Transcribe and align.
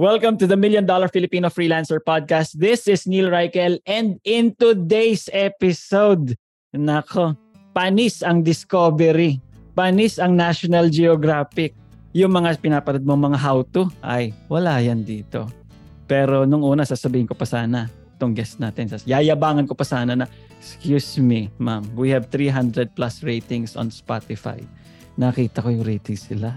Welcome 0.00 0.40
to 0.40 0.48
the 0.48 0.56
Million 0.56 0.88
Dollar 0.88 1.12
Filipino 1.12 1.52
Freelancer 1.52 2.00
Podcast. 2.00 2.56
This 2.56 2.88
is 2.88 3.04
Neil 3.04 3.28
Reichel 3.28 3.84
and 3.84 4.16
in 4.24 4.56
today's 4.56 5.28
episode, 5.28 6.40
nako, 6.72 7.36
panis 7.76 8.24
ang 8.24 8.40
Discovery, 8.40 9.44
panis 9.76 10.16
ang 10.16 10.40
National 10.40 10.88
Geographic. 10.88 11.76
Yung 12.16 12.32
mga 12.32 12.56
pinapanood 12.64 13.04
mo 13.04 13.12
mga 13.12 13.44
how-to, 13.44 13.92
ay 14.00 14.32
wala 14.48 14.80
yan 14.80 15.04
dito. 15.04 15.44
Pero 16.08 16.48
nung 16.48 16.64
una, 16.64 16.88
sasabihin 16.88 17.28
ko 17.28 17.36
pa 17.36 17.44
sana, 17.44 17.92
itong 18.16 18.32
guest 18.32 18.56
natin, 18.56 18.88
sas- 18.88 19.04
yayabangan 19.04 19.68
ko 19.68 19.76
pa 19.76 19.84
sana 19.84 20.16
na, 20.16 20.24
excuse 20.56 21.20
me, 21.20 21.52
ma'am, 21.60 21.84
we 21.92 22.08
have 22.08 22.32
300 22.32 22.96
plus 22.96 23.20
ratings 23.20 23.76
on 23.76 23.92
Spotify. 23.92 24.64
Nakita 25.20 25.60
ko 25.60 25.68
yung 25.68 25.84
ratings 25.84 26.24
sila. 26.24 26.56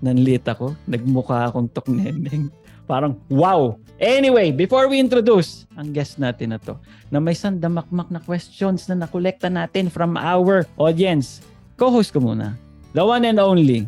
Nanlit 0.00 0.48
ako, 0.48 0.72
nagmukha 0.88 1.52
akong 1.52 1.68
tokneneng. 1.68 2.48
Parang, 2.88 3.20
wow! 3.28 3.76
Anyway, 4.00 4.48
before 4.48 4.88
we 4.88 4.96
introduce 4.96 5.68
ang 5.76 5.92
guest 5.92 6.16
natin 6.16 6.56
na 6.56 6.58
to, 6.58 6.80
na 7.12 7.20
may 7.20 7.36
sandamakmak 7.36 8.08
na 8.08 8.16
questions 8.24 8.88
na 8.88 9.04
nakolekta 9.04 9.52
natin 9.52 9.92
from 9.92 10.16
our 10.16 10.64
audience, 10.80 11.44
co-host 11.76 12.16
ko 12.16 12.24
muna. 12.24 12.56
The 12.96 13.04
one 13.04 13.28
and 13.28 13.36
only. 13.36 13.84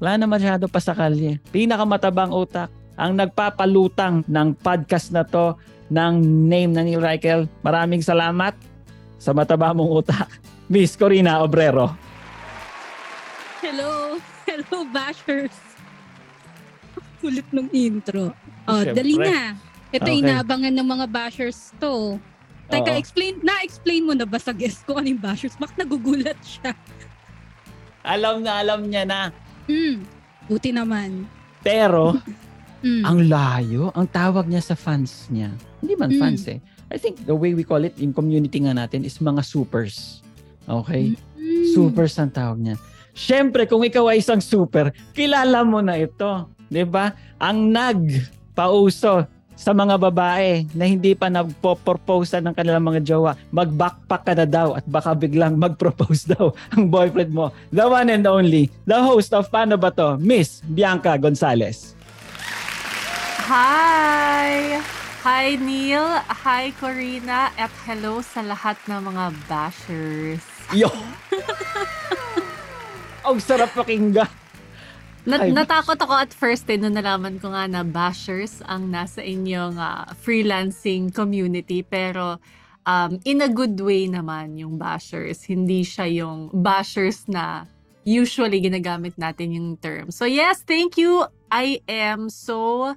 Wala 0.00 0.16
na 0.16 0.24
masyado 0.24 0.64
pa 0.64 0.80
sa 0.80 0.96
kalye. 0.96 1.36
Pinakamatabang 1.52 2.32
utak. 2.32 2.72
Ang 2.96 3.20
nagpapalutang 3.20 4.24
ng 4.24 4.56
podcast 4.64 5.12
na 5.12 5.20
to 5.20 5.52
ng 5.92 6.48
name 6.48 6.72
na 6.72 6.80
ni 6.80 6.96
Reichel. 6.96 7.44
Maraming 7.60 8.00
salamat 8.00 8.56
sa 9.20 9.36
mataba 9.36 9.76
mong 9.76 9.92
utak. 10.00 10.32
Miss 10.72 10.96
Corina 10.96 11.44
Obrero. 11.44 11.92
Hello! 13.60 14.16
Hello, 14.48 14.88
bashers! 14.88 15.75
Kulit 17.26 17.50
ng 17.50 17.66
intro. 17.74 18.30
Oh, 18.70 18.78
Siyempre. 18.78 18.94
dali 18.94 19.14
na. 19.18 19.58
Ito 19.90 20.06
Okay. 20.06 20.22
inaabangan 20.22 20.70
ng 20.70 20.86
mga 20.86 21.06
bashers 21.10 21.74
to. 21.76 22.22
Teka, 22.66 22.94
Oo. 22.94 22.98
explain, 22.98 23.42
na-explain 23.42 24.02
mo 24.02 24.14
na 24.14 24.22
ba 24.22 24.38
sa 24.38 24.54
guest 24.54 24.86
ko 24.86 24.94
ano 24.94 25.10
yung 25.10 25.18
bashers? 25.18 25.58
Bakit 25.58 25.74
nagugulat 25.76 26.38
siya? 26.38 26.70
Alam 28.02 28.46
na 28.46 28.62
alam 28.62 28.86
niya 28.86 29.02
na. 29.02 29.34
Hmm, 29.66 30.06
buti 30.46 30.70
naman. 30.70 31.26
Pero, 31.60 32.14
Hmm. 32.76 33.02
ang 33.02 33.18
layo, 33.26 33.90
ang 33.90 34.06
tawag 34.06 34.46
niya 34.46 34.62
sa 34.62 34.78
fans 34.78 35.26
niya. 35.26 35.50
Hindi 35.80 35.94
man 35.96 36.12
Mm. 36.12 36.20
fans 36.20 36.46
eh. 36.46 36.60
I 36.86 36.94
think 36.94 37.26
the 37.26 37.34
way 37.34 37.50
we 37.50 37.66
call 37.66 37.82
it 37.82 37.98
in 37.98 38.14
community 38.14 38.62
nga 38.62 38.70
natin 38.70 39.02
is 39.02 39.18
mga 39.18 39.42
supers. 39.42 40.22
Okay? 40.62 41.18
Hmm. 41.34 41.64
Supers 41.74 42.14
ang 42.14 42.30
tawag 42.30 42.62
niya. 42.62 42.76
Siyempre, 43.10 43.64
kung 43.64 43.82
ikaw 43.82 44.06
ay 44.06 44.20
isang 44.20 44.38
super, 44.38 44.94
kilala 45.10 45.64
mo 45.64 45.80
na 45.80 45.96
ito. 45.96 46.46
'Di 46.70 46.84
ba? 46.86 47.14
Ang 47.38 47.70
nagpauso 47.72 49.26
sa 49.56 49.72
mga 49.72 49.96
babae 49.96 50.68
na 50.76 50.84
hindi 50.84 51.16
pa 51.16 51.32
nagpo-propose 51.32 52.44
ng 52.44 52.52
kanilang 52.52 52.84
mga 52.84 53.00
jowa, 53.00 53.32
mag-backpack 53.48 54.22
ka 54.28 54.32
na 54.36 54.44
daw 54.44 54.76
at 54.76 54.84
baka 54.84 55.16
biglang 55.16 55.56
mag-propose 55.56 56.28
daw 56.36 56.52
ang 56.76 56.92
boyfriend 56.92 57.32
mo. 57.32 57.48
The 57.72 57.88
one 57.88 58.12
and 58.12 58.28
only, 58.28 58.68
the 58.84 59.00
host 59.00 59.32
of 59.32 59.48
Paano 59.48 59.80
Ba 59.80 59.88
To, 59.96 60.20
Miss 60.20 60.60
Bianca 60.60 61.16
Gonzalez. 61.16 61.96
Hi! 63.48 64.76
Hi 65.26 65.58
Neil, 65.58 66.06
hi 66.22 66.70
Corina, 66.78 67.50
at 67.58 67.72
hello 67.82 68.22
sa 68.22 68.46
lahat 68.46 68.78
ng 68.86 69.10
mga 69.10 69.24
bashers. 69.50 70.44
Yo! 70.70 70.86
Ang 73.26 73.42
sarap 73.42 73.74
pakinggan. 73.74 74.45
Na- 75.26 75.42
Ay, 75.42 75.50
natakot 75.50 75.98
ako 75.98 76.14
at 76.14 76.30
first 76.30 76.70
eh, 76.70 76.78
nung 76.78 76.94
nalaman 76.94 77.42
ko 77.42 77.50
nga 77.50 77.66
na 77.66 77.82
bashers 77.82 78.62
ang 78.62 78.86
nasa 78.94 79.18
inyong 79.26 79.74
ah, 79.74 80.06
freelancing 80.22 81.10
community. 81.10 81.82
Pero 81.82 82.38
um, 82.86 83.18
in 83.26 83.42
a 83.42 83.50
good 83.50 83.74
way 83.82 84.06
naman 84.06 84.54
yung 84.54 84.78
bashers. 84.78 85.42
Hindi 85.44 85.82
siya 85.82 86.06
yung 86.06 86.54
bashers 86.54 87.26
na 87.26 87.66
usually 88.06 88.62
ginagamit 88.62 89.18
natin 89.18 89.50
yung 89.50 89.68
term. 89.82 90.14
So 90.14 90.24
yes, 90.30 90.62
thank 90.62 90.94
you. 90.94 91.26
I 91.50 91.82
am 91.90 92.30
so 92.30 92.94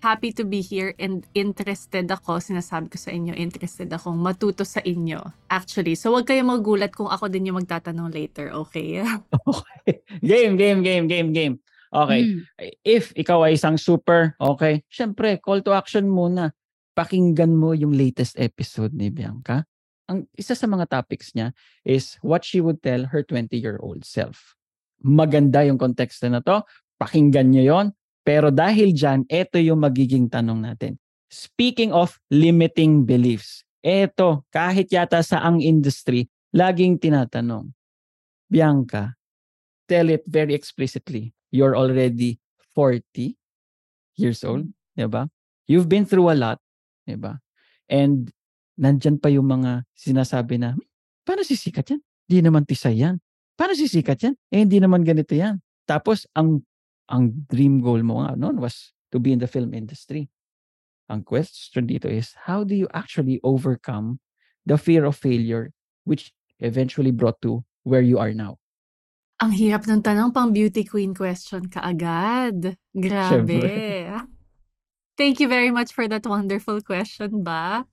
happy 0.00 0.32
to 0.32 0.44
be 0.48 0.64
here 0.64 0.96
and 0.96 1.28
interested 1.36 2.08
ako. 2.08 2.40
Sinasabi 2.40 2.88
ko 2.92 2.96
sa 2.96 3.12
inyo, 3.12 3.36
interested 3.36 3.88
akong 3.92 4.16
matuto 4.16 4.64
sa 4.64 4.80
inyo. 4.80 5.20
Actually, 5.52 5.94
so 5.94 6.12
wag 6.16 6.26
kayong 6.26 6.50
magulat 6.50 6.92
kung 6.96 7.08
ako 7.08 7.28
din 7.28 7.52
yung 7.52 7.60
magtatanong 7.60 8.10
later, 8.10 8.50
okay? 8.52 9.00
Okay. 9.50 10.02
Game, 10.20 10.56
game, 10.56 10.80
game, 10.84 11.06
game, 11.08 11.30
game. 11.32 11.54
Okay. 11.90 12.22
Hmm. 12.22 12.40
If 12.86 13.10
ikaw 13.18 13.44
ay 13.46 13.58
isang 13.58 13.76
super, 13.76 14.38
okay, 14.38 14.86
syempre, 14.86 15.42
call 15.42 15.60
to 15.66 15.74
action 15.74 16.08
muna. 16.08 16.54
Pakinggan 16.94 17.54
mo 17.54 17.74
yung 17.74 17.94
latest 17.94 18.38
episode 18.38 18.94
ni 18.94 19.10
Bianca. 19.10 19.66
Ang 20.10 20.26
isa 20.34 20.58
sa 20.58 20.66
mga 20.66 20.90
topics 20.90 21.34
niya 21.38 21.54
is 21.86 22.18
what 22.22 22.42
she 22.42 22.58
would 22.58 22.82
tell 22.82 23.06
her 23.10 23.22
20-year-old 23.22 24.02
self. 24.02 24.58
Maganda 25.00 25.62
yung 25.62 25.78
konteksto 25.78 26.26
na 26.26 26.42
to. 26.42 26.66
Pakinggan 26.98 27.54
niyo 27.54 27.62
yon. 27.74 27.86
Pero 28.24 28.52
dahil 28.52 28.92
dyan, 28.92 29.24
ito 29.26 29.56
yung 29.56 29.80
magiging 29.80 30.28
tanong 30.28 30.60
natin. 30.60 31.00
Speaking 31.30 31.94
of 31.94 32.18
limiting 32.28 33.06
beliefs, 33.06 33.62
eto, 33.80 34.44
kahit 34.52 34.90
yata 34.92 35.22
sa 35.24 35.40
ang 35.40 35.62
industry, 35.62 36.28
laging 36.52 37.00
tinatanong, 37.00 37.70
Bianca, 38.50 39.14
tell 39.86 40.10
it 40.10 40.26
very 40.26 40.52
explicitly. 40.52 41.32
You're 41.54 41.78
already 41.78 42.38
40 42.74 43.38
years 44.18 44.42
old, 44.42 44.68
di 44.94 45.06
ba? 45.06 45.26
You've 45.70 45.86
been 45.86 46.04
through 46.04 46.34
a 46.34 46.36
lot, 46.36 46.58
di 47.06 47.14
ba? 47.14 47.38
And 47.86 48.30
nandyan 48.78 49.22
pa 49.22 49.30
yung 49.30 49.50
mga 49.50 49.86
sinasabi 49.94 50.58
na, 50.58 50.74
"Hmm, 50.74 50.86
paano 51.26 51.42
sisikat 51.46 51.94
yan? 51.94 52.00
Di 52.30 52.38
naman 52.42 52.66
tisay 52.66 53.02
yan. 53.02 53.18
Paano 53.58 53.74
sisikat 53.74 54.18
yan? 54.22 54.34
Eh, 54.50 54.62
hindi 54.62 54.78
naman 54.78 55.02
ganito 55.02 55.34
yan. 55.34 55.58
Tapos, 55.84 56.24
ang 56.32 56.62
ang 57.10 57.44
dream 57.50 57.82
goal 57.82 58.00
mo 58.06 58.22
nga 58.22 58.38
noon 58.38 58.62
was 58.62 58.94
to 59.10 59.18
be 59.18 59.34
in 59.34 59.42
the 59.42 59.50
film 59.50 59.74
industry. 59.74 60.30
Ang 61.10 61.26
question 61.26 61.90
dito 61.90 62.06
is, 62.06 62.38
how 62.46 62.62
do 62.62 62.78
you 62.78 62.86
actually 62.94 63.42
overcome 63.42 64.22
the 64.62 64.78
fear 64.78 65.02
of 65.02 65.18
failure 65.18 65.74
which 66.06 66.30
eventually 66.62 67.10
brought 67.10 67.42
to 67.42 67.66
where 67.82 68.00
you 68.00 68.22
are 68.22 68.30
now? 68.30 68.62
Ang 69.42 69.56
hirap 69.56 69.90
ng 69.90 70.04
tanong 70.04 70.30
pang 70.30 70.54
beauty 70.54 70.86
queen 70.86 71.10
question 71.16 71.66
kaagad. 71.66 72.78
Grabe. 72.94 73.58
Thank 75.20 75.42
you 75.42 75.48
very 75.50 75.74
much 75.74 75.90
for 75.92 76.06
that 76.06 76.24
wonderful 76.24 76.78
question 76.80 77.42
ba. 77.42 77.84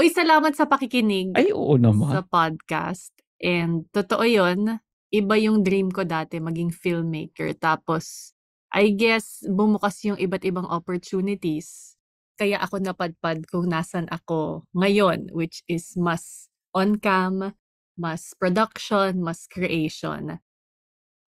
Uy, 0.00 0.08
salamat 0.08 0.56
sa 0.56 0.64
pakikinig 0.64 1.36
Ay, 1.36 1.52
oo 1.52 1.76
naman. 1.76 2.10
sa 2.10 2.24
podcast. 2.24 3.12
And 3.42 3.84
totoo 3.92 4.24
yon 4.24 4.80
iba 5.12 5.36
yung 5.36 5.60
dream 5.60 5.92
ko 5.92 6.08
dati 6.08 6.40
maging 6.40 6.72
filmmaker. 6.72 7.52
Tapos, 7.60 8.32
I 8.72 8.96
guess, 8.96 9.44
bumukas 9.44 10.00
yung 10.08 10.16
iba't 10.16 10.48
ibang 10.48 10.64
opportunities. 10.64 11.94
Kaya 12.40 12.56
ako 12.56 12.80
napadpad 12.80 13.44
kung 13.52 13.68
nasan 13.68 14.08
ako 14.08 14.64
ngayon, 14.72 15.28
which 15.36 15.60
is 15.68 15.92
mas 15.94 16.48
on-cam, 16.72 17.52
mas 18.00 18.32
production, 18.40 19.20
mas 19.20 19.44
creation. 19.44 20.40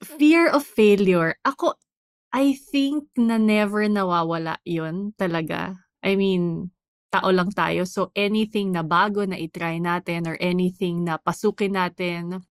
Fear 0.00 0.48
of 0.48 0.64
failure. 0.64 1.36
Ako, 1.44 1.76
I 2.32 2.56
think 2.56 3.12
na 3.20 3.36
never 3.36 3.84
nawawala 3.86 4.58
yon 4.64 5.12
talaga. 5.20 5.76
I 6.00 6.16
mean, 6.16 6.72
tao 7.12 7.28
lang 7.30 7.52
tayo. 7.52 7.84
So 7.84 8.10
anything 8.16 8.72
na 8.72 8.82
bago 8.82 9.22
na 9.22 9.36
itry 9.36 9.78
natin 9.78 10.26
or 10.26 10.40
anything 10.40 11.04
na 11.04 11.20
pasukin 11.20 11.76
natin, 11.76 12.42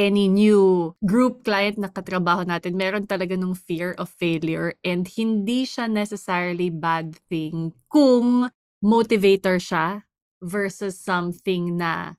any 0.00 0.32
new 0.32 0.96
group 1.04 1.44
client 1.44 1.76
na 1.76 1.92
katrabaho 1.92 2.48
natin, 2.48 2.80
meron 2.80 3.04
talaga 3.04 3.36
nung 3.36 3.52
fear 3.52 3.92
of 4.00 4.08
failure 4.08 4.72
and 4.80 5.04
hindi 5.12 5.68
siya 5.68 5.92
necessarily 5.92 6.72
bad 6.72 7.12
thing 7.28 7.76
kung 7.92 8.48
motivator 8.80 9.60
siya 9.60 10.08
versus 10.40 10.96
something 10.96 11.76
na 11.76 12.16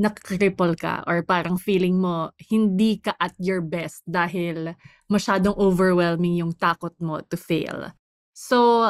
nakripple 0.00 0.72
ka 0.72 1.04
or 1.04 1.20
parang 1.20 1.60
feeling 1.60 2.00
mo 2.00 2.32
hindi 2.48 2.96
ka 2.96 3.12
at 3.20 3.36
your 3.36 3.60
best 3.60 4.00
dahil 4.08 4.72
masyadong 5.12 5.52
overwhelming 5.60 6.40
yung 6.40 6.56
takot 6.56 6.96
mo 6.96 7.20
to 7.28 7.36
fail. 7.36 7.92
So, 8.32 8.88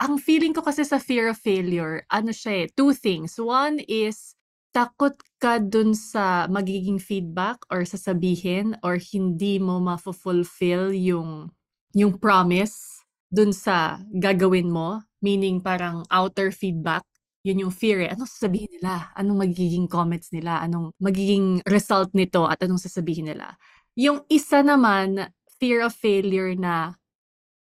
ang 0.00 0.20
feeling 0.20 0.52
ko 0.52 0.64
kasi 0.64 0.84
sa 0.84 1.00
fear 1.00 1.32
of 1.32 1.40
failure, 1.40 2.04
ano 2.12 2.32
siya 2.32 2.64
eh, 2.64 2.66
two 2.72 2.92
things. 2.96 3.36
One 3.36 3.80
is, 3.84 4.35
takot 4.76 5.16
ka 5.40 5.56
dun 5.56 5.96
sa 5.96 6.44
magiging 6.52 7.00
feedback 7.00 7.64
or 7.72 7.88
sasabihin 7.88 8.76
or 8.84 9.00
hindi 9.00 9.56
mo 9.56 9.80
ma-fulfill 9.80 10.92
yung, 10.92 11.48
yung 11.96 12.20
promise 12.20 13.00
dun 13.32 13.56
sa 13.56 14.04
gagawin 14.12 14.68
mo. 14.68 15.00
Meaning 15.24 15.64
parang 15.64 16.04
outer 16.12 16.52
feedback 16.52 17.08
yun 17.46 17.62
yung 17.62 17.70
fear 17.70 18.02
eh. 18.02 18.10
Anong 18.10 18.26
sasabihin 18.26 18.74
nila? 18.74 19.14
Anong 19.14 19.46
magiging 19.46 19.86
comments 19.86 20.34
nila? 20.34 20.58
Anong 20.66 20.90
magiging 20.98 21.62
result 21.62 22.10
nito 22.10 22.42
at 22.42 22.58
anong 22.58 22.82
sasabihin 22.82 23.30
nila? 23.30 23.54
Yung 23.94 24.26
isa 24.26 24.66
naman, 24.66 25.30
fear 25.62 25.86
of 25.86 25.94
failure 25.94 26.58
na 26.58 26.98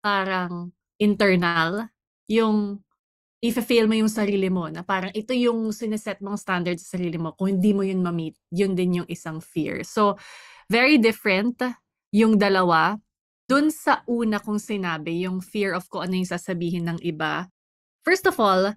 parang 0.01 0.73
internal, 0.97 1.93
yung 2.25 2.81
if-fail 3.43 3.85
mo 3.85 3.93
yung 3.93 4.09
sarili 4.09 4.49
mo, 4.49 4.65
na 4.69 4.81
parang 4.81 5.13
ito 5.13 5.29
yung 5.33 5.69
sineset 5.69 6.17
mong 6.25 6.41
standard 6.41 6.81
sa 6.81 6.97
sarili 6.97 7.21
mo, 7.21 7.37
kung 7.37 7.57
hindi 7.57 7.71
mo 7.73 7.85
yun 7.85 8.01
ma-meet, 8.01 8.33
yun 8.49 8.73
din 8.73 9.03
yung 9.03 9.09
isang 9.09 9.37
fear. 9.37 9.85
So, 9.85 10.17
very 10.67 10.97
different 10.97 11.61
yung 12.09 12.41
dalawa. 12.41 12.97
Dun 13.47 13.71
sa 13.71 14.03
una 14.09 14.41
kong 14.41 14.59
sinabi, 14.59 15.23
yung 15.23 15.39
fear 15.39 15.71
of 15.71 15.87
kung 15.87 16.09
ano 16.09 16.19
yung 16.19 16.27
sasabihin 16.27 16.89
ng 16.89 16.99
iba. 17.05 17.47
First 18.03 18.27
of 18.27 18.41
all, 18.41 18.75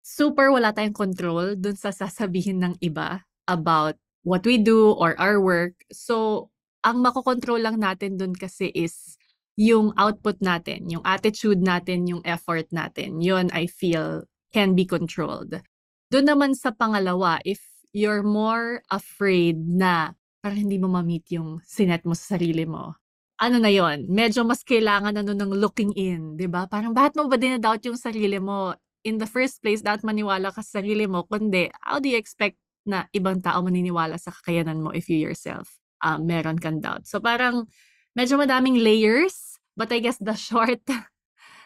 super 0.00 0.50
wala 0.52 0.74
tayong 0.74 0.96
control 0.96 1.56
dun 1.56 1.76
sa 1.76 1.92
sasabihin 1.94 2.60
ng 2.60 2.74
iba 2.82 3.24
about 3.48 3.96
what 4.26 4.44
we 4.44 4.60
do 4.60 4.92
or 4.96 5.16
our 5.16 5.40
work. 5.40 5.76
So, 5.92 6.48
ang 6.80 7.04
makokontrol 7.04 7.60
lang 7.60 7.80
natin 7.80 8.16
dun 8.16 8.32
kasi 8.32 8.72
is 8.72 9.19
yung 9.60 9.92
output 10.00 10.40
natin, 10.40 10.88
yung 10.88 11.04
attitude 11.04 11.60
natin, 11.60 12.08
yung 12.08 12.24
effort 12.24 12.64
natin. 12.72 13.20
Yun, 13.20 13.52
I 13.52 13.68
feel, 13.68 14.24
can 14.56 14.72
be 14.72 14.88
controlled. 14.88 15.60
Doon 16.08 16.26
naman 16.32 16.56
sa 16.56 16.72
pangalawa, 16.72 17.44
if 17.44 17.60
you're 17.92 18.24
more 18.24 18.80
afraid 18.88 19.60
na 19.60 20.16
parang 20.40 20.64
hindi 20.64 20.80
mo 20.80 20.88
ma-meet 20.88 21.28
yung 21.36 21.60
sinet 21.60 22.08
mo 22.08 22.16
sa 22.16 22.40
sarili 22.40 22.64
mo, 22.64 22.96
ano 23.36 23.60
na 23.60 23.68
yon 23.68 24.08
medyo 24.08 24.44
mas 24.48 24.64
kailangan 24.64 25.20
ano 25.20 25.36
ng 25.36 25.52
looking 25.52 25.92
in, 25.92 26.40
di 26.40 26.48
ba? 26.48 26.64
Parang 26.64 26.96
bakit 26.96 27.20
mo 27.20 27.28
ba 27.28 27.36
dinadoubt 27.36 27.84
yung 27.84 28.00
sarili 28.00 28.40
mo? 28.40 28.72
in 29.04 29.18
the 29.18 29.28
first 29.28 29.60
place, 29.64 29.80
dapat 29.80 30.04
maniwala 30.04 30.52
ka 30.52 30.60
sa 30.60 30.80
sarili 30.80 31.08
mo. 31.08 31.24
Kundi, 31.24 31.72
how 31.80 31.98
do 31.98 32.08
you 32.08 32.18
expect 32.20 32.60
na 32.84 33.08
ibang 33.12 33.40
tao 33.40 33.60
maniniwala 33.64 34.16
sa 34.20 34.32
kakayanan 34.32 34.80
mo 34.80 34.90
if 34.92 35.08
you 35.08 35.20
yourself 35.20 35.80
um, 36.04 36.28
meron 36.28 36.60
kang 36.60 36.80
doubt? 36.84 37.08
So 37.08 37.20
parang 37.20 37.68
medyo 38.12 38.36
madaming 38.36 38.80
layers, 38.80 39.49
but 39.80 39.88
I 39.88 40.04
guess 40.04 40.20
the 40.20 40.36
short 40.36 40.84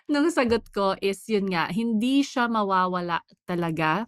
nung 0.06 0.30
sagot 0.30 0.70
ko 0.70 0.94
is 1.00 1.24
yun 1.26 1.50
nga, 1.50 1.72
hindi 1.72 2.22
siya 2.22 2.46
mawawala 2.46 3.24
talaga. 3.48 4.06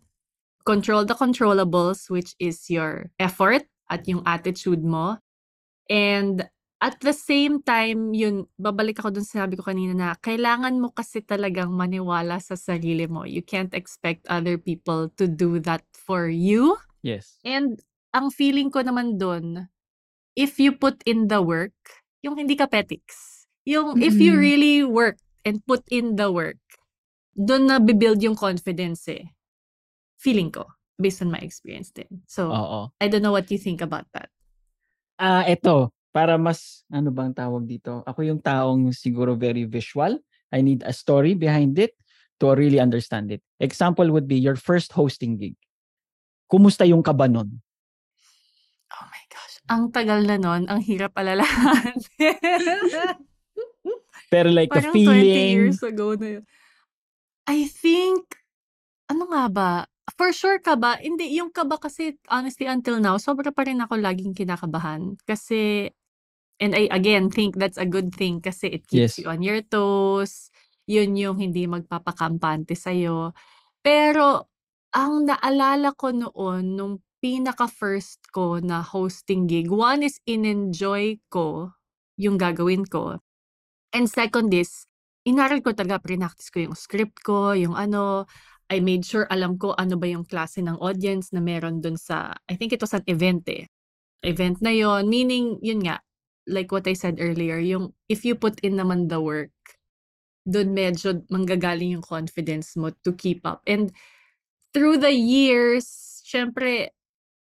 Control 0.67 1.07
the 1.07 1.15
controllables, 1.15 2.11
which 2.11 2.35
is 2.43 2.71
your 2.71 3.11
effort 3.19 3.67
at 3.87 4.07
yung 4.11 4.23
attitude 4.27 4.83
mo. 4.83 5.23
And 5.87 6.43
at 6.83 6.99
the 7.01 7.15
same 7.15 7.63
time, 7.63 8.13
yun, 8.13 8.51
babalik 8.59 8.99
ako 8.99 9.15
dun 9.15 9.27
sa 9.27 9.47
sinabi 9.47 9.57
ko 9.57 9.63
kanina 9.71 9.95
na 9.95 10.09
kailangan 10.19 10.77
mo 10.83 10.91
kasi 10.91 11.23
talagang 11.23 11.71
maniwala 11.71 12.43
sa 12.43 12.59
sarili 12.59 13.07
mo. 13.07 13.23
You 13.23 13.47
can't 13.47 13.73
expect 13.73 14.27
other 14.27 14.59
people 14.59 15.09
to 15.17 15.31
do 15.31 15.63
that 15.65 15.87
for 15.95 16.27
you. 16.27 16.77
Yes. 17.01 17.39
And 17.47 17.79
ang 18.11 18.35
feeling 18.35 18.75
ko 18.75 18.83
naman 18.83 19.23
dun, 19.23 19.71
if 20.35 20.59
you 20.59 20.75
put 20.75 20.99
in 21.07 21.31
the 21.31 21.41
work, 21.41 21.79
yung 22.27 22.35
hindi 22.35 22.59
ka 22.59 22.67
petics. 22.67 23.36
Yung 23.67 23.99
if 23.99 24.15
you 24.17 24.39
Mm. 24.39 24.41
really 24.41 24.77
work 24.87 25.19
and 25.43 25.59
put 25.67 25.83
in 25.91 26.15
the 26.15 26.31
work, 26.31 26.59
dun 27.35 27.67
na 27.67 27.83
bibuild 27.83 28.23
yung 28.23 28.39
confidence 28.39 29.11
eh. 29.11 29.35
Feeling 30.23 30.55
ko, 30.55 30.71
based 30.97 31.21
on 31.21 31.35
my 31.35 31.43
experience 31.43 31.91
din. 31.91 32.23
So, 32.31 32.49
Oo. 32.55 32.95
I 33.03 33.11
don't 33.11 33.21
know 33.27 33.35
what 33.35 33.51
you 33.51 33.59
think 33.59 33.83
about 33.83 34.07
that. 34.15 34.31
Ah, 35.19 35.43
eto, 35.45 35.91
para 36.15 36.39
mas 36.39 36.87
ano 36.89 37.11
bang 37.11 37.35
tawag 37.35 37.67
dito? 37.67 38.07
Ako 38.07 38.23
yung 38.23 38.41
taong 38.41 38.95
siguro 38.95 39.35
very 39.35 39.67
visual. 39.67 40.17
I 40.55 40.63
need 40.63 40.87
a 40.87 40.95
story 40.95 41.35
behind 41.35 41.75
it 41.77 41.99
to 42.39 42.55
really 42.55 42.79
understand 42.79 43.35
it. 43.35 43.43
Example 43.59 44.07
would 44.15 44.31
be 44.31 44.39
your 44.39 44.55
first 44.57 44.95
hosting 44.95 45.37
gig. 45.37 45.57
Kumusta 46.47 46.87
yung 46.87 47.03
kaba 47.03 47.27
nun? 47.27 47.59
Oh 48.95 49.07
my 49.11 49.25
gosh. 49.27 49.55
Ang 49.67 49.91
tagal 49.91 50.23
na 50.23 50.39
nun, 50.39 50.71
ang 50.71 50.79
hirap 50.79 51.19
alalahan. 51.19 51.99
Pero 54.31 54.51
like 54.51 54.73
the 54.75 54.83
Parang 54.83 54.99
20 54.99 55.31
feeling, 55.31 55.49
years 55.55 55.83
ago 55.83 56.15
na 56.19 56.27
yun. 56.41 56.45
I 57.47 57.71
think, 57.71 58.27
ano 59.11 59.31
nga 59.31 59.45
ba? 59.51 59.71
For 60.19 60.33
sure 60.35 60.59
ka 60.63 60.75
ba? 60.79 60.99
Hindi, 61.03 61.31
yung 61.39 61.51
kaba 61.55 61.79
kasi, 61.79 62.19
honestly, 62.31 62.67
until 62.67 62.99
now, 63.03 63.19
sobra 63.19 63.51
pa 63.55 63.67
rin 63.67 63.83
ako 63.83 63.99
laging 63.99 64.35
kinakabahan. 64.35 65.19
Kasi, 65.27 65.91
and 66.63 66.75
I 66.75 66.89
again 66.93 67.31
think 67.31 67.57
that's 67.59 67.79
a 67.81 67.87
good 67.89 68.15
thing 68.15 68.41
kasi 68.43 68.71
it 68.73 68.89
keeps 68.89 69.17
Yes. 69.17 69.19
you 69.19 69.29
on 69.31 69.43
your 69.45 69.63
toes. 69.67 70.51
Yun 70.89 71.17
yung 71.19 71.39
hindi 71.43 71.67
magpapakampante 71.69 72.75
sa'yo. 72.79 73.35
Pero, 73.83 74.51
ang 74.95 75.27
naalala 75.29 75.93
ko 75.97 76.11
noon, 76.15 76.77
nung 76.79 76.95
pinaka-first 77.23 78.31
ko 78.35 78.59
na 78.63 78.83
hosting 78.83 79.47
gig, 79.51 79.69
one 79.73 80.03
is 80.07 80.21
in-enjoy 80.27 81.19
ko 81.33 81.75
yung 82.21 82.39
gagawin 82.41 82.87
ko. 82.87 83.19
And 83.97 84.13
second 84.13 84.53
is, 84.53 84.85
inaral 85.25 85.65
ko 85.65 85.73
talaga, 85.73 86.05
practice 86.05 86.53
ko 86.53 86.69
yung 86.69 86.77
script 86.77 87.25
ko, 87.25 87.57
yung 87.57 87.73
ano, 87.73 88.29
I 88.69 88.85
made 88.85 89.09
sure 89.09 89.25
alam 89.33 89.57
ko 89.57 89.73
ano 89.73 89.97
ba 89.97 90.05
yung 90.05 90.29
klase 90.29 90.61
ng 90.61 90.77
audience 90.85 91.33
na 91.33 91.41
meron 91.41 91.81
dun 91.81 91.97
sa, 91.97 92.37
I 92.45 92.61
think 92.61 92.77
it 92.77 92.83
was 92.85 92.93
an 92.93 93.09
event 93.09 93.49
eh. 93.49 93.65
Event 94.21 94.61
na 94.61 94.69
yon 94.69 95.09
meaning, 95.09 95.57
yun 95.65 95.81
nga, 95.81 96.05
like 96.45 96.69
what 96.77 96.85
I 96.85 96.93
said 96.93 97.17
earlier, 97.25 97.57
yung 97.57 97.97
if 98.13 98.21
you 98.21 98.37
put 98.37 98.61
in 98.61 98.77
naman 98.77 99.09
the 99.09 99.17
work, 99.17 99.57
dun 100.45 100.77
medyo 100.77 101.25
manggagaling 101.33 101.97
yung 101.97 102.05
confidence 102.05 102.77
mo 102.77 102.93
to 103.01 103.17
keep 103.17 103.49
up. 103.49 103.65
And 103.65 103.97
through 104.77 105.01
the 105.01 105.17
years, 105.17 106.21
syempre, 106.21 106.93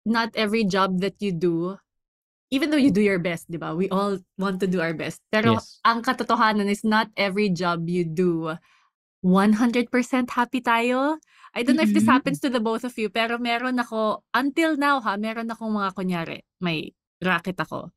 not 0.04 0.36
every 0.36 0.68
job 0.68 1.00
that 1.00 1.16
you 1.24 1.32
do, 1.32 1.80
even 2.54 2.70
though 2.70 2.78
you 2.78 2.94
do 2.94 3.02
your 3.02 3.18
best, 3.18 3.50
di 3.50 3.58
ba? 3.58 3.74
We 3.74 3.90
all 3.90 4.22
want 4.38 4.62
to 4.62 4.70
do 4.70 4.78
our 4.78 4.94
best. 4.94 5.18
Pero 5.34 5.58
Yes. 5.58 5.82
ang 5.82 6.06
katotohanan 6.06 6.70
is 6.70 6.86
not 6.86 7.10
every 7.18 7.50
job 7.50 7.90
you 7.90 8.06
do 8.06 8.54
100% 9.26 9.90
happy 10.30 10.62
tayo. 10.62 11.18
I 11.54 11.66
don't 11.66 11.74
know 11.74 11.86
if 11.86 11.94
this 11.94 12.06
happens 12.06 12.38
to 12.42 12.50
the 12.50 12.62
both 12.62 12.82
of 12.86 12.94
you, 12.98 13.10
pero 13.10 13.38
meron 13.38 13.78
ako, 13.78 14.22
until 14.34 14.78
now 14.78 14.98
ha, 15.02 15.18
meron 15.18 15.50
akong 15.50 15.70
mga 15.70 15.90
kunyari, 15.94 16.38
may 16.58 16.94
racket 17.22 17.58
ako. 17.58 17.94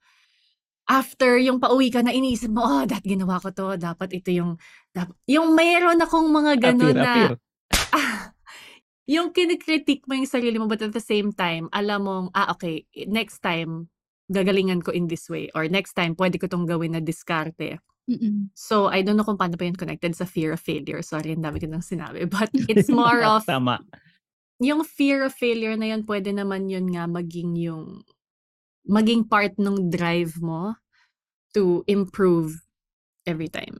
After 0.87 1.35
yung 1.35 1.59
pauwi 1.59 1.91
ka 1.91 1.99
na 1.99 2.15
iniisip 2.15 2.53
mo, 2.53 2.63
oh, 2.63 2.85
that 2.87 3.03
ginawa 3.03 3.43
ko 3.43 3.51
to, 3.51 3.75
dapat 3.75 4.23
ito 4.23 4.31
yung, 4.31 4.55
yung 5.27 5.51
mayroon 5.51 5.99
akong 5.99 6.31
mga 6.31 6.53
ganun 6.63 6.95
appear, 6.95 7.03
na, 7.03 7.11
appear. 7.11 7.33
yung 9.17 9.27
kinikritik 9.35 10.07
mo 10.07 10.15
yung 10.15 10.29
sarili 10.29 10.55
mo, 10.61 10.69
but 10.69 10.79
at 10.79 10.95
the 10.95 11.03
same 11.03 11.35
time, 11.35 11.67
alam 11.75 12.07
mong, 12.07 12.27
ah, 12.37 12.55
okay, 12.55 12.87
next 13.09 13.43
time, 13.43 13.91
gagalingan 14.27 14.83
ko 14.83 14.91
in 14.91 15.07
this 15.07 15.31
way 15.31 15.47
or 15.55 15.67
next 15.71 15.95
time 15.95 16.15
pwede 16.15 16.39
ko 16.39 16.47
tong 16.51 16.67
gawin 16.67 16.95
na 16.95 17.01
diskarte. 17.03 17.79
Mm-mm. 18.07 18.47
So, 18.55 18.87
I 18.87 19.03
don't 19.03 19.19
know 19.19 19.27
kung 19.27 19.35
paano 19.35 19.59
pa 19.59 19.67
yun 19.67 19.75
connected 19.75 20.15
sa 20.15 20.23
fear 20.23 20.55
of 20.55 20.63
failure. 20.63 21.03
Sorry, 21.03 21.35
ang 21.35 21.43
dami 21.43 21.59
ko 21.59 21.67
nang 21.67 21.83
sinabi. 21.83 22.23
But 22.31 22.51
it's 22.71 22.87
more 22.87 23.19
of, 23.19 23.43
Tama. 23.43 23.83
yung 24.63 24.87
fear 24.87 25.27
of 25.27 25.35
failure 25.35 25.75
na 25.75 25.91
yun, 25.91 26.07
pwede 26.07 26.31
naman 26.31 26.71
yun 26.71 26.87
nga 26.87 27.03
maging 27.03 27.59
yung, 27.59 28.07
maging 28.87 29.27
part 29.27 29.59
ng 29.59 29.91
drive 29.91 30.39
mo 30.39 30.79
to 31.51 31.83
improve 31.91 32.55
every 33.27 33.51
time. 33.51 33.75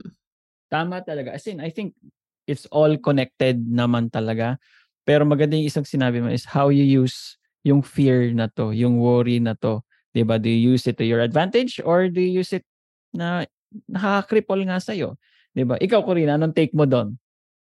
Tama 0.68 1.00
talaga. 1.08 1.32
As 1.32 1.48
in, 1.48 1.63
I 1.63 1.72
think 1.72 1.96
it's 2.44 2.68
all 2.68 2.92
connected 3.00 3.63
naman 3.63 4.12
talaga. 4.12 4.60
Pero 5.08 5.24
maganda 5.24 5.56
yung 5.56 5.72
isang 5.72 5.88
sinabi 5.88 6.20
mo 6.20 6.27
is 6.27 6.44
how 6.44 6.68
you 6.68 6.84
use 6.84 7.39
yung 7.63 7.80
fear 7.80 8.27
na 8.36 8.51
to, 8.51 8.75
yung 8.75 9.00
worry 9.00 9.39
na 9.39 9.56
to. 9.56 9.80
'Di 10.17 10.25
ba? 10.25 10.41
Do 10.41 10.50
you 10.50 10.74
use 10.74 10.89
it 10.89 10.97
to 10.97 11.05
your 11.05 11.21
advantage 11.21 11.77
or 11.86 12.09
do 12.09 12.17
you 12.17 12.41
use 12.41 12.50
it 12.57 12.65
na 13.13 13.45
nakaka-cripple 13.86 14.65
nga 14.65 14.81
sa'yo? 14.81 15.13
'Di 15.53 15.62
ba? 15.62 15.77
Ikaw, 15.77 16.01
Corina, 16.01 16.41
anong 16.41 16.57
take 16.57 16.74
mo 16.74 16.89
doon? 16.89 17.21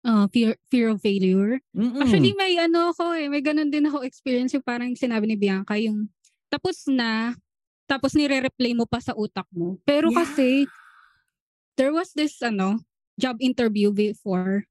Ah, 0.05 0.29
fear, 0.29 0.61
fear 0.69 0.93
of 0.93 1.01
failure. 1.01 1.57
Mm-mm. 1.73 2.05
Actually, 2.05 2.37
may 2.37 2.61
ano 2.61 2.93
ako 2.93 3.17
eh. 3.17 3.33
May 3.33 3.41
ganun 3.41 3.73
din 3.73 3.89
ako 3.89 4.05
experience 4.05 4.53
yung 4.53 4.61
parang 4.61 4.93
sinabi 4.93 5.25
ni 5.25 5.41
Bianca, 5.41 5.81
yung 5.81 6.13
tapos 6.53 6.85
na, 6.93 7.33
tapos 7.89 8.13
nire-replay 8.13 8.77
mo 8.77 8.85
pa 8.85 9.01
sa 9.01 9.17
utak 9.17 9.49
mo. 9.49 9.81
Pero 9.89 10.13
Yeah. 10.13 10.21
kasi, 10.21 10.69
there 11.81 11.97
was 11.97 12.13
this 12.13 12.37
ano, 12.45 12.85
job 13.17 13.41
interview 13.41 13.97
before 13.97 14.69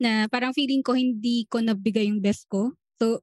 na 0.00 0.24
parang 0.32 0.56
feeling 0.56 0.80
ko 0.80 0.96
hindi 0.96 1.44
ko 1.44 1.60
nabigay 1.60 2.08
yung 2.08 2.24
best 2.24 2.48
ko. 2.48 2.72
So, 2.96 3.20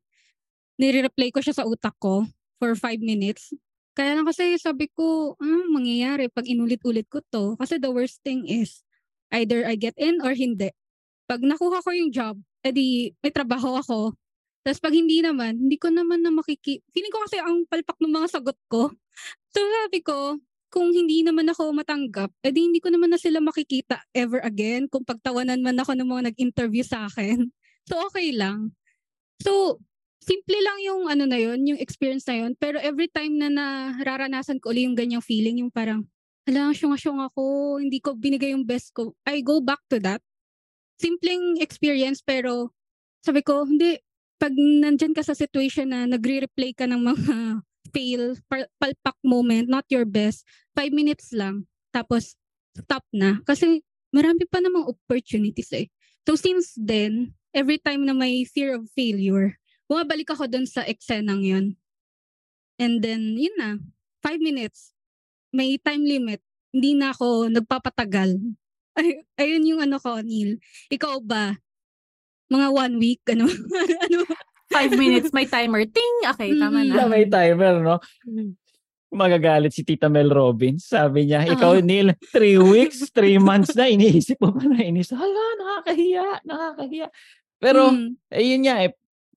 nire-replay 0.78 1.34
ko 1.34 1.42
siya 1.42 1.58
sa 1.58 1.66
utak 1.66 1.98
ko 1.98 2.30
for 2.62 2.78
five 2.78 3.02
minutes. 3.02 3.50
Kaya 3.98 4.14
lang 4.14 4.30
kasi 4.30 4.62
sabi 4.62 4.94
ko, 4.94 5.34
ah, 5.42 5.66
mangyayari 5.74 6.30
pag 6.30 6.46
inulit-ulit 6.46 7.10
ko 7.10 7.26
to. 7.34 7.58
Kasi 7.58 7.82
the 7.82 7.90
worst 7.90 8.22
thing 8.22 8.46
is, 8.46 8.86
either 9.34 9.66
I 9.66 9.74
get 9.74 9.98
in 9.98 10.22
or 10.22 10.38
hindi 10.38 10.70
pag 11.28 11.44
nakuha 11.44 11.84
ko 11.84 11.92
yung 11.92 12.10
job, 12.10 12.36
edi 12.64 13.12
may 13.20 13.36
trabaho 13.36 13.76
ako. 13.78 14.16
Tapos 14.64 14.80
pag 14.80 14.96
hindi 14.96 15.20
naman, 15.20 15.60
hindi 15.60 15.76
ko 15.76 15.92
naman 15.92 16.24
na 16.24 16.32
makiki... 16.32 16.80
Feeling 16.96 17.12
ko 17.12 17.20
kasi 17.28 17.38
ang 17.40 17.68
palpak 17.68 18.00
ng 18.00 18.12
mga 18.12 18.28
sagot 18.32 18.58
ko. 18.72 18.90
So 19.58 19.66
sabi 19.66 20.06
ko, 20.06 20.38
kung 20.70 20.94
hindi 20.94 21.26
naman 21.26 21.50
ako 21.50 21.74
matanggap, 21.74 22.30
edi 22.46 22.70
hindi 22.70 22.78
ko 22.78 22.94
naman 22.94 23.10
na 23.10 23.18
sila 23.18 23.42
makikita 23.42 24.06
ever 24.14 24.38
again 24.46 24.86
kung 24.86 25.02
pagtawanan 25.02 25.66
man 25.66 25.82
ako 25.82 25.98
ng 25.98 26.06
mga 26.06 26.22
nag-interview 26.32 26.86
sa 26.88 27.06
akin. 27.12 27.48
So 27.88 28.04
okay 28.12 28.36
lang. 28.36 28.76
So, 29.40 29.80
simple 30.22 30.58
lang 30.60 30.78
yung 30.84 31.02
ano 31.08 31.24
na 31.26 31.40
yun, 31.40 31.60
yung 31.66 31.80
experience 31.80 32.28
na 32.28 32.46
yun. 32.46 32.54
Pero 32.58 32.78
every 32.82 33.08
time 33.08 33.38
na 33.38 33.50
nararanasan 33.50 34.60
ko 34.62 34.72
ulit 34.74 34.88
yung 34.88 34.98
ganyang 34.98 35.24
feeling, 35.24 35.62
yung 35.64 35.72
parang, 35.72 36.06
hala, 36.48 36.72
syunga-syung 36.72 37.20
ako, 37.20 37.78
hindi 37.82 38.00
ko 38.00 38.16
binigay 38.16 38.56
yung 38.56 38.68
best 38.68 38.96
ko. 38.96 39.16
I 39.28 39.44
go 39.44 39.60
back 39.60 39.84
to 39.92 40.00
that 40.04 40.24
simpleng 40.98 41.62
experience 41.62 42.26
pero 42.26 42.74
sabi 43.22 43.46
ko, 43.46 43.66
hindi, 43.66 43.98
pag 44.38 44.54
nandyan 44.54 45.14
ka 45.14 45.26
sa 45.26 45.38
situation 45.38 45.90
na 45.90 46.06
nagre-replay 46.10 46.74
ka 46.74 46.86
ng 46.90 47.02
mga 47.02 47.36
fail, 47.94 48.24
pal- 48.50 48.72
palpak 48.78 49.18
moment, 49.24 49.70
not 49.70 49.86
your 49.90 50.06
best, 50.06 50.44
five 50.76 50.92
minutes 50.92 51.32
lang, 51.32 51.66
tapos 51.94 52.36
stop 52.76 53.06
na. 53.14 53.42
Kasi 53.46 53.82
marami 54.14 54.46
pa 54.50 54.62
namang 54.62 54.90
opportunities 54.90 55.72
eh. 55.74 55.88
So 56.28 56.36
since 56.36 56.76
then, 56.76 57.34
every 57.56 57.80
time 57.80 58.04
na 58.06 58.14
may 58.14 58.44
fear 58.44 58.76
of 58.76 58.92
failure, 58.92 59.56
bumabalik 59.88 60.30
ako 60.30 60.46
dun 60.46 60.68
sa 60.68 60.84
eksenang 60.84 61.42
yun. 61.42 61.66
And 62.78 63.02
then, 63.02 63.34
yun 63.34 63.56
na, 63.58 63.80
five 64.22 64.38
minutes, 64.38 64.94
may 65.50 65.80
time 65.80 66.04
limit, 66.04 66.44
hindi 66.70 66.94
na 66.94 67.10
ako 67.10 67.50
nagpapatagal. 67.50 68.38
Ay, 68.98 69.24
ayun 69.36 69.64
yung 69.66 69.82
ano 69.82 69.98
ko, 69.98 70.20
Neil. 70.22 70.60
Ikaw 70.88 71.22
ba? 71.22 71.56
Mga 72.48 72.68
one 72.70 72.96
week, 72.98 73.22
ano? 73.30 73.46
ano? 74.06 74.20
Five 74.68 74.94
minutes, 74.94 75.32
may 75.32 75.48
timer. 75.48 75.88
Ting! 75.88 76.16
Okay, 76.28 76.52
tama 76.54 76.84
Mm. 76.84 76.88
na. 76.92 76.96
Na 77.00 77.08
may 77.08 77.24
timer, 77.24 77.80
no? 77.80 77.98
Magagalit 79.08 79.72
si 79.72 79.88
Tita 79.88 80.12
Mel 80.12 80.28
Robbins. 80.28 80.84
Sabi 80.84 81.24
niya, 81.24 81.48
ikaw, 81.48 81.80
Ah. 81.80 81.82
Neil, 81.82 82.12
three 82.36 82.60
weeks, 82.60 83.08
three 83.16 83.40
months 83.40 83.72
na, 83.72 83.88
iniisip 83.88 84.36
mo 84.44 84.52
pa 84.52 84.68
na 84.68 84.84
inis. 84.84 85.16
Hala, 85.16 85.46
nakakahiya, 85.56 86.44
nakakahiya. 86.44 87.08
Pero, 87.58 87.96
Mm. 87.96 88.10
ayun 88.28 88.62
nga, 88.68 88.76
eh, 88.84 88.92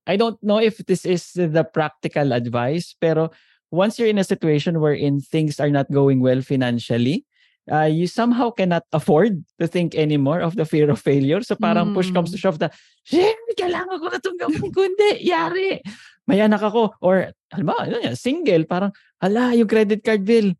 I 0.06 0.16
don't 0.16 0.40
know 0.42 0.58
if 0.58 0.78
this 0.78 1.04
is 1.04 1.32
the 1.34 1.64
practical 1.64 2.32
advice, 2.32 2.94
pero 2.98 3.30
once 3.70 3.98
you're 3.98 4.10
in 4.10 4.18
a 4.18 4.26
situation 4.26 4.80
wherein 4.80 5.20
things 5.20 5.60
are 5.60 5.70
not 5.70 5.90
going 5.90 6.20
well 6.20 6.42
financially, 6.42 7.24
uh, 7.70 7.86
you 7.86 8.06
somehow 8.06 8.50
cannot 8.50 8.82
afford 8.92 9.44
to 9.60 9.66
think 9.66 9.94
anymore 9.94 10.40
of 10.40 10.56
the 10.56 10.64
fear 10.64 10.90
of 10.90 11.00
failure. 11.00 11.42
So 11.42 11.54
parang 11.54 11.94
push 11.94 12.10
comes 12.10 12.32
to 12.32 12.38
shove 12.38 12.58
na, 12.58 12.68
shit, 13.04 13.36
kailangan 13.54 14.00
ko 14.00 14.06
na 14.10 14.18
itong 14.18 14.38
gawin. 14.40 14.72
Kundi, 14.72 15.10
yari. 15.22 15.78
May 16.26 16.40
anak 16.42 16.62
ako. 16.62 16.94
Or, 17.00 17.30
alam 17.54 17.66
mo, 17.66 17.74
ano 17.78 18.02
yan, 18.02 18.16
single. 18.16 18.64
Parang, 18.66 18.90
hala, 19.22 19.54
yung 19.54 19.70
credit 19.70 20.02
card 20.02 20.24
bill. 20.26 20.54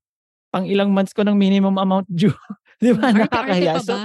Pang 0.51 0.67
ilang 0.67 0.91
months 0.91 1.15
ko 1.15 1.23
ng 1.23 1.39
minimum 1.39 1.79
amount 1.79 2.11
due. 2.11 2.35
Di 2.85 2.97
ba? 2.97 3.13
Arte-arte 3.13 3.29
Nakakahiya. 3.29 3.73
pa 3.77 3.83
So, 3.85 3.93
ba? 3.93 4.01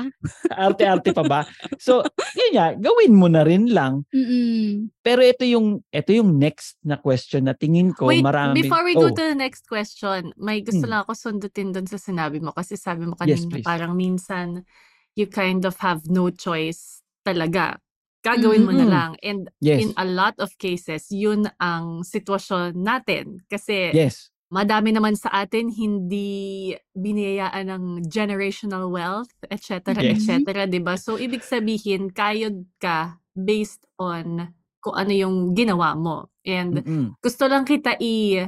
arte-arte 0.52 1.10
pa 1.12 1.24
ba? 1.24 1.40
So, 1.80 1.94
yun 2.36 2.52
nga, 2.54 2.68
gawin 2.76 3.16
mo 3.16 3.32
na 3.32 3.48
rin 3.48 3.72
lang. 3.72 4.04
Mm-mm. 4.12 4.92
Pero 5.00 5.24
ito 5.24 5.48
yung 5.48 5.80
ito 5.90 6.12
yung 6.12 6.36
next 6.36 6.76
na 6.84 7.00
question 7.00 7.48
na 7.48 7.56
tingin 7.56 7.96
ko 7.96 8.12
Wait, 8.12 8.20
marami. 8.20 8.60
before 8.60 8.84
we 8.84 8.92
go 8.94 9.08
Oh, 9.08 9.16
to 9.16 9.24
the 9.32 9.38
next 9.38 9.64
question, 9.66 10.36
may 10.36 10.60
gusto 10.60 10.84
Hmm. 10.84 10.92
lang 10.92 11.02
ako 11.04 11.16
sundutin 11.16 11.72
doon 11.72 11.88
sa 11.88 11.96
sinabi 11.96 12.44
mo 12.44 12.52
kasi 12.52 12.76
sabi 12.76 13.08
mo 13.08 13.16
Yes, 13.24 13.48
kanina 13.48 13.52
please. 13.56 13.66
parang 13.66 13.94
minsan 13.96 14.68
you 15.16 15.24
kind 15.26 15.64
of 15.64 15.80
have 15.80 16.04
no 16.12 16.28
choice 16.28 17.00
talaga. 17.24 17.80
Gagawin 18.20 18.66
mo 18.66 18.74
na 18.74 18.84
lang. 18.84 19.12
And 19.22 19.48
yes. 19.62 19.80
in 19.80 19.94
a 19.96 20.04
lot 20.04 20.36
of 20.42 20.52
cases, 20.58 21.08
yun 21.14 21.46
ang 21.62 22.02
sitwasyon 22.02 22.74
natin. 22.76 23.40
Kasi 23.48 23.94
yes. 23.96 24.34
Madami 24.54 24.94
naman 24.96 25.18
sa 25.18 25.30
atin 25.34 25.70
hindi 25.74 26.72
biniyayaan 26.96 27.66
ng 27.72 27.84
generational 28.10 28.90
wealth, 28.94 29.32
etc., 29.50 30.02
Yes. 30.02 30.26
etc., 30.30 30.66
'di 30.70 30.80
ba? 30.84 30.96
So 31.00 31.18
ibig 31.18 31.42
sabihin 31.46 32.14
kayod 32.14 32.66
ka 32.80 33.18
based 33.36 33.84
on 34.00 34.54
kung 34.84 34.96
ano 34.96 35.12
yung 35.14 35.36
ginawa 35.58 35.98
mo. 35.98 36.30
And 36.46 36.86
Mm-mm. 36.86 37.18
gusto 37.22 37.50
lang 37.50 37.66
kita 37.66 37.98
i 38.00 38.46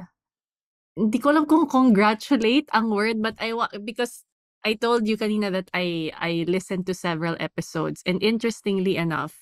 hindi 0.98 1.18
ko 1.22 1.30
alam 1.34 1.46
kung 1.46 1.70
congratulate 1.70 2.70
ang 2.74 2.90
word 2.90 3.22
but 3.22 3.38
I 3.42 3.54
wa- 3.54 3.70
because 3.82 4.26
I 4.66 4.74
told 4.76 5.06
you 5.08 5.16
kanina 5.18 5.54
that 5.54 5.70
I 5.74 6.10
I 6.18 6.46
listened 6.50 6.86
to 6.90 6.94
several 6.98 7.38
episodes 7.40 8.02
and 8.06 8.18
interestingly 8.22 8.98
enough 8.98 9.38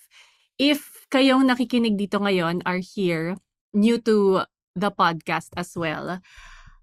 if 0.59 1.07
kayong 1.11 1.47
nakikinig 1.47 1.95
dito 1.95 2.19
ngayon 2.19 2.63
are 2.67 2.79
here 2.83 3.39
new 3.75 3.99
to 4.03 4.43
the 4.75 4.91
podcast 4.91 5.49
as 5.55 5.71
well 5.75 6.19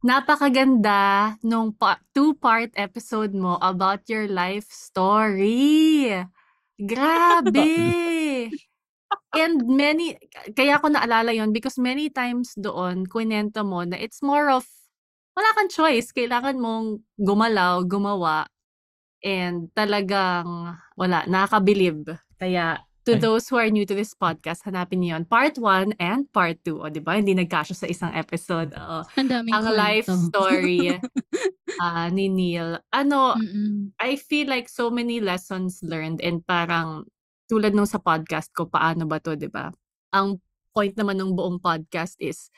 napakaganda 0.02 1.38
nung 1.46 1.70
pa- 1.70 2.02
two-part 2.10 2.74
episode 2.74 3.30
mo 3.32 3.54
about 3.62 4.02
your 4.10 4.26
life 4.26 4.66
story. 4.68 6.10
Grabe! 6.74 7.70
And 9.36 9.64
many, 9.68 10.16
kaya 10.56 10.80
ko 10.80 10.88
naalala 10.88 11.32
yon 11.32 11.52
because 11.52 11.76
many 11.80 12.08
times 12.12 12.52
doon, 12.56 13.08
kwento 13.08 13.64
mo 13.64 13.84
na 13.84 13.96
it's 13.96 14.20
more 14.24 14.48
of, 14.52 14.64
wala 15.36 15.48
kang 15.56 15.72
choice. 15.72 16.12
Kailangan 16.12 16.56
mong 16.60 17.00
gumalaw, 17.16 17.84
gumawa. 17.84 18.48
And 19.22 19.68
talagang, 19.72 20.76
wala, 20.96 21.24
nakakabilib. 21.28 22.08
Kaya, 22.40 22.80
to 23.02 23.18
Ay. 23.18 23.20
those 23.20 23.50
who 23.50 23.58
are 23.58 23.66
new 23.70 23.82
to 23.82 23.94
this 23.94 24.14
podcast, 24.14 24.62
hanapin 24.62 25.02
niyo 25.02 25.18
yun. 25.18 25.24
Part 25.26 25.58
1 25.58 25.98
and 25.98 26.30
part 26.30 26.62
2. 26.62 26.78
O, 26.78 26.86
di 26.86 27.02
ba? 27.02 27.18
Hindi 27.18 27.34
nagkasya 27.34 27.74
sa 27.74 27.90
isang 27.90 28.12
episode. 28.14 28.70
Oo. 28.78 29.02
Ang 29.18 29.28
daming 29.30 29.52
Ang 29.54 29.66
life 29.74 30.06
kwento. 30.06 30.30
story 30.30 30.78
ah, 31.82 32.06
ni 32.14 32.30
Neil. 32.30 32.78
Ano, 32.94 33.34
Mm-mm. 33.34 33.90
I 33.98 34.14
feel 34.14 34.46
like 34.46 34.70
so 34.70 34.86
many 34.86 35.18
lessons 35.18 35.82
learned 35.82 36.22
and 36.22 36.46
parang 36.46 37.10
tulad 37.50 37.74
nung 37.74 37.90
sa 37.90 37.98
podcast 37.98 38.54
ko, 38.54 38.70
paano 38.70 39.04
ba 39.04 39.18
to, 39.18 39.34
di 39.34 39.50
ba? 39.50 39.74
Ang 40.14 40.38
point 40.70 40.94
naman 40.94 41.18
ng 41.18 41.34
buong 41.34 41.58
podcast 41.58 42.16
is 42.22 42.48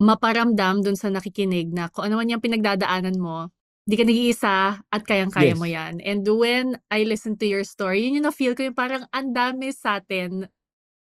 maparamdam 0.00 0.80
dun 0.80 0.96
sa 0.96 1.12
nakikinig 1.12 1.68
na 1.76 1.92
kung 1.92 2.08
ano 2.08 2.16
man 2.16 2.30
yung 2.30 2.40
pinagdadaanan 2.40 3.20
mo, 3.20 3.52
di 3.88 3.94
ka 3.96 4.04
nag-iisa 4.04 4.56
at 4.82 5.02
kayang-kaya 5.02 5.52
Yes. 5.52 5.58
mo 5.58 5.66
yan. 5.66 5.98
And 6.00 6.22
when 6.26 6.78
I 6.88 7.02
listen 7.04 7.34
to 7.40 7.46
your 7.48 7.64
story, 7.64 8.04
yun 8.06 8.20
yung 8.20 8.28
na-feel 8.28 8.54
ko 8.54 8.64
yung 8.66 8.76
parang 8.76 9.04
ang 9.10 9.32
dami 9.32 9.72
sa 9.72 9.98
atin 9.98 10.46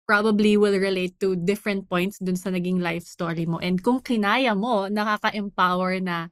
probably 0.04 0.60
will 0.60 0.76
relate 0.76 1.16
to 1.18 1.40
different 1.40 1.88
points 1.88 2.20
dun 2.20 2.36
sa 2.36 2.52
naging 2.52 2.84
life 2.84 3.08
story 3.08 3.48
mo. 3.48 3.56
And 3.64 3.80
kung 3.80 4.04
kinaya 4.04 4.52
mo, 4.52 4.92
nakaka-empower 4.92 6.04
na 6.04 6.28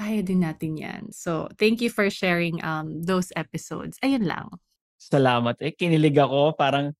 kaya 0.00 0.24
din 0.24 0.40
natin 0.40 0.80
yan. 0.80 1.02
So, 1.12 1.52
thank 1.60 1.84
you 1.84 1.92
for 1.92 2.08
sharing 2.08 2.56
um 2.64 3.04
those 3.04 3.28
episodes. 3.36 4.00
Ayun 4.00 4.24
lang. 4.24 4.48
Salamat. 4.96 5.60
Eh, 5.60 5.76
kinilig 5.76 6.16
ako. 6.16 6.56
Parang 6.56 6.96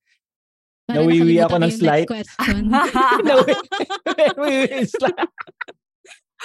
Para 0.85 1.01
Nawiwi 1.01 1.37
nakalimutan 1.37 1.41
ako 1.41 1.49
ko 1.49 1.57
ng 1.57 1.65
yung 1.65 1.79
slight. 1.81 2.05
Next 2.05 2.13
question. 2.13 2.61
Nawi- 3.29 3.65
Nawiwi 4.37 4.79
slight. 4.85 5.29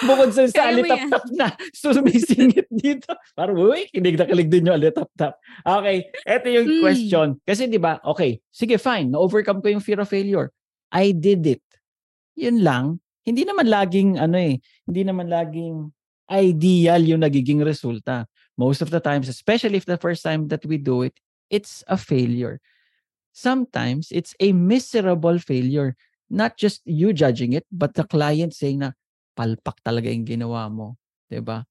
Bukod 0.05 0.29
sa 0.37 0.45
sa 0.45 0.69
alitap-tap 0.69 1.25
na 1.33 1.57
sumisingit 1.73 2.69
dito. 2.69 3.17
Parang, 3.33 3.57
uy, 3.57 3.89
kinig 3.89 4.21
na 4.21 4.29
kilig 4.29 4.53
din 4.53 4.69
yung 4.69 4.77
alitap-tap. 4.77 5.41
Okay, 5.65 6.13
eto 6.29 6.47
yung 6.53 6.69
Mm. 6.69 6.81
question. 6.85 7.29
Kasi 7.49 7.65
di 7.65 7.81
ba, 7.81 7.97
okay, 8.05 8.37
sige 8.53 8.77
fine, 8.77 9.09
na-overcome 9.09 9.65
ko 9.65 9.73
yung 9.73 9.81
fear 9.81 9.97
of 10.03 10.11
failure. 10.13 10.53
I 10.93 11.17
did 11.17 11.49
it. 11.49 11.65
Yun 12.37 12.61
lang. 12.61 13.01
Hindi 13.25 13.49
naman 13.49 13.73
laging, 13.73 14.21
ano 14.21 14.37
eh, 14.37 14.61
hindi 14.85 15.03
naman 15.03 15.33
laging 15.33 15.89
ideal 16.29 17.01
yung 17.01 17.25
nagiging 17.25 17.65
resulta. 17.65 18.29
Most 18.61 18.85
of 18.85 18.93
the 18.93 19.01
times, 19.01 19.29
especially 19.33 19.81
if 19.81 19.89
the 19.89 19.97
first 19.97 20.21
time 20.21 20.49
that 20.53 20.65
we 20.69 20.77
do 20.77 21.03
it, 21.03 21.17
it's 21.49 21.81
a 21.89 21.97
failure. 21.97 22.61
Sometimes, 23.33 24.09
it's 24.13 24.33
a 24.41 24.53
miserable 24.53 25.39
failure. 25.39 25.97
Not 26.29 26.57
just 26.57 26.83
you 26.85 27.13
judging 27.13 27.53
it, 27.53 27.65
but 27.71 27.95
the 27.95 28.05
client 28.05 28.53
saying 28.57 28.81
na, 28.81 28.93
palpak 29.37 29.77
talaga 29.85 30.09
yung 30.09 30.25
ginawa 30.25 30.67
mo. 30.73 30.97
'di 31.29 31.45
ba? 31.45 31.69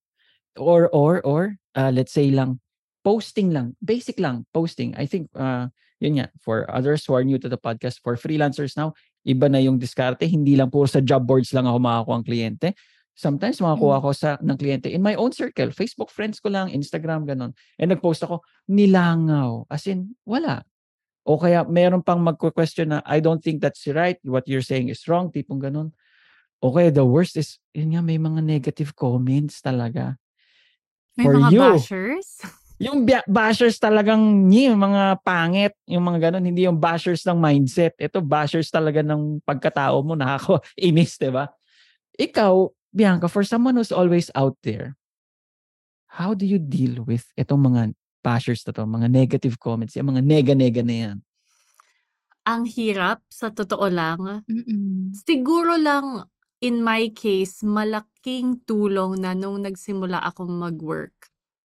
Or, 0.55 0.88
or, 0.95 1.19
or, 1.27 1.60
uh, 1.75 1.91
let's 1.91 2.15
say 2.15 2.31
lang, 2.31 2.63
posting 3.03 3.51
lang, 3.51 3.75
basic 3.84 4.24
lang, 4.24 4.48
posting. 4.55 4.95
I 4.95 5.03
think, 5.03 5.27
uh, 5.36 5.67
yun 6.00 6.24
nga, 6.24 6.31
for 6.39 6.63
others 6.72 7.03
who 7.03 7.12
are 7.12 7.27
new 7.27 7.36
to 7.36 7.51
the 7.51 7.60
podcast, 7.60 8.00
for 8.00 8.15
freelancers 8.15 8.79
now, 8.79 8.95
iba 9.27 9.51
na 9.51 9.60
yung 9.60 9.75
diskarte. 9.75 10.24
Hindi 10.24 10.55
lang 10.55 10.72
puro 10.72 10.88
sa 10.88 11.03
job 11.03 11.27
boards 11.27 11.51
lang 11.51 11.67
ako 11.67 11.77
makakuha 11.84 12.15
ang 12.15 12.25
kliyente. 12.27 12.67
Sometimes 13.15 13.60
makakuha 13.60 14.03
ko 14.03 14.10
sa 14.15 14.29
ng 14.39 14.55
kliyente 14.60 14.91
in 14.91 15.03
my 15.03 15.15
own 15.15 15.31
circle, 15.36 15.72
Facebook 15.75 16.12
friends 16.12 16.39
ko 16.39 16.51
lang, 16.51 16.72
Instagram, 16.72 17.27
ganon. 17.27 17.51
And 17.75 17.91
nag-post 17.91 18.24
ako, 18.24 18.43
nilangaw. 18.72 19.67
As 19.67 19.88
in, 19.91 20.15
wala. 20.24 20.63
O 21.27 21.36
kaya 21.36 21.67
meron 21.67 22.00
pang 22.00 22.24
magko-question 22.24 22.95
na, 22.95 23.00
I 23.03 23.19
don't 23.19 23.43
think 23.43 23.60
that's 23.60 23.84
right, 23.91 24.19
what 24.24 24.48
you're 24.48 24.63
saying 24.63 24.88
is 24.88 25.03
wrong, 25.07 25.36
tipong 25.36 25.60
ganon. 25.60 25.91
O 26.65 26.74
kaya 26.74 26.89
the 26.89 27.05
worst 27.05 27.38
is, 27.38 27.62
yun 27.77 27.93
nga, 27.93 28.01
may 28.01 28.17
mga 28.17 28.41
negative 28.41 28.98
comments 28.98 29.62
talaga. 29.62 30.17
May 31.13 31.29
For 31.29 31.38
mga 31.38 31.50
you. 31.53 31.62
bashers. 31.62 32.29
Yung 32.75 33.07
bashers 33.07 33.79
talagang 33.79 34.51
yung 34.51 34.75
mga 34.75 35.24
pangit, 35.24 35.72
yung 35.88 36.03
mga 36.03 36.27
ganon, 36.27 36.43
hindi 36.43 36.67
yung 36.67 36.75
bashers 36.75 37.24
ng 37.24 37.39
mindset. 37.39 37.95
Ito, 37.95 38.19
bashers 38.19 38.67
talaga 38.67 39.00
ng 39.00 39.39
pagkatao 39.48 40.03
mo, 40.03 40.12
nakako-inis, 40.19 41.15
di 41.15 41.31
ba? 41.31 41.48
Ikaw, 42.19 42.67
Bianca, 42.91 43.31
for 43.31 43.48
someone 43.48 43.79
who's 43.79 43.95
always 43.95 44.27
out 44.36 44.60
there, 44.60 45.00
how 46.19 46.36
do 46.36 46.43
you 46.43 46.60
deal 46.60 47.00
with 47.07 47.24
itong 47.39 47.63
mga 47.63 47.95
bashers 48.19 48.67
na 48.67 48.75
to, 48.75 48.84
mga 48.84 49.07
negative 49.07 49.55
comments, 49.55 49.95
yung 49.95 50.12
mga 50.12 50.27
nega-nega 50.27 50.84
na 50.84 50.95
yan? 51.00 51.17
Ang 52.43 52.67
hirap, 52.67 53.24
sa 53.31 53.55
totoo 53.55 53.88
lang. 53.88 54.43
Mm-mm. 54.51 55.15
Siguro 55.15 55.79
lang, 55.79 56.27
in 56.62 56.81
my 56.83 57.12
case, 57.13 57.62
malaking 57.63 58.62
tulong 58.65 59.19
na 59.21 59.33
nung 59.35 59.62
nagsimula 59.63 60.21
akong 60.24 60.51
mag-work, 60.51 61.13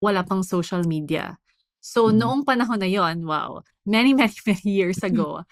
wala 0.03 0.23
pang 0.27 0.45
social 0.45 0.85
media. 0.85 1.39
So, 1.81 2.09
Mhm. 2.09 2.19
noong 2.21 2.43
panahon 2.49 2.81
na 2.81 2.89
yon 2.89 3.25
wow, 3.29 3.61
many, 3.85 4.13
many, 4.21 4.37
many 4.47 4.71
years 4.71 5.01
ago, 5.05 5.45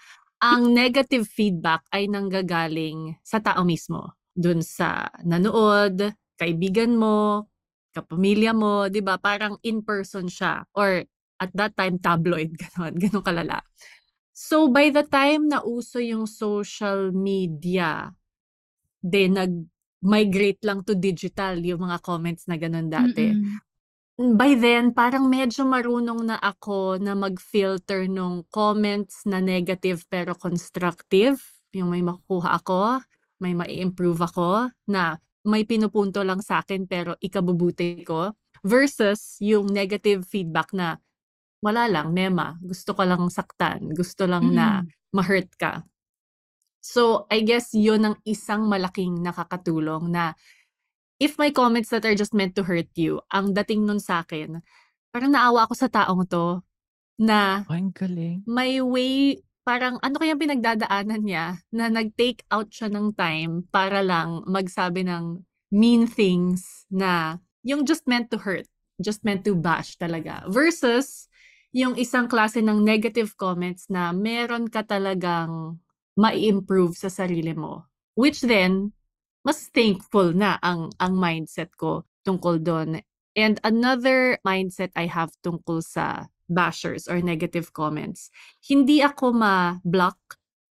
ang 0.43 0.73
negative 0.75 1.25
feedback 1.29 1.85
ay 1.93 2.05
nanggagaling 2.11 3.17
sa 3.23 3.39
tao 3.39 3.63
mismo. 3.63 4.13
Dun 4.35 4.61
sa 4.65 5.07
nanood, 5.23 6.13
kaibigan 6.37 6.97
mo, 6.97 7.47
kapamilya 7.95 8.51
mo, 8.57 8.89
di 8.89 8.99
ba? 9.05 9.17
Parang 9.21 9.57
in-person 9.63 10.27
siya. 10.27 10.65
Or 10.75 11.05
at 11.39 11.51
that 11.55 11.77
time, 11.77 11.97
tabloid, 12.01 12.53
ganon, 12.61 12.97
ganon 12.97 13.23
kalala. 13.23 13.61
So, 14.33 14.67
by 14.69 14.89
the 14.89 15.05
time 15.05 15.49
na 15.53 15.61
uso 15.61 16.01
yung 16.01 16.25
social 16.25 17.13
media, 17.13 18.09
de 19.03 19.27
nag-migrate 19.27 20.63
lang 20.63 20.87
to 20.87 20.95
digital 20.95 21.59
yung 21.59 21.83
mga 21.83 21.99
comments 21.99 22.47
na 22.47 22.55
ganun 22.55 22.87
dati. 22.87 23.35
Mm-mm. 23.35 23.59
By 24.13 24.53
then, 24.55 24.93
parang 24.93 25.25
medyo 25.25 25.65
marunong 25.65 26.29
na 26.29 26.37
ako 26.37 27.01
na 27.01 27.17
mag-filter 27.17 28.05
nung 28.05 28.45
comments 28.53 29.25
na 29.25 29.41
negative 29.41 30.05
pero 30.05 30.37
constructive. 30.37 31.41
Yung 31.73 31.89
may 31.89 32.05
makukuha 32.05 32.61
ako, 32.61 33.01
may 33.41 33.57
mai-improve 33.57 34.21
ako, 34.21 34.69
na 34.85 35.17
may 35.43 35.65
pinupunto 35.65 36.21
lang 36.21 36.45
sa 36.45 36.61
akin 36.61 36.85
pero 36.85 37.17
ikabubuti 37.19 38.05
ko. 38.05 38.37
Versus 38.61 39.41
yung 39.43 39.73
negative 39.73 40.23
feedback 40.29 40.71
na 40.71 41.01
wala 41.59 41.89
lang, 41.89 42.13
mema, 42.13 42.55
gusto 42.61 42.93
ko 42.93 43.03
lang 43.03 43.27
saktan, 43.33 43.91
gusto 43.97 44.29
lang 44.29 44.53
na 44.53 44.85
ma-hurt 45.09 45.51
ka. 45.57 45.81
So, 46.83 47.31
I 47.31 47.47
guess 47.47 47.71
yun 47.71 48.03
ang 48.03 48.19
isang 48.27 48.67
malaking 48.67 49.23
nakakatulong 49.23 50.11
na 50.11 50.35
if 51.15 51.39
my 51.39 51.47
comments 51.55 51.87
that 51.95 52.03
are 52.03 52.17
just 52.17 52.35
meant 52.35 52.59
to 52.59 52.67
hurt 52.67 52.91
you, 52.99 53.23
ang 53.31 53.55
dating 53.55 53.87
nun 53.87 54.03
sa 54.03 54.19
akin, 54.19 54.59
parang 55.15 55.31
naawa 55.31 55.63
ako 55.63 55.79
sa 55.79 55.87
taong 55.87 56.27
to 56.27 56.59
na 57.15 57.63
ang 57.71 57.95
galing. 57.95 58.43
may 58.43 58.83
way, 58.83 59.39
parang 59.63 59.95
ano 60.03 60.19
kayang 60.19 60.43
pinagdadaanan 60.43 61.23
niya 61.23 61.63
na 61.71 61.87
nag-take 61.87 62.43
out 62.51 62.67
siya 62.67 62.91
ng 62.91 63.15
time 63.15 63.63
para 63.71 64.03
lang 64.03 64.43
magsabi 64.43 65.07
ng 65.07 65.39
mean 65.71 66.03
things 66.03 66.83
na 66.91 67.39
yung 67.63 67.87
just 67.87 68.03
meant 68.11 68.27
to 68.27 68.43
hurt, 68.43 68.67
just 68.99 69.23
meant 69.23 69.47
to 69.47 69.55
bash 69.55 69.95
talaga. 69.95 70.43
Versus 70.51 71.31
yung 71.71 71.95
isang 71.95 72.27
klase 72.27 72.59
ng 72.59 72.83
negative 72.83 73.39
comments 73.39 73.87
na 73.87 74.11
meron 74.11 74.67
ka 74.67 74.83
talagang 74.83 75.79
mai-improve 76.17 76.93
sa 76.97 77.09
sarili 77.09 77.53
mo. 77.55 77.87
Which 78.13 78.41
then, 78.45 78.93
mas 79.43 79.67
thankful 79.73 80.31
na 80.33 80.57
ang 80.63 80.93
ang 81.01 81.17
mindset 81.17 81.73
ko 81.75 82.05
tungkol 82.23 82.61
doon. 82.63 83.01
And 83.33 83.57
another 83.65 84.37
mindset 84.45 84.93
I 84.95 85.09
have 85.09 85.33
tungkol 85.41 85.81
sa 85.83 86.29
bashers 86.47 87.09
or 87.09 87.19
negative 87.25 87.73
comments, 87.73 88.29
hindi 88.61 89.01
ako 89.01 89.33
ma-block 89.33 90.19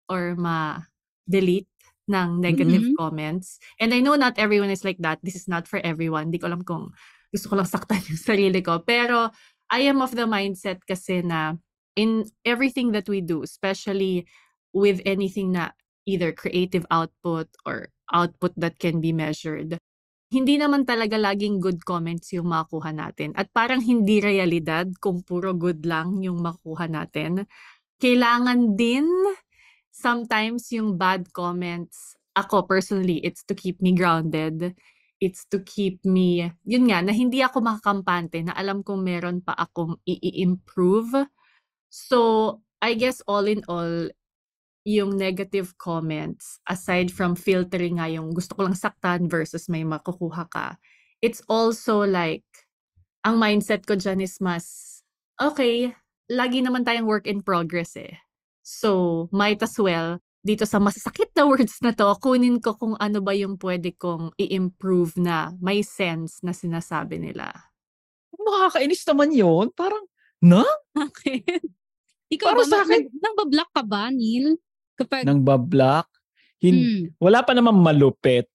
or 0.06 0.38
ma-delete 0.38 1.68
ng 2.10 2.38
negative 2.42 2.86
Mhm. 2.86 2.94
comments. 2.98 3.58
And 3.82 3.94
I 3.94 4.00
know 4.02 4.14
not 4.14 4.38
everyone 4.38 4.70
is 4.70 4.84
like 4.86 4.98
that. 5.02 5.18
This 5.22 5.34
is 5.34 5.46
not 5.50 5.66
for 5.66 5.78
everyone. 5.82 6.30
Di 6.30 6.38
ko 6.38 6.50
alam 6.50 6.62
kung 6.62 6.90
gusto 7.34 7.50
ko 7.50 7.54
lang 7.58 7.66
saktan 7.70 8.02
yung 8.10 8.20
sarili 8.20 8.60
ko. 8.62 8.82
Pero 8.82 9.30
I 9.72 9.88
am 9.88 10.02
of 10.04 10.12
the 10.14 10.26
mindset 10.28 10.82
kasi 10.86 11.22
na 11.24 11.56
in 11.96 12.26
everything 12.44 12.92
that 12.92 13.08
we 13.08 13.20
do, 13.24 13.42
especially 13.42 14.26
with 14.72 15.00
anything 15.04 15.52
na 15.52 15.72
either 16.08 16.32
creative 16.34 16.84
output 16.90 17.48
or 17.64 17.92
output 18.12 18.52
that 18.56 18.76
can 18.80 19.00
be 19.00 19.12
measured, 19.14 19.78
hindi 20.32 20.56
naman 20.56 20.88
talaga 20.88 21.20
laging 21.20 21.60
good 21.60 21.84
comments 21.84 22.32
yung 22.32 22.48
makuha 22.48 22.88
natin. 22.92 23.36
At 23.36 23.52
parang 23.52 23.84
hindi 23.84 24.24
realidad 24.24 24.88
kung 24.96 25.20
puro 25.20 25.52
good 25.52 25.84
lang 25.84 26.24
yung 26.24 26.40
makuha 26.40 26.88
natin. 26.88 27.44
Kailangan 28.00 28.74
din 28.74 29.04
sometimes 29.92 30.72
yung 30.72 30.96
bad 30.96 31.28
comments, 31.36 32.16
ako 32.32 32.64
personally, 32.64 33.20
it's 33.20 33.44
to 33.44 33.52
keep 33.52 33.76
me 33.84 33.92
grounded. 33.92 34.72
It's 35.20 35.44
to 35.52 35.60
keep 35.62 36.02
me, 36.02 36.50
yun 36.66 36.88
nga, 36.90 37.04
na 37.04 37.12
hindi 37.14 37.44
ako 37.44 37.62
makakampante, 37.62 38.42
na 38.42 38.56
alam 38.56 38.82
kong 38.82 39.04
meron 39.04 39.38
pa 39.44 39.54
akong 39.54 40.00
i-improve. 40.02 41.28
So, 41.92 42.58
I 42.82 42.98
guess 42.98 43.22
all 43.28 43.46
in 43.46 43.62
all, 43.70 44.10
yung 44.82 45.14
negative 45.14 45.78
comments, 45.78 46.58
aside 46.66 47.14
from 47.14 47.38
filtering 47.38 48.02
nga 48.02 48.10
yung 48.10 48.34
gusto 48.34 48.58
ko 48.58 48.66
lang 48.66 48.74
saktan 48.74 49.30
versus 49.30 49.70
may 49.70 49.86
makukuha 49.86 50.50
ka, 50.50 50.74
it's 51.22 51.38
also 51.46 52.02
like, 52.02 52.42
ang 53.22 53.38
mindset 53.38 53.86
ko 53.86 53.94
dyan 53.94 54.18
is 54.18 54.42
mas, 54.42 54.98
okay, 55.38 55.94
lagi 56.26 56.58
naman 56.58 56.82
tayong 56.82 57.06
work 57.06 57.30
in 57.30 57.38
progress 57.38 57.94
eh. 57.94 58.18
So, 58.66 59.26
might 59.30 59.62
as 59.62 59.78
well, 59.78 60.18
dito 60.42 60.66
sa 60.66 60.82
masasakit 60.82 61.30
na 61.38 61.46
words 61.50 61.78
na 61.78 61.94
to, 61.94 62.10
kunin 62.18 62.58
ko 62.58 62.74
kung 62.74 62.98
ano 62.98 63.22
ba 63.22 63.30
yung 63.30 63.54
pwede 63.62 63.94
kong 63.94 64.34
i-improve 64.34 65.14
na 65.22 65.54
may 65.62 65.86
sense 65.86 66.42
na 66.42 66.50
sinasabi 66.50 67.22
nila. 67.22 67.54
Makakainis 68.34 69.06
naman 69.06 69.30
yun. 69.30 69.70
Parang, 69.70 70.02
na? 70.42 70.66
Bakit? 70.98 71.62
Ikaw 72.34 72.48
Para 72.50 72.58
ba, 72.58 72.66
sa 72.66 72.82
akin- 72.82 73.06
nag- 73.06 73.14
nang-block 73.22 73.70
ka 73.70 73.82
ba, 73.86 74.10
Neil? 74.10 74.58
Kapag, 75.02 75.22
Nang 75.24 75.40
bablock? 75.40 76.06
Hin- 76.58 76.78
Mm. 76.78 77.04
Wala 77.18 77.42
pa 77.42 77.52
namang 77.52 77.76
malupit. 77.76 78.46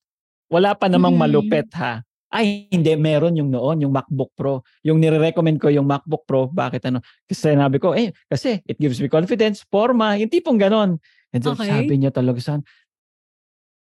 Wala 0.47 0.71
pa 0.73 0.87
namang 0.87 1.13
Mm. 1.13 1.21
malupit 1.21 1.67
ha. 1.75 1.99
Ay, 2.27 2.67
hindi. 2.69 2.91
Meron 2.93 3.35
yung 3.35 3.47
noon, 3.47 3.81
yung 3.81 3.91
MacBook 3.91 4.31
Pro. 4.33 4.59
Yung 4.81 4.99
nire-recommend 4.99 5.57
ko 5.57 5.67
yung 5.67 5.85
MacBook 5.85 6.23
Pro. 6.23 6.47
Bakit 6.47 6.87
ano? 6.87 6.99
Kasi 7.23 7.51
sinabi 7.51 7.79
ko, 7.79 7.91
eh, 7.91 8.11
kasi 8.25 8.59
it 8.63 8.75
gives 8.75 8.99
me 8.99 9.07
confidence, 9.07 9.63
forma, 9.63 10.15
yung 10.15 10.27
tipong 10.27 10.55
ganon. 10.55 10.99
And 11.31 11.41
so, 11.41 11.51
Okay. 11.51 11.67
sabi 11.67 11.95
niya 11.97 12.11
talaga 12.11 12.39
sa 12.39 12.59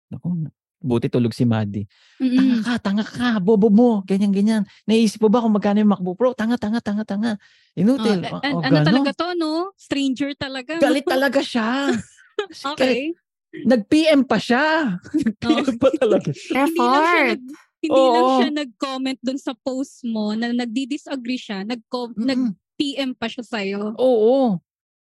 Naku, 0.09 0.51
buti 0.81 1.07
tulog 1.07 1.31
si 1.31 1.45
Maddie. 1.45 1.87
Tanga 2.19 2.35
Mm-mm. 2.35 2.61
ka, 2.61 2.73
tanga 2.83 3.05
ka, 3.05 3.39
bobo 3.39 3.69
mo, 3.69 4.03
ganyan, 4.03 4.33
ganyan. 4.33 4.63
Naisip 4.83 5.21
mo 5.21 5.29
ba 5.29 5.39
kung 5.39 5.53
magkano 5.53 5.79
yung 5.79 5.93
MacBook 5.93 6.17
Pro? 6.17 6.33
Tanga, 6.33 6.57
tanga, 6.57 6.81
tanga, 6.81 7.05
tanga. 7.05 7.33
Inutil. 7.73 8.25
Oh, 8.27 8.35
Oh, 8.35 8.43
an- 8.43 8.57
oh, 8.57 8.61
ano 8.61 8.75
ganon. 8.75 8.89
talaga 8.89 9.11
to, 9.15 9.27
no? 9.35 9.71
Stranger 9.77 10.35
talaga. 10.35 10.77
Galit 10.77 11.07
talaga 11.07 11.41
siya. 11.41 11.89
Okay. 12.75 13.13
Nag-PM 13.51 14.23
pa 14.23 14.39
siya. 14.39 14.95
Nag-PM 15.27 15.75
pa 15.77 15.89
talaga 15.93 16.31
siya. 16.31 16.63
Hindi 16.67 16.79
lang 16.79 17.03
siya 17.03 17.25
Effort! 17.27 17.41
nag- 17.41 17.69
Hindi 17.81 17.97
lang 17.97 18.23
Oo. 18.23 18.37
siya 18.37 18.51
nag-comment 18.55 19.21
dun 19.21 19.41
sa 19.41 19.53
post 19.57 20.05
mo 20.05 20.37
na 20.37 20.53
nagdi-disagree 20.53 21.41
siya. 21.41 21.65
Nag-com- 21.65 22.15
Mm-mm. 22.15 22.29
nag-PM 22.29 23.11
pa 23.13 23.27
siya 23.27 23.43
sa'yo. 23.43 23.97
Oo. 23.97 24.61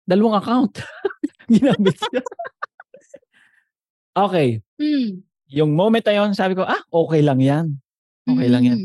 Dalawang 0.03 0.37
account. 0.37 0.83
Ginamit 1.47 1.95
siya. 1.97 2.21
okay. 4.13 4.59
Mm. 4.77 5.23
Yung 5.47 5.71
moment 5.73 6.03
na 6.03 6.13
yun, 6.13 6.35
sabi 6.35 6.53
ko, 6.53 6.61
ah, 6.61 6.83
okay 6.91 7.23
lang 7.23 7.39
yan. 7.39 7.79
Okay 8.27 8.47
lang 8.51 8.63
yan. 8.67 8.79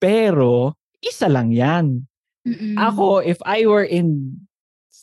Pero, 0.00 0.72
isa 0.98 1.28
lang 1.28 1.52
yan. 1.52 2.08
Mm-mm. 2.48 2.72
Ako, 2.74 3.20
if 3.20 3.36
I 3.44 3.68
were 3.68 3.84
in 3.84 4.40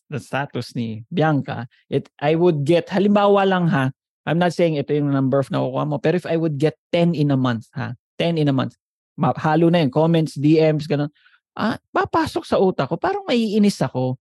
the 0.09 0.19
status 0.19 0.75
ni 0.75 1.03
Bianca, 1.11 1.67
it 1.91 2.09
I 2.19 2.35
would 2.35 2.63
get, 2.63 2.87
halimbawa 2.91 3.47
lang 3.47 3.67
ha, 3.71 3.91
I'm 4.27 4.39
not 4.39 4.51
saying 4.51 4.75
ito 4.75 4.91
yung 4.91 5.11
number 5.11 5.39
of 5.39 5.47
nakukuha 5.47 5.87
mo, 5.87 5.97
pero 5.97 6.19
if 6.19 6.27
I 6.27 6.35
would 6.35 6.59
get 6.59 6.75
10 6.91 7.15
in 7.15 7.31
a 7.31 7.39
month 7.39 7.71
ha, 7.73 7.95
10 8.19 8.37
in 8.37 8.51
a 8.51 8.55
month, 8.55 8.75
halo 9.17 9.71
na 9.71 9.81
yun, 9.81 9.91
comments, 9.91 10.35
DMs, 10.35 10.85
ganun, 10.85 11.09
ah, 11.57 11.79
papasok 11.89 12.43
sa 12.45 12.61
utak 12.61 12.91
ko, 12.91 12.95
parang 13.01 13.25
maiinis 13.25 13.81
ako. 13.81 14.19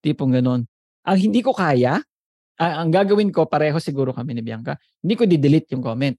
Tipong 0.00 0.40
ganun. 0.40 0.64
Ang 1.04 1.18
hindi 1.18 1.44
ko 1.44 1.52
kaya, 1.52 2.00
ah, 2.56 2.74
ang 2.80 2.88
gagawin 2.88 3.28
ko, 3.28 3.44
pareho 3.44 3.76
siguro 3.76 4.16
kami 4.16 4.38
ni 4.38 4.42
Bianca, 4.42 4.78
hindi 5.04 5.14
ko 5.14 5.28
di-delete 5.28 5.76
yung 5.76 5.84
comment. 5.84 6.16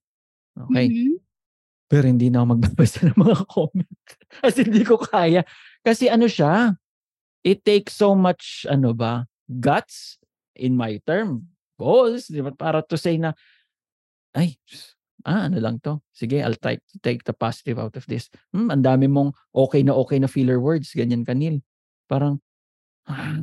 Okay? 0.69 0.87
Mhm. 0.91 1.17
Pero 1.89 2.05
hindi 2.05 2.29
na 2.29 2.45
ako 2.45 2.47
magbabasa 2.53 2.99
ng 3.09 3.17
mga 3.17 3.37
comment. 3.49 3.97
Kasi 4.45 4.59
hindi 4.61 4.83
ko 4.85 5.01
kaya. 5.01 5.41
Kasi 5.81 6.05
ano 6.05 6.29
siya, 6.29 6.77
it 7.43 7.63
takes 7.63 7.95
so 7.95 8.15
much, 8.15 8.65
ano 8.69 8.93
ba, 8.93 9.25
guts 9.47 10.19
in 10.55 10.75
my 10.75 10.99
term, 11.07 11.47
goals, 11.79 12.27
di 12.27 12.43
ba? 12.43 12.51
Para 12.51 12.83
to 12.83 12.99
say 12.99 13.15
na, 13.15 13.31
ay, 14.35 14.59
ah, 15.23 15.47
ano 15.47 15.57
lang 15.57 15.79
to. 15.79 16.03
Sige, 16.11 16.43
I'll 16.43 16.59
try 16.59 16.77
to 16.77 16.95
take 16.99 17.23
the 17.23 17.33
positive 17.33 17.79
out 17.79 17.95
of 17.95 18.05
this. 18.05 18.27
Hmm, 18.51 18.69
ang 18.69 18.83
dami 18.83 19.07
mong 19.07 19.33
okay 19.55 19.81
na 19.81 19.95
okay 19.95 20.19
na 20.19 20.27
filler 20.27 20.59
words, 20.59 20.91
ganyan 20.91 21.23
kanil. 21.23 21.63
Parang, 22.11 22.43
ah, 23.07 23.33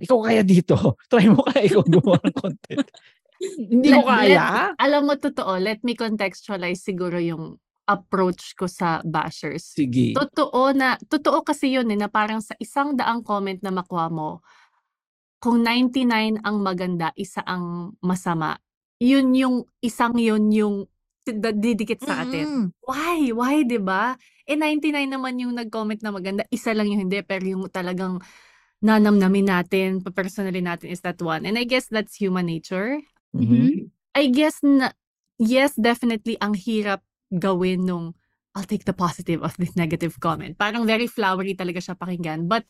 ikaw 0.00 0.18
kaya 0.22 0.42
dito. 0.46 0.76
Try 1.10 1.28
mo 1.28 1.42
kaya 1.44 1.66
ikaw 1.66 1.82
gumawa 1.84 2.20
ng 2.22 2.36
content. 2.36 2.88
hindi 3.72 3.92
ko 3.92 4.00
Let- 4.06 4.08
kaya. 4.08 4.44
Alam 4.80 5.02
mo, 5.10 5.14
totoo, 5.18 5.60
let 5.60 5.82
me 5.84 5.92
contextualize 5.98 6.80
siguro 6.80 7.20
yung 7.20 7.60
approach 7.86 8.58
ko 8.58 8.66
sa 8.66 9.00
bashers. 9.06 9.78
Sige. 9.78 10.12
Totoo 10.12 10.74
na, 10.74 10.98
totoo 11.06 11.46
kasi 11.46 11.70
yun 11.70 11.86
eh, 11.94 11.98
na 11.98 12.10
parang 12.10 12.42
sa 12.42 12.58
isang 12.58 12.98
daang 12.98 13.22
comment 13.22 13.58
na 13.62 13.70
makuha 13.70 14.10
mo, 14.10 14.42
kung 15.38 15.62
99 15.62 16.42
ang 16.42 16.56
maganda, 16.58 17.14
isa 17.14 17.40
ang 17.46 17.94
masama, 18.02 18.58
yun 18.98 19.30
yung, 19.38 19.56
isang 19.78 20.18
yun 20.18 20.50
yung 20.50 20.76
didikit 21.34 22.02
sa 22.02 22.22
atin. 22.22 22.46
Mm-mm. 22.46 22.64
Why? 22.86 23.34
Why, 23.34 23.66
ba? 23.82 24.14
Eh 24.46 24.54
99 24.54 25.10
naman 25.10 25.38
yung 25.42 25.58
nag-comment 25.58 25.98
na 26.02 26.14
maganda, 26.14 26.42
isa 26.50 26.70
lang 26.70 26.86
yung 26.86 27.06
hindi 27.06 27.18
pero 27.26 27.42
yung 27.42 27.66
talagang 27.66 28.22
nanamnamin 28.82 29.46
natin, 29.50 29.88
pa-personally 30.04 30.62
natin 30.62 30.92
is 30.92 31.02
that 31.02 31.18
one. 31.18 31.42
And 31.42 31.58
I 31.58 31.64
guess 31.66 31.90
that's 31.90 32.14
human 32.14 32.46
nature. 32.46 33.02
Mhm. 33.34 33.90
I 34.14 34.30
guess 34.30 34.62
na 34.62 34.94
yes, 35.36 35.74
definitely 35.76 36.38
ang 36.40 36.54
hirap 36.54 37.02
gawin 37.32 37.86
nung 37.86 38.14
I'll 38.56 38.64
take 38.64 38.88
the 38.88 38.96
positive 38.96 39.44
of 39.44 39.52
this 39.60 39.76
negative 39.76 40.16
comment. 40.16 40.56
Parang 40.56 40.88
very 40.88 41.04
flowery 41.04 41.52
talaga 41.52 41.76
siya 41.76 41.92
pakinggan. 41.92 42.48
But 42.48 42.64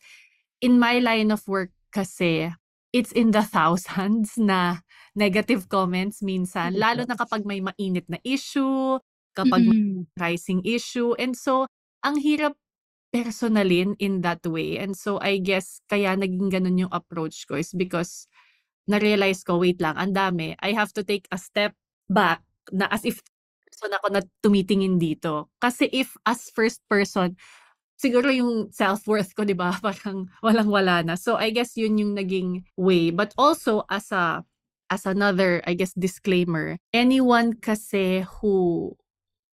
in 0.59 0.75
my 0.75 0.99
line 0.99 1.31
of 1.31 1.47
work 1.47 1.71
kasi, 1.95 2.51
it's 2.91 3.15
in 3.15 3.31
the 3.31 3.39
thousands 3.55 4.35
na 4.35 4.83
negative 5.15 5.71
comments 5.71 6.19
minsan. 6.19 6.75
Lalo 6.75 7.07
na 7.07 7.15
kapag 7.15 7.47
may 7.47 7.63
mainit 7.63 8.03
na 8.11 8.19
issue, 8.27 8.99
kapag 9.31 9.63
may 9.63 9.79
Mm-mm. 9.79 10.11
rising 10.19 10.59
issue. 10.67 11.15
And 11.15 11.39
so, 11.39 11.71
ang 12.03 12.19
hirap 12.19 12.59
personalin 13.15 13.95
in 14.03 14.21
that 14.27 14.43
way. 14.43 14.75
And 14.75 14.91
so, 14.91 15.23
I 15.23 15.39
guess, 15.39 15.79
kaya 15.87 16.19
naging 16.19 16.51
ganun 16.51 16.83
yung 16.83 16.91
approach 16.91 17.47
ko 17.47 17.55
is 17.55 17.71
because 17.71 18.27
na-realize 18.91 19.47
ko, 19.47 19.63
wait 19.63 19.79
lang, 19.79 19.95
ang 19.95 20.11
dami. 20.11 20.55
I 20.59 20.75
have 20.75 20.91
to 20.99 21.03
take 21.03 21.31
a 21.31 21.39
step 21.39 21.75
back 22.11 22.43
na 22.71 22.91
as 22.91 23.07
if 23.07 23.23
person 23.67 23.91
ako 23.93 24.07
na 24.15 24.21
tumitingin 24.39 24.95
dito. 24.97 25.51
Kasi 25.59 25.91
if 25.91 26.15
as 26.23 26.47
first 26.55 26.79
person, 26.87 27.35
siguro 27.99 28.31
yung 28.31 28.71
self-worth 28.71 29.35
ko, 29.35 29.43
di 29.43 29.57
ba, 29.57 29.75
parang 29.85 30.31
walang-wala 30.39 31.03
na. 31.03 31.19
So, 31.19 31.35
I 31.35 31.51
guess 31.51 31.75
yun 31.75 31.99
yung 31.99 32.13
naging 32.15 32.63
way. 32.79 33.11
But 33.11 33.35
also, 33.35 33.83
as 33.91 34.09
a 34.15 34.41
as 34.87 35.03
another, 35.03 35.59
I 35.67 35.75
guess, 35.75 35.91
disclaimer, 35.99 36.79
anyone 36.95 37.59
kasi 37.59 38.23
who, 38.39 38.95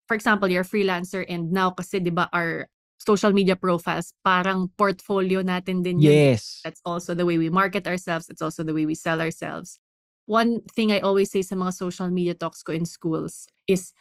for 0.06 0.14
example, 0.14 0.46
you're 0.46 0.62
a 0.62 0.68
freelancer 0.68 1.26
and 1.26 1.50
now 1.50 1.74
kasi, 1.74 1.98
di 1.98 2.14
ba, 2.14 2.30
our 2.30 2.70
social 3.02 3.34
media 3.34 3.58
profiles, 3.58 4.14
parang 4.22 4.70
portfolio 4.78 5.42
natin 5.42 5.82
din 5.82 5.98
yun. 5.98 6.14
Yes. 6.14 6.62
That's 6.62 6.80
also 6.86 7.12
the 7.12 7.26
way 7.26 7.36
we 7.36 7.50
market 7.50 7.84
ourselves. 7.90 8.30
It's 8.30 8.40
also 8.40 8.62
the 8.62 8.72
way 8.72 8.86
we 8.86 8.94
sell 8.94 9.20
ourselves. 9.20 9.82
One 10.26 10.64
thing 10.72 10.92
I 10.92 11.00
always 11.04 11.30
say 11.30 11.42
sa 11.42 11.54
mga 11.54 11.72
social 11.76 12.08
media 12.08 12.32
talks 12.32 12.64
ko 12.64 12.72
in 12.72 12.88
schools 12.88 13.44
is 13.68 13.92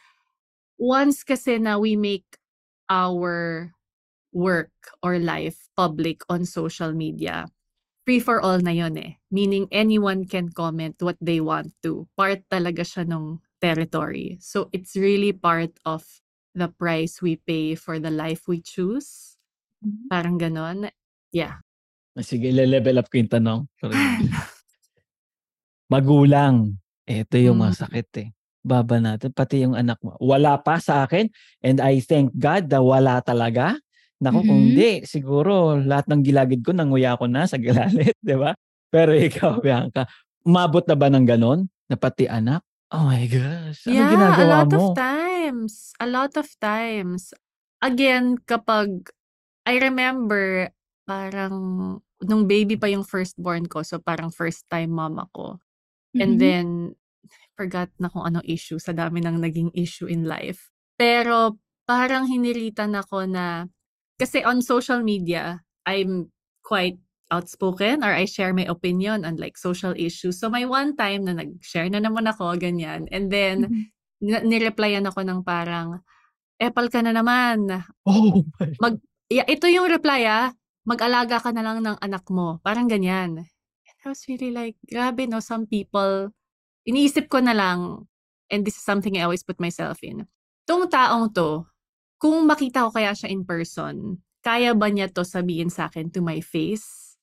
once 0.80 1.22
kasi 1.22 1.60
na 1.60 1.76
we 1.76 1.96
make 1.96 2.24
our 2.88 3.72
work 4.34 4.74
or 5.02 5.18
life 5.18 5.70
public 5.76 6.22
on 6.28 6.44
social 6.44 6.92
media, 6.92 7.46
free 8.04 8.20
for 8.20 8.42
all 8.42 8.58
na 8.58 8.74
yon 8.74 8.98
eh. 8.98 9.16
Meaning 9.30 9.68
anyone 9.70 10.26
can 10.26 10.50
comment 10.50 10.98
what 11.00 11.16
they 11.22 11.40
want 11.40 11.72
to. 11.86 12.08
Part 12.18 12.44
talaga 12.50 12.82
siya 12.82 13.06
nung 13.06 13.40
territory. 13.62 14.36
So 14.42 14.68
it's 14.74 14.98
really 14.98 15.32
part 15.32 15.72
of 15.86 16.04
the 16.52 16.68
price 16.68 17.22
we 17.22 17.36
pay 17.40 17.74
for 17.74 17.98
the 17.98 18.10
life 18.10 18.46
we 18.50 18.60
choose. 18.60 19.38
Parang 20.10 20.36
ganon. 20.36 20.90
Yeah. 21.32 21.62
Ah, 22.14 22.22
Sige, 22.22 22.54
le-level 22.54 22.98
up 22.98 23.10
ko 23.10 23.18
yung 23.18 23.32
tanong. 23.32 23.60
Magulang. 25.92 26.80
Ito 27.04 27.36
yung 27.36 27.60
Mm. 27.60 27.64
masakit 27.68 28.08
eh. 28.16 28.28
Baba 28.64 28.96
natin, 28.96 29.28
pati 29.36 29.60
yung 29.60 29.76
anak 29.76 30.00
mo. 30.00 30.16
Wala 30.16 30.56
pa 30.56 30.80
sa 30.80 31.04
akin 31.04 31.28
and 31.60 31.84
I 31.84 32.00
thank 32.00 32.32
God 32.32 32.72
na 32.72 32.80
wala 32.80 33.20
talaga. 33.20 33.76
Naku, 34.24 34.40
kung 34.48 34.60
Mhm. 34.64 34.68
hindi, 34.72 34.90
siguro 35.04 35.76
lahat 35.76 36.08
ng 36.08 36.24
gilagid 36.24 36.64
ko 36.64 36.72
nanguya 36.72 37.12
ko 37.20 37.28
na 37.28 37.44
sa 37.44 37.60
galit, 37.60 38.16
di 38.24 38.32
ba? 38.32 38.56
Pero 38.88 39.12
ikaw, 39.12 39.60
Bianca, 39.64 40.08
umabot 40.48 40.80
na 40.88 40.96
ba 40.96 41.12
ng 41.12 41.28
ganon? 41.28 41.68
Na 41.92 42.00
pati 42.00 42.24
anak? 42.24 42.64
Oh 42.88 43.04
my 43.04 43.28
gosh. 43.28 43.84
Ano 43.84 43.92
Yeah, 43.92 44.08
a 44.08 44.12
ginagawa 44.16 44.56
lot 44.64 44.72
mo? 44.72 44.76
of 44.80 44.84
times. 44.96 45.92
A 46.00 46.06
lot 46.08 46.32
of 46.40 46.48
times. 46.56 47.36
Again, 47.84 48.40
kapag 48.48 49.12
I 49.68 49.76
remember 49.76 50.72
parang 51.04 51.56
nung 52.24 52.44
baby 52.48 52.80
pa 52.80 52.88
yung 52.88 53.04
firstborn 53.04 53.68
ko, 53.68 53.84
so 53.84 54.00
parang 54.00 54.32
first 54.32 54.64
time 54.72 54.96
mom 54.96 55.20
ako. 55.20 55.60
And 56.20 56.36
Mhm. 56.36 56.40
then 56.40 56.66
forgot 57.58 57.90
na 58.02 58.10
kung 58.10 58.26
anong 58.26 58.46
issue 58.46 58.78
sa 58.82 58.92
dami 58.94 59.22
ng 59.22 59.38
naging 59.40 59.70
issue 59.74 60.06
in 60.10 60.26
life. 60.26 60.70
Pero 60.98 61.58
parang 61.86 62.26
hiniritan 62.26 62.94
ako 62.98 63.26
na 63.28 63.66
kasi 64.18 64.42
on 64.46 64.62
social 64.62 65.02
media, 65.02 65.62
I'm 65.86 66.30
quite 66.64 66.98
outspoken 67.34 68.04
or 68.06 68.14
I 68.14 68.26
share 68.30 68.54
my 68.54 68.66
opinion 68.68 69.26
on 69.26 69.36
like 69.40 69.58
social 69.58 69.92
issues. 69.98 70.38
So 70.38 70.48
may 70.50 70.66
one 70.68 70.94
time 70.96 71.26
na 71.26 71.34
nag-share 71.36 71.90
na 71.90 71.98
naman 72.02 72.28
ako, 72.30 72.54
ganyan. 72.60 73.10
And 73.10 73.28
then, 73.32 73.70
Mhm. 73.70 73.90
ni- 74.22 74.44
nireplyan 74.46 75.06
ako 75.10 75.24
ng 75.26 75.40
parang, 75.46 76.00
epal 76.60 76.88
ka 76.92 77.02
na 77.04 77.12
naman. 77.16 77.84
Oh 78.06 78.44
my 78.60 78.74
Yeah, 79.32 79.46
ito 79.48 79.66
yung 79.66 79.88
reply 79.88 80.28
ah, 80.28 80.52
mag-alaga 80.84 81.40
ka 81.40 81.50
na 81.50 81.64
lang 81.64 81.80
ng 81.82 81.96
anak 82.00 82.28
mo. 82.28 82.60
Parang 82.60 82.86
ganyan. 82.86 83.48
I 84.04 84.12
was 84.12 84.24
really 84.28 84.50
like, 84.52 84.76
grabe 84.84 85.24
no, 85.28 85.40
some 85.40 85.66
people, 85.66 86.30
iniisip 86.88 87.28
ko 87.32 87.40
na 87.40 87.52
lang, 87.56 88.08
and 88.52 88.64
this 88.64 88.76
is 88.76 88.84
something 88.84 89.16
I 89.16 89.24
always 89.24 89.42
put 89.44 89.60
myself 89.60 90.00
in. 90.04 90.28
Tong 90.68 90.88
taong 90.88 91.32
to, 91.36 91.64
kung 92.20 92.44
makita 92.48 92.88
ko 92.88 92.90
kaya 92.92 93.12
siya 93.16 93.32
in 93.32 93.44
person, 93.44 94.20
kaya 94.44 94.76
ba 94.76 94.88
niya 94.92 95.08
to 95.12 95.24
sabihin 95.24 95.72
sa 95.72 95.88
akin 95.88 96.12
to 96.12 96.20
my 96.20 96.40
face? 96.44 97.16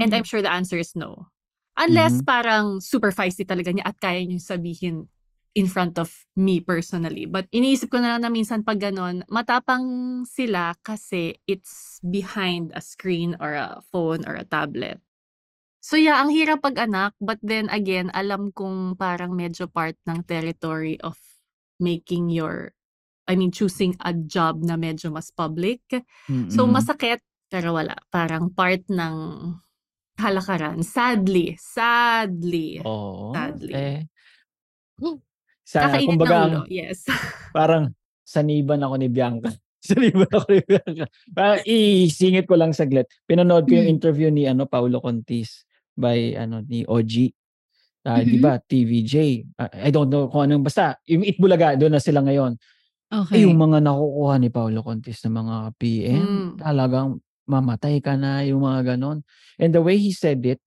And 0.00 0.14
I'm 0.14 0.24
sure 0.24 0.42
the 0.42 0.52
answer 0.52 0.78
is 0.78 0.94
no. 0.94 1.30
Unless 1.78 2.22
Mhm. 2.22 2.26
parang 2.26 2.66
super 2.82 3.10
feisty 3.14 3.46
talaga 3.46 3.70
niya 3.74 3.86
at 3.86 3.98
kaya 4.02 4.22
niya 4.26 4.42
sabihin 4.42 5.06
in 5.54 5.66
front 5.66 5.98
of 5.98 6.10
me 6.38 6.60
personally. 6.62 7.26
But 7.26 7.50
iniisip 7.50 7.90
ko 7.90 7.98
na 8.02 8.14
lang 8.18 8.22
na 8.26 8.30
minsan 8.30 8.62
pag 8.66 8.78
ganon, 8.82 9.26
matapang 9.30 10.22
sila 10.26 10.74
kasi 10.86 11.38
it's 11.50 11.98
behind 12.02 12.70
a 12.74 12.82
screen 12.82 13.34
or 13.42 13.54
a 13.58 13.82
phone 13.90 14.22
or 14.26 14.34
a 14.38 14.46
tablet. 14.46 15.02
So 15.88 15.96
yeah, 15.96 16.20
ang 16.20 16.28
hirap 16.28 16.60
pag 16.60 16.76
anak, 16.76 17.16
but 17.16 17.40
then 17.40 17.72
again, 17.72 18.12
alam 18.12 18.52
kong 18.52 19.00
parang 19.00 19.32
medyo 19.32 19.64
part 19.72 19.96
ng 20.04 20.20
territory 20.28 21.00
of 21.00 21.16
making 21.80 22.28
your, 22.28 22.76
I 23.24 23.40
mean, 23.40 23.48
choosing 23.48 23.96
a 24.04 24.12
job 24.12 24.60
na 24.60 24.76
medyo 24.76 25.08
mas 25.08 25.32
public. 25.32 25.80
So 26.52 26.68
Mm-mm. 26.68 26.76
masakit, 26.76 27.24
pero 27.48 27.72
wala. 27.72 27.96
Parang 28.12 28.52
part 28.52 28.84
ng 28.92 29.16
halakaran. 30.20 30.84
Sadly, 30.84 31.56
sadly. 31.56 32.84
Oo. 32.84 33.32
Sadly. 33.32 33.72
Eh. 33.72 34.00
Sa, 35.72 35.88
Kakainit 35.88 36.20
kumbaga, 36.20 36.36
ng 36.36 36.44
ulo, 36.52 36.60
yes. 36.68 37.08
parang 37.56 37.96
saniban 38.28 38.84
ako 38.84 38.94
ni 39.00 39.08
Bianca. 39.08 39.48
saniban 39.88 40.28
ako 40.28 40.52
ni 40.52 40.60
Bianca. 40.68 41.04
Parang 41.32 41.60
isingit 41.64 42.44
ko 42.44 42.60
lang 42.60 42.76
saglit. 42.76 43.08
Pinanood 43.24 43.64
ko 43.64 43.72
yung 43.72 43.88
Mm. 43.88 43.96
interview 43.96 44.28
ni 44.28 44.44
ano 44.44 44.68
Paulo 44.68 45.00
Contis 45.00 45.64
by 45.98 46.38
ano 46.38 46.62
ni 46.64 46.86
OG. 46.86 47.34
Ah, 48.06 48.22
Mhm. 48.22 48.28
'di 48.30 48.38
ba? 48.40 48.54
TVJ. 48.62 49.14
Ah, 49.58 49.70
I 49.86 49.90
don't 49.92 50.08
know 50.08 50.30
kung 50.30 50.48
anong 50.48 50.64
basta 50.64 50.96
yung 51.10 51.26
Itbulaga 51.26 51.74
doon 51.76 51.98
na 51.98 52.02
sila 52.02 52.22
ngayon. 52.24 52.56
Okay. 53.08 53.40
Eh, 53.40 53.44
yung 53.48 53.56
mga 53.58 53.80
nakukuha 53.84 54.36
ni 54.40 54.48
Paulo 54.52 54.80
Contis 54.84 55.20
na 55.24 55.32
mga 55.32 55.56
PM, 55.80 56.24
Mm. 56.24 56.50
talagang 56.60 57.18
mamatay 57.48 57.98
ka 58.04 58.14
na, 58.20 58.44
yung 58.44 58.62
mga 58.64 58.94
ganon. 58.96 59.24
And 59.56 59.72
the 59.72 59.80
way 59.80 59.96
he 59.96 60.12
said 60.12 60.44
it, 60.44 60.60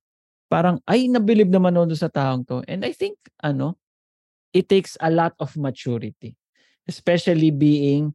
parang, 0.49 0.81
ay, 0.89 1.05
nabilib 1.09 1.49
naman 1.53 1.77
doon 1.77 1.93
sa 1.97 2.09
taong 2.09 2.45
to. 2.49 2.61
And 2.69 2.81
I 2.85 2.93
think, 2.97 3.17
ano, 3.45 3.77
it 4.53 4.67
takes 4.71 4.97
a 5.01 5.09
lot 5.13 5.33
of 5.41 5.53
maturity. 5.57 6.35
Especially 6.89 7.49
being 7.53 8.13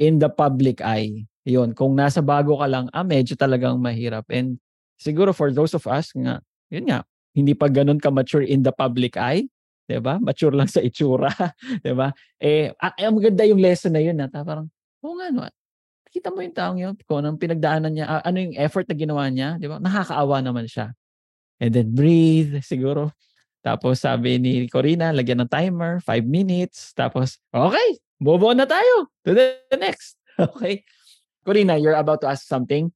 in 0.00 0.18
the 0.20 0.28
public 0.32 0.80
eye. 0.82 1.28
Yun, 1.46 1.72
kung 1.76 1.94
nasa 1.96 2.20
bago 2.24 2.58
ka 2.60 2.66
lang, 2.68 2.88
ah, 2.96 3.04
medyo 3.06 3.36
talagang 3.36 3.78
mahirap. 3.80 4.24
And 4.32 4.58
siguro 4.98 5.32
for 5.36 5.52
those 5.52 5.72
of 5.76 5.84
us, 5.86 6.12
nga, 6.16 6.40
yun 6.72 6.84
nga, 6.88 7.06
hindi 7.36 7.52
pa 7.52 7.68
ganun 7.68 8.00
ka-mature 8.00 8.46
in 8.46 8.64
the 8.64 8.72
public 8.72 9.16
eye, 9.20 9.44
'di 9.86 10.00
ba? 10.02 10.18
Mature 10.18 10.54
lang 10.56 10.70
sa 10.70 10.82
itsura, 10.82 11.30
'di 11.82 11.92
ba? 11.94 12.10
Eh, 12.40 12.72
ah, 12.80 12.94
eh, 12.96 13.10
maganda 13.12 13.44
yung 13.46 13.60
lesson 13.60 13.94
na 13.94 14.02
yun, 14.02 14.16
na 14.18 14.28
parang, 14.30 14.66
oo 15.04 15.14
nga 15.20 15.28
no, 15.30 15.46
kita 16.10 16.32
mo 16.32 16.40
yung 16.40 16.56
taong 16.56 16.78
yun, 16.80 16.94
kung 17.04 17.22
anong 17.22 17.38
pinagdaanan 17.38 17.92
niya, 17.92 18.06
ah, 18.08 18.22
ano 18.24 18.40
yung 18.40 18.56
effort 18.56 18.88
na 18.88 18.96
ginawa 18.96 19.28
niya, 19.28 19.60
'di 19.60 19.66
ba? 19.70 19.76
Nakakaawa 19.78 20.42
naman 20.42 20.66
siya. 20.66 20.96
And 21.60 21.72
then 21.72 21.92
breathe, 21.96 22.60
siguro. 22.60 23.16
Tapos 23.64 24.04
sabi 24.04 24.38
ni 24.38 24.70
Corina, 24.70 25.10
lagyan 25.10 25.42
ng 25.42 25.50
timer, 25.50 25.98
5 26.04 26.22
minutes. 26.22 26.94
Tapos, 26.94 27.42
okay, 27.50 27.98
move 28.22 28.46
na 28.54 28.62
tayo 28.62 29.10
to 29.26 29.34
the 29.34 29.58
next. 29.74 30.14
Okay? 30.36 30.84
Corina, 31.48 31.80
you're 31.80 31.96
about 31.96 32.20
to 32.20 32.28
ask 32.28 32.44
something. 32.44 32.92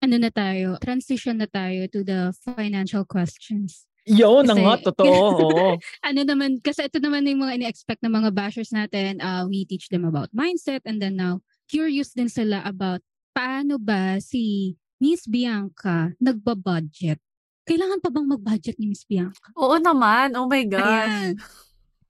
Ano 0.00 0.14
na 0.16 0.30
tayo? 0.30 0.76
Transition 0.78 1.40
na 1.40 1.48
tayo 1.48 1.88
to 1.88 2.04
the 2.04 2.30
financial 2.44 3.04
questions. 3.04 3.88
Yun, 4.06 4.46
Kasi- 4.46 4.62
nga, 4.62 4.74
totoo. 4.78 5.18
Oo. 5.50 5.68
ano 5.82 6.20
naman, 6.22 6.62
kasi 6.62 6.86
ito 6.86 7.02
naman 7.02 7.26
yung 7.26 7.42
mga 7.42 7.58
ini-expect 7.58 8.06
ng 8.06 8.14
mga 8.14 8.30
bashers 8.30 8.70
natin. 8.70 9.18
Uh, 9.18 9.42
we 9.50 9.66
teach 9.66 9.90
them 9.90 10.06
about 10.06 10.30
mindset 10.30 10.78
and 10.86 11.02
then 11.02 11.18
now, 11.18 11.42
curious 11.66 12.14
din 12.14 12.30
sila 12.30 12.62
about 12.62 13.02
paano 13.34 13.82
ba 13.82 14.22
si 14.22 14.74
Miss 15.02 15.26
Bianca 15.26 16.14
nagbabudget. 16.22 17.18
Kailangan 17.66 17.98
pa 17.98 18.14
bang 18.14 18.30
mag-budget 18.30 18.78
ni 18.78 18.94
Miss 18.94 19.02
Bianca? 19.02 19.50
Oo 19.58 19.74
naman. 19.82 20.38
Oh 20.38 20.46
my 20.46 20.62
gosh. 20.70 20.86
Ayan. 20.86 21.34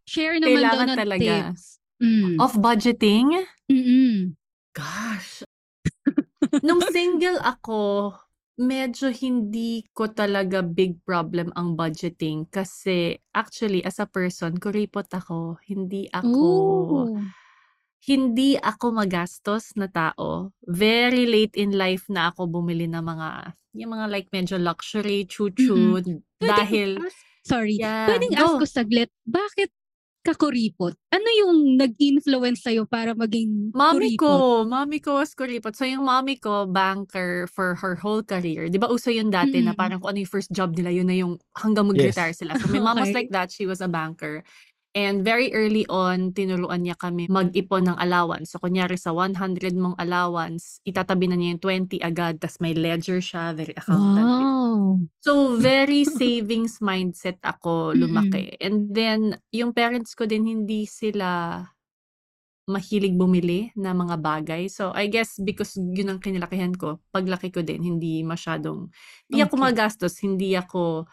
Share 0.05 0.37
naman 0.37 0.61
daw 0.61 0.77
Kailangan 0.77 0.87
ng 0.93 0.99
talaga. 1.01 1.25
tips. 1.25 1.65
Mm. 1.97 2.37
Of 2.37 2.53
budgeting? 2.61 3.27
Mm-mm. 3.73 4.37
Gosh. 4.77 5.46
Nung 6.63 6.81
single 6.89 7.41
ako, 7.43 8.13
medyo 8.57 9.13
hindi 9.13 9.85
ko 9.93 10.09
talaga 10.09 10.65
big 10.65 11.05
problem 11.05 11.53
ang 11.53 11.77
budgeting 11.77 12.49
kasi 12.49 13.21
actually 13.37 13.85
as 13.85 14.01
a 14.01 14.09
person, 14.09 14.57
kuripot 14.57 15.09
ako. 15.13 15.61
Hindi 15.69 16.09
ako 16.09 16.49
Ooh. 16.49 17.21
hindi 18.07 18.55
ako 18.57 18.95
magastos 18.95 19.75
na 19.75 19.91
tao. 19.91 20.55
Very 20.65 21.27
late 21.27 21.59
in 21.59 21.75
life 21.75 22.07
na 22.09 22.31
ako 22.31 22.47
bumili 22.49 22.87
ng 22.87 23.03
mga 23.03 23.57
yung 23.77 23.93
mga 23.93 24.07
like 24.09 24.29
medyo 24.33 24.57
luxury, 24.57 25.29
chuchu 25.29 26.01
Pwedeng 26.01 26.25
dahil 26.41 26.91
ask- 26.97 27.45
sorry. 27.45 27.77
Yeah, 27.77 28.09
Pwedeng 28.09 28.33
ask 28.33 28.57
go. 28.57 28.61
ko 28.65 28.67
saglit, 28.67 29.11
bakit 29.29 29.69
ka 30.27 30.35
kuripot? 30.35 30.95
Ano 31.15 31.29
yung 31.41 31.79
nag-influence 31.79 32.67
sa'yo 32.67 32.85
para 32.91 33.15
maging 33.15 33.71
Mami 33.77 34.17
kuripot? 34.19 34.19
ko, 34.19 34.65
mami 34.65 35.05
ko 35.05 35.21
was 35.21 35.37
kuripot. 35.37 35.77
So 35.77 35.85
yung 35.85 36.09
mami 36.09 36.41
ko, 36.41 36.65
banker 36.65 37.45
for 37.53 37.77
her 37.77 37.93
whole 38.01 38.25
career. 38.25 38.73
Di 38.73 38.81
ba 38.81 38.89
uso 38.89 39.13
yun 39.13 39.29
dati 39.29 39.61
na 39.61 39.73
Mm-mm. 39.73 39.77
parang 39.77 40.01
kung 40.01 40.17
ano 40.17 40.25
yung 40.25 40.33
first 40.33 40.49
job 40.49 40.73
nila, 40.73 40.89
yun 40.89 41.05
na 41.05 41.17
yung 41.19 41.37
hanggang 41.53 41.85
mag-retire 41.85 42.33
sila. 42.33 42.57
So 42.57 42.73
my 42.73 42.81
mom 42.81 42.99
was 43.05 43.13
Okay. 43.13 43.13
like 43.13 43.29
that. 43.37 43.53
She 43.53 43.69
was 43.69 43.85
a 43.85 43.89
banker. 43.93 44.43
And 44.97 45.21
very 45.21 45.53
early 45.53 45.85
on, 45.93 46.33
tinuruan 46.33 46.81
niya 46.89 46.97
kami 46.97 47.29
mag-ipon 47.29 47.85
ng 47.93 47.99
allowance. 48.01 48.57
So 48.57 48.59
kunyari 48.65 48.97
sa 48.97 49.13
100 49.13 49.77
mong 49.77 50.01
allowance, 50.01 50.81
itatabi 50.89 51.29
na 51.29 51.37
niya 51.37 51.53
yung 51.53 51.63
20 51.93 52.01
agad. 52.01 52.41
tas 52.41 52.57
may 52.65 52.73
ledger 52.73 53.21
siya, 53.21 53.53
very 53.53 53.77
accountant. 53.77 54.33
Wow. 54.33 55.05
So, 55.21 55.59
very 55.59 56.07
savings 56.07 56.79
mindset 56.79 57.43
ako 57.43 57.93
lumaki. 57.99 58.55
And 58.63 58.95
then, 58.95 59.37
yung 59.51 59.75
parents 59.75 60.15
ko 60.15 60.25
din, 60.27 60.47
hindi 60.47 60.87
sila 60.87 61.61
mahilig 62.67 63.15
bumili 63.15 63.71
na 63.79 63.95
mga 63.95 64.19
bagay. 64.19 64.67
So, 64.67 64.91
I 64.91 65.07
guess 65.07 65.39
because 65.39 65.79
yun 65.79 66.11
ang 66.11 66.19
kinalakihan 66.23 66.75
ko, 66.75 66.99
paglaki 67.15 67.55
ko 67.55 67.63
din, 67.63 67.83
hindi 67.83 68.27
masyadong, 68.27 68.91
hindi 69.31 69.39
ako 69.43 69.55
Okay. 69.55 69.67
magastos, 69.71 70.19
hindi 70.23 70.55
ako, 70.59 71.07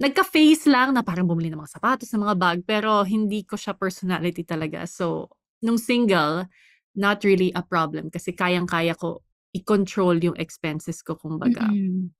nagka-face 0.00 0.66
lang 0.70 0.94
na 0.96 1.02
parang 1.04 1.28
bumili 1.28 1.48
ng 1.52 1.60
mga 1.60 1.74
sapatos, 1.80 2.10
ng 2.12 2.24
mga 2.24 2.36
bag, 2.38 2.58
pero 2.66 3.04
hindi 3.06 3.44
ko 3.46 3.56
siya 3.58 3.76
personality 3.76 4.42
talaga. 4.46 4.84
So, 4.88 5.30
nung 5.64 5.78
single, 5.80 6.48
not 6.96 7.24
really 7.24 7.52
a 7.56 7.62
problem 7.64 8.08
kasi 8.12 8.32
kayang-kaya 8.36 8.92
ko 8.98 9.22
i-control 9.56 10.20
yung 10.24 10.36
expenses 10.40 11.00
ko, 11.04 11.16
kumbaga. 11.16 11.68
Mm-mm. 11.68 12.12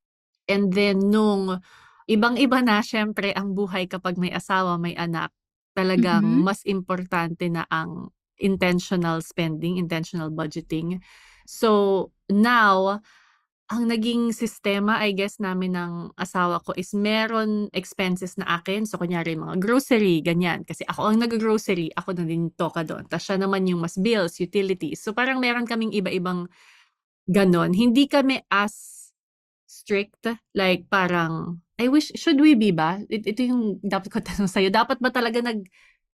And 0.50 0.72
then 0.74 0.98
nung 1.12 1.62
ibang-iba 2.10 2.60
na 2.64 2.82
syempre 2.82 3.30
ang 3.32 3.54
buhay 3.54 3.86
kapag 3.86 4.18
may 4.18 4.30
asawa, 4.34 4.76
may 4.76 4.94
anak, 4.98 5.30
talagang 5.76 6.26
Mhm. 6.26 6.42
mas 6.42 6.60
importante 6.66 7.46
na 7.48 7.64
ang 7.70 8.10
intentional 8.42 9.22
spending, 9.22 9.78
intentional 9.78 10.28
budgeting. 10.34 10.98
So 11.46 12.10
now, 12.28 13.00
ang 13.72 13.88
naging 13.88 14.36
sistema 14.36 15.00
I 15.00 15.16
guess 15.16 15.40
namin 15.40 15.72
ng 15.72 16.12
asawa 16.20 16.60
ko 16.60 16.76
is 16.76 16.92
meron 16.92 17.72
expenses 17.72 18.36
na 18.36 18.60
akin. 18.60 18.84
So 18.84 19.00
kunyari 19.00 19.32
mga 19.32 19.56
grocery, 19.64 20.20
ganyan. 20.20 20.68
Kasi 20.68 20.84
ako 20.84 21.08
ang 21.08 21.24
nag-grocery, 21.24 21.88
ako 21.96 22.12
na 22.20 22.28
din 22.28 22.52
toka 22.52 22.84
doon. 22.84 23.08
Tapos 23.08 23.24
siya 23.24 23.40
naman 23.40 23.64
yung 23.64 23.80
mas 23.80 23.96
bills, 23.96 24.36
utilities. 24.44 25.00
So 25.00 25.16
parang 25.16 25.40
meron 25.40 25.64
kaming 25.64 25.96
iba-ibang 25.96 26.52
ganon. 27.30 27.72
Hindi 27.72 28.08
kami 28.10 28.44
as 28.52 29.08
strict, 29.66 30.28
like 30.52 30.86
parang, 30.92 31.64
I 31.80 31.88
wish, 31.88 32.12
should 32.14 32.38
we 32.38 32.52
be 32.54 32.70
ba? 32.76 33.00
It, 33.08 33.24
ito 33.24 33.40
yung 33.48 33.80
dapat 33.80 34.12
ko 34.12 34.20
tanong 34.20 34.50
sa'yo. 34.52 34.68
Dapat 34.68 35.00
ba 35.00 35.08
talaga 35.08 35.40
nag, 35.40 35.64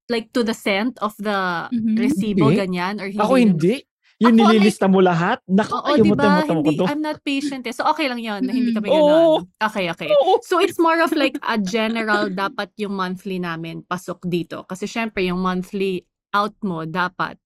like 0.08 0.30
to 0.32 0.42
the 0.46 0.54
cent 0.56 0.96
of 1.02 1.12
the 1.20 1.68
Mhm. 1.74 1.96
resibo, 1.98 2.48
Hindi. 2.48 2.60
ganyan? 2.64 2.96
Or 3.02 3.08
hindi 3.10 3.20
Ako 3.20 3.34
hindi. 3.36 3.76
Yung 4.18 4.34
Ako, 4.34 4.42
like- 4.42 4.50
nililista 4.50 4.86
mo 4.90 4.98
lahat. 4.98 5.38
Naku, 5.46 5.70
Oo, 5.70 5.86
ayaw 5.86 6.02
di 6.02 6.10
mo 6.10 6.14
Hindi, 6.18 6.66
ko 6.66 6.70
to. 6.74 6.84
I'm 6.90 7.02
not 7.02 7.22
patient 7.22 7.62
eh. 7.64 7.74
So, 7.74 7.86
okay 7.86 8.10
lang 8.10 8.18
yun. 8.18 8.42
na 8.42 8.50
Hindi 8.50 8.74
kami 8.74 8.90
Oo. 8.90 8.98
ganon. 8.98 9.46
Okay, 9.62 9.86
okay. 9.94 10.10
Oo. 10.10 10.42
So, 10.42 10.58
it's 10.58 10.74
more 10.74 10.98
of 10.98 11.14
like 11.14 11.38
a 11.46 11.54
general, 11.54 12.26
dapat 12.26 12.74
yung 12.82 12.98
monthly 12.98 13.38
namin 13.38 13.86
pasok 13.86 14.26
dito. 14.26 14.66
Kasi 14.66 14.90
syempre, 14.90 15.22
yung 15.22 15.38
monthly 15.38 16.02
out 16.34 16.58
mo, 16.66 16.82
dapat 16.82 17.38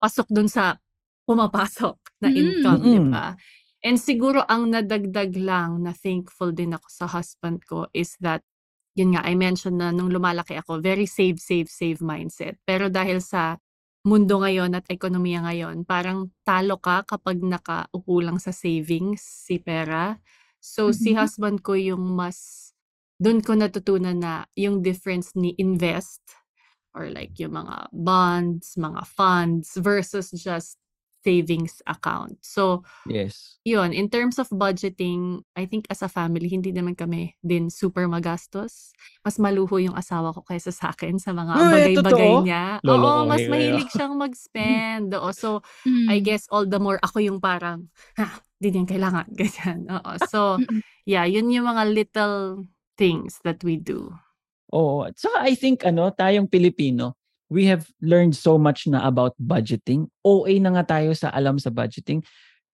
pasok 0.00 0.32
dun 0.32 0.48
sa 0.48 0.80
pumapasok 1.28 1.96
na 2.24 2.28
Mm. 2.32 2.36
income, 2.40 2.80
di 2.82 2.98
Mm-mm. 2.98 3.12
ba? 3.12 3.36
And 3.84 4.00
siguro 4.00 4.42
ang 4.48 4.72
nadagdag 4.72 5.36
lang 5.36 5.84
na 5.84 5.92
thankful 5.92 6.50
din 6.50 6.72
ako 6.72 6.88
sa 6.88 7.04
husband 7.06 7.62
ko 7.62 7.84
is 7.92 8.16
that, 8.18 8.40
yun 8.94 9.12
nga, 9.12 9.22
I 9.22 9.36
mentioned 9.36 9.76
na 9.76 9.92
nung 9.92 10.08
lumalaki 10.08 10.56
ako, 10.56 10.80
very 10.80 11.04
save, 11.04 11.36
save, 11.36 11.68
save 11.68 12.00
mindset. 12.00 12.56
Pero 12.64 12.88
dahil 12.88 13.20
sa 13.20 13.60
mundo 14.06 14.42
ngayon 14.42 14.74
at 14.78 14.86
ekonomiya 14.90 15.46
ngayon, 15.46 15.84
parang 15.86 16.30
talo 16.46 16.78
ka 16.82 17.06
kapag 17.06 17.38
nakaupo 17.42 18.18
lang 18.22 18.38
sa 18.42 18.50
savings, 18.54 19.22
si 19.22 19.58
pera. 19.62 20.18
So, 20.62 20.90
si 20.94 21.14
Mhm. 21.14 21.16
husband 21.16 21.62
ko 21.62 21.74
yung 21.78 22.02
mas, 22.18 22.70
doon 23.22 23.40
ko 23.44 23.54
natutunan 23.54 24.18
na 24.18 24.34
yung 24.58 24.82
difference 24.82 25.32
ni 25.38 25.54
invest 25.58 26.22
or 26.96 27.08
like 27.12 27.36
yung 27.40 27.54
mga 27.56 27.88
bonds, 27.94 28.74
mga 28.76 29.02
funds 29.08 29.76
versus 29.80 30.30
just 30.34 30.81
savings 31.22 31.78
account. 31.86 32.38
So, 32.42 32.82
Yes. 33.06 33.58
yun, 33.62 33.94
in 33.94 34.10
terms 34.10 34.38
of 34.38 34.50
budgeting, 34.50 35.46
I 35.54 35.66
think 35.66 35.86
as 35.88 36.02
a 36.02 36.10
family, 36.10 36.50
hindi 36.50 36.74
naman 36.74 36.98
kami 36.98 37.38
din 37.40 37.70
super 37.70 38.10
magastos. 38.10 38.90
Mas 39.22 39.38
maluho 39.38 39.78
yung 39.78 39.94
asawa 39.94 40.34
ko 40.34 40.42
kaysa 40.42 40.74
sa 40.74 40.90
akin 40.90 41.22
sa 41.22 41.30
mga 41.30 41.54
Uy, 41.54 41.70
bagay-bagay 41.72 42.32
niya. 42.42 42.64
Oo, 42.82 42.90
Lolokohin 42.90 43.28
mas 43.30 43.40
kayo. 43.40 43.50
mahilig 43.50 43.88
siyang 43.94 44.14
mag-spend. 44.18 45.08
Oo, 45.14 45.30
so, 45.30 45.62
Mm. 45.86 46.08
I 46.10 46.18
guess 46.18 46.44
all 46.50 46.66
the 46.66 46.82
more 46.82 46.98
ako 47.02 47.22
yung 47.22 47.38
parang, 47.38 47.86
ha, 48.18 48.28
di 48.58 48.70
din 48.70 48.86
kailangan. 48.86 49.30
Ganyan. 49.38 49.86
Oo. 49.90 50.12
So, 50.26 50.58
yeah, 51.06 51.22
yun 51.24 51.50
yung 51.50 51.66
mga 51.66 51.84
little 51.90 52.66
things 52.98 53.38
that 53.46 53.62
we 53.62 53.78
do. 53.78 54.10
Oo. 54.74 55.06
At 55.06 55.18
saka 55.18 55.46
I 55.46 55.54
think 55.54 55.86
ano, 55.86 56.10
tayong 56.10 56.50
Pilipino, 56.50 57.14
we 57.52 57.68
have 57.68 57.84
learned 58.00 58.32
so 58.32 58.56
much 58.56 58.88
na 58.88 59.04
about 59.04 59.36
budgeting. 59.36 60.08
OA 60.24 60.56
na 60.56 60.72
nga 60.80 60.96
tayo 60.96 61.12
sa 61.12 61.28
alam 61.28 61.60
sa 61.60 61.68
budgeting. 61.68 62.24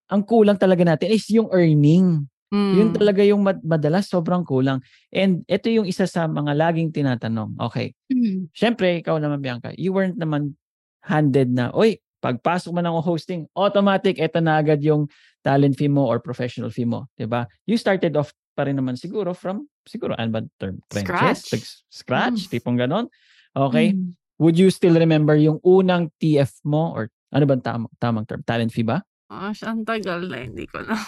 Ang 0.08 0.22
kulang 0.22 0.56
talaga 0.56 0.86
natin 0.86 1.10
is 1.10 1.26
yung 1.28 1.50
earning. 1.50 2.30
Yun 2.48 2.88
Mm. 2.88 2.96
talaga 2.96 3.20
yung 3.20 3.44
mad- 3.44 3.60
madalas 3.60 4.08
sobrang 4.08 4.40
kulang. 4.40 4.80
And 5.12 5.44
ito 5.44 5.68
yung 5.68 5.84
isa 5.84 6.08
sa 6.08 6.24
mga 6.24 6.56
laging 6.56 6.96
tinatanong. 6.96 7.60
Okay. 7.68 7.92
Mm. 8.08 8.48
Syempre, 8.56 9.04
ikaw 9.04 9.20
naman 9.20 9.44
Bianca, 9.44 9.74
you 9.76 9.92
weren't 9.92 10.16
naman 10.16 10.56
handed 11.04 11.52
na, 11.52 11.68
oy, 11.76 12.00
pagpasok 12.24 12.72
mo 12.72 12.80
ng 12.80 13.04
hosting, 13.04 13.44
automatic, 13.52 14.16
eto 14.16 14.40
na 14.40 14.56
agad 14.56 14.80
yung 14.80 15.06
talent 15.44 15.76
fee 15.76 15.92
mo 15.92 16.08
or 16.08 16.18
professional 16.24 16.72
fee 16.72 16.88
mo. 16.88 17.04
ba 17.28 17.44
You 17.68 17.76
started 17.76 18.16
off 18.16 18.32
pa 18.56 18.64
rin 18.64 18.80
naman 18.80 18.96
siguro 18.96 19.36
from, 19.36 19.68
siguro, 19.84 20.16
ano 20.16 20.30
ba 20.32 20.40
term? 20.56 20.80
Scratch. 20.88 21.52
Like, 21.52 21.66
scratch, 21.92 22.48
Mm. 22.48 22.50
tipong 22.50 22.78
ganon. 22.80 23.06
Okay. 23.52 23.92
Mm. 23.92 24.16
Would 24.38 24.58
you 24.58 24.70
still 24.70 24.94
remember 24.94 25.34
yung 25.34 25.58
unang 25.66 26.14
TF 26.22 26.62
mo 26.62 26.94
or 26.94 27.10
ano 27.34 27.44
ba 27.44 27.58
tamang, 27.58 27.92
tamang 27.98 28.24
term? 28.24 28.42
Talent 28.46 28.70
fee 28.70 28.86
ba? 28.86 29.02
Gosh, 29.28 29.66
ang 29.66 29.84
tagal 29.84 30.30
na, 30.30 30.46
hindi 30.46 30.64
ko 30.64 30.80
na. 30.86 30.94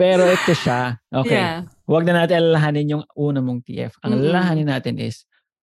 Pero 0.00 0.26
ito 0.26 0.50
siya. 0.56 0.98
Okay. 1.06 1.38
Yeah. 1.38 1.70
Huwag 1.86 2.08
na 2.08 2.24
natin 2.24 2.42
alalahanin 2.42 2.98
yung 2.98 3.04
una 3.14 3.38
mong 3.38 3.62
TF. 3.62 4.02
Ang 4.02 4.18
Mm-mm. 4.18 4.22
alalahanin 4.26 4.66
natin 4.66 4.98
is, 4.98 5.22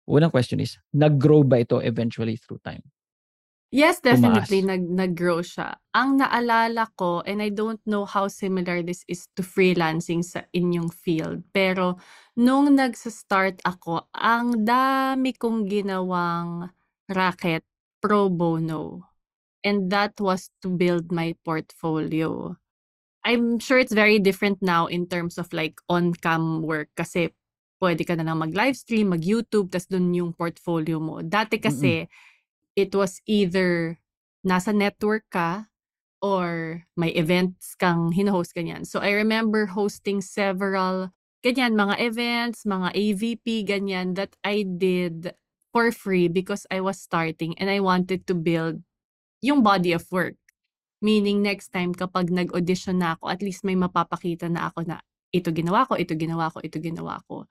unang 0.10 0.34
question 0.34 0.58
is, 0.58 0.80
nag-grow 0.90 1.46
ba 1.46 1.62
ito 1.62 1.78
eventually 1.84 2.40
through 2.40 2.58
time? 2.66 2.82
Yes, 3.68 4.00
definitely 4.00 4.64
Tumaas. 4.64 4.80
nag 4.80 4.84
nag-grow 4.88 5.44
siya. 5.44 5.76
Ang 5.92 6.24
naalala 6.24 6.88
ko 6.96 7.20
and 7.28 7.44
I 7.44 7.52
don't 7.52 7.84
know 7.84 8.08
how 8.08 8.32
similar 8.32 8.80
this 8.80 9.04
is 9.12 9.28
to 9.36 9.44
freelancing 9.44 10.24
sa 10.24 10.48
inyong 10.56 10.88
field, 10.88 11.44
pero 11.52 12.00
nung 12.40 12.72
nagsa-start 12.72 13.60
ako, 13.68 14.08
ang 14.16 14.64
dami 14.64 15.36
kong 15.36 15.68
ginawang 15.68 16.72
racket 17.12 17.68
pro 18.00 18.32
bono. 18.32 19.04
And 19.68 19.92
that 19.92 20.16
was 20.24 20.48
to 20.64 20.72
build 20.72 21.12
my 21.12 21.36
portfolio. 21.44 22.56
I'm 23.28 23.60
sure 23.60 23.80
it's 23.80 23.92
very 23.96 24.20
different 24.24 24.64
now 24.64 24.88
in 24.88 25.12
terms 25.12 25.36
of 25.36 25.52
like 25.52 25.84
on-cam 25.92 26.64
work 26.64 26.88
kasi 26.96 27.36
pwede 27.84 28.08
ka 28.08 28.16
na 28.16 28.24
lang 28.24 28.40
mag-livestream, 28.42 29.12
mag-YouTube, 29.12 29.70
tas 29.70 29.86
dun 29.92 30.16
yung 30.16 30.32
portfolio 30.32 30.98
mo. 31.04 31.20
Dati 31.22 31.60
kasi, 31.60 32.08
it 32.78 32.94
was 32.94 33.20
either 33.26 33.98
nasa 34.46 34.70
network 34.70 35.26
ka 35.34 35.66
or 36.22 36.86
may 36.94 37.10
events 37.18 37.74
kang 37.74 38.14
hinohost 38.14 38.54
ganyan. 38.54 38.86
So 38.86 39.02
I 39.02 39.18
remember 39.18 39.74
hosting 39.74 40.22
several 40.22 41.10
ganyan, 41.42 41.74
mga 41.74 41.96
events, 42.00 42.64
mga 42.64 42.94
AVP, 42.94 43.66
ganyan, 43.66 44.14
that 44.16 44.38
I 44.46 44.62
did 44.62 45.34
for 45.74 45.90
free 45.92 46.30
because 46.30 46.70
I 46.70 46.80
was 46.86 47.02
starting 47.02 47.58
and 47.58 47.70
I 47.70 47.82
wanted 47.82 48.30
to 48.30 48.38
build 48.38 48.86
yung 49.42 49.66
body 49.66 49.92
of 49.92 50.06
work. 50.14 50.38
Meaning 51.02 51.46
next 51.46 51.70
time 51.70 51.94
kapag 51.94 52.34
nag-audition 52.34 53.02
na 53.02 53.18
ako, 53.18 53.30
at 53.30 53.42
least 53.46 53.62
may 53.62 53.78
mapapakita 53.78 54.50
na 54.50 54.70
ako 54.74 54.86
na 54.90 54.98
ito 55.30 55.54
ginawa 55.54 55.86
ko, 55.86 55.94
ito 55.94 56.18
ginawa 56.18 56.50
ko, 56.50 56.58
ito 56.66 56.82
ginawa 56.82 57.22
ko. 57.30 57.46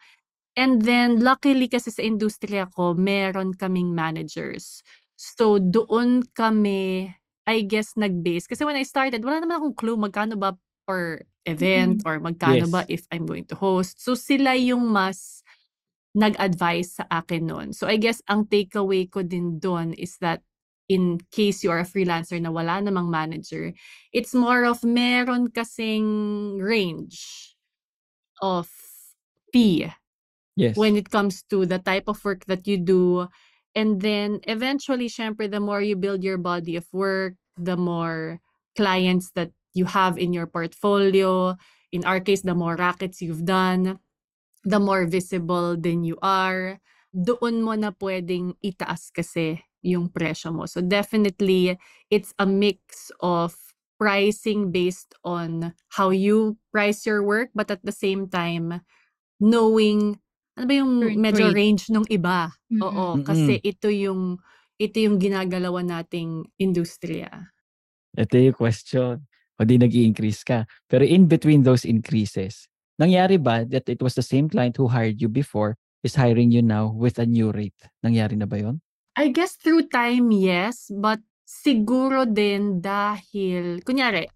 And 0.56 0.82
then 0.82 1.20
luckily 1.20 1.68
kasi 1.68 1.92
sa 1.92 2.02
industriya 2.02 2.66
ko, 2.72 2.96
meron 2.96 3.54
kaming 3.54 3.92
managers. 3.92 4.82
So 5.16 5.59
doon 5.59 6.22
kami, 6.37 7.11
I 7.48 7.64
guess, 7.64 7.96
nag-base. 7.96 8.46
Kasi 8.46 8.64
when 8.64 8.76
I 8.76 8.85
started, 8.85 9.24
wala 9.24 9.40
naman 9.40 9.59
akong 9.61 9.76
clue 9.76 9.96
magkano 9.96 10.37
ba 10.37 10.55
per 10.87 11.24
event 11.48 12.05
or 12.05 12.20
magkano 12.20 12.68
Yes. 12.68 12.70
ba 12.70 12.85
if 12.88 13.09
I'm 13.11 13.26
going 13.26 13.48
to 13.50 13.57
host. 13.57 13.98
So 14.05 14.14
sila 14.14 14.55
yung 14.55 14.92
mas 14.92 15.42
nag-advise 16.16 17.00
sa 17.00 17.05
akin 17.12 17.46
noon. 17.48 17.68
So 17.72 17.87
I 17.88 17.96
guess 18.00 18.22
ang 18.29 18.48
takeaway 18.48 19.09
ko 19.11 19.20
din 19.24 19.61
doon 19.61 19.92
is 19.96 20.16
that 20.24 20.40
in 20.88 21.18
case 21.33 21.64
you 21.64 21.70
are 21.70 21.83
a 21.83 21.88
freelancer 21.88 22.40
na 22.40 22.48
wala 22.52 22.81
namang 22.81 23.11
manager, 23.11 23.72
it's 24.12 24.33
more 24.33 24.64
of 24.64 24.85
meron 24.85 25.48
kasing 25.52 26.57
range 26.62 27.52
of 28.42 28.68
fee 29.52 29.88
Yes. 30.57 30.76
when 30.76 30.96
it 30.96 31.11
comes 31.11 31.42
to 31.50 31.66
the 31.66 31.79
type 31.79 32.09
of 32.09 32.22
work 32.24 32.44
that 32.46 32.66
you 32.66 32.76
do. 32.79 33.29
And 33.76 34.00
then 34.00 34.40
eventually, 34.48 35.12
syempre, 35.12 35.50
the 35.50 35.60
more 35.60 35.84
you 35.84 36.00
build 36.00 36.24
your 36.24 36.40
body 36.40 36.80
of 36.80 36.88
work, 36.96 37.36
the 37.60 37.76
more 37.76 38.40
clients 38.74 39.30
that 39.36 39.52
you 39.76 39.84
have 39.84 40.16
in 40.16 40.32
your 40.32 40.48
portfolio. 40.48 41.54
In 41.92 42.04
our 42.08 42.18
case, 42.18 42.40
the 42.40 42.56
more 42.56 42.74
rackets 42.74 43.20
you've 43.20 43.44
done, 43.44 44.00
the 44.64 44.80
more 44.80 45.04
visible 45.04 45.76
then 45.76 46.02
you 46.02 46.16
are. 46.24 46.80
Doon 47.12 47.60
mo 47.60 47.76
na 47.76 47.92
pwedeng 47.92 48.56
itaas 48.64 49.12
kasi 49.12 49.60
yung 49.84 50.08
presyo 50.08 50.56
mo. 50.56 50.64
So 50.64 50.80
definitely, 50.80 51.76
it's 52.10 52.32
a 52.40 52.48
mix 52.48 53.12
of 53.20 53.54
pricing 54.00 54.72
based 54.72 55.14
on 55.24 55.72
how 55.96 56.10
you 56.10 56.56
price 56.72 57.04
your 57.04 57.22
work, 57.22 57.52
but 57.54 57.70
at 57.70 57.84
the 57.84 57.92
same 57.92 58.28
time, 58.28 58.80
knowing 59.40 60.20
ano 60.56 60.64
ba 60.64 60.74
yung 60.74 60.92
Current 61.04 61.20
medyo 61.20 61.44
rate. 61.52 61.56
range 61.56 61.82
nung 61.92 62.08
iba. 62.08 62.48
Mm-mm. 62.72 62.80
Oo, 62.82 63.06
kasi 63.20 63.60
ito 63.60 63.92
yung 63.92 64.40
ito 64.80 64.96
yung 65.00 65.20
ginagalawan 65.20 65.88
nating 65.88 66.48
industriya. 66.56 67.52
Ito 68.16 68.36
yung 68.40 68.56
question. 68.56 69.28
O 69.56 69.64
di 69.64 69.76
nag 69.80 69.92
increase 69.92 70.44
ka. 70.44 70.68
Pero 70.88 71.04
in 71.04 71.28
between 71.28 71.64
those 71.64 71.84
increases, 71.84 72.68
nangyari 73.00 73.40
ba 73.40 73.64
that 73.68 73.88
it 73.88 74.00
was 74.00 74.16
the 74.16 74.24
same 74.24 74.48
client 74.48 74.76
who 74.76 74.88
hired 74.88 75.20
you 75.20 75.28
before 75.28 75.76
is 76.04 76.16
hiring 76.16 76.52
you 76.52 76.60
now 76.60 76.92
with 76.92 77.16
a 77.20 77.24
new 77.28 77.52
rate? 77.52 77.76
Nangyari 78.04 78.36
na 78.36 78.44
ba 78.48 78.60
yon? 78.60 78.80
I 79.16 79.32
guess 79.32 79.56
through 79.56 79.88
time, 79.88 80.28
yes, 80.28 80.92
but 80.92 81.24
siguro 81.48 82.28
din 82.28 82.84
dahil, 82.84 83.80
kunyari, 83.80 84.28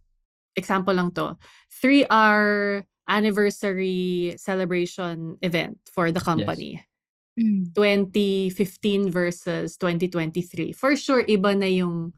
example 0.57 0.97
lang 0.97 1.13
to, 1.13 1.37
three-hour 1.69 2.81
anniversary 3.11 4.39
celebration 4.39 5.37
event 5.43 5.79
for 5.91 6.15
the 6.15 6.23
company. 6.23 6.87
Mm. 7.35 7.75
2015 7.75 9.11
versus 9.11 9.77
2023. 9.77 10.73
For 10.73 10.95
sure, 10.95 11.25
iba 11.27 11.57
na 11.59 11.67
yung, 11.67 12.13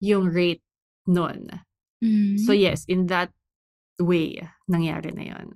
yung 0.00 0.28
rate 0.28 0.62
nun. 1.06 1.48
Mm. 2.04 2.38
So 2.38 2.52
yes, 2.52 2.84
in 2.84 3.06
that 3.08 3.32
way, 3.98 4.44
nangyari 4.68 5.14
na 5.16 5.24
yon. 5.32 5.48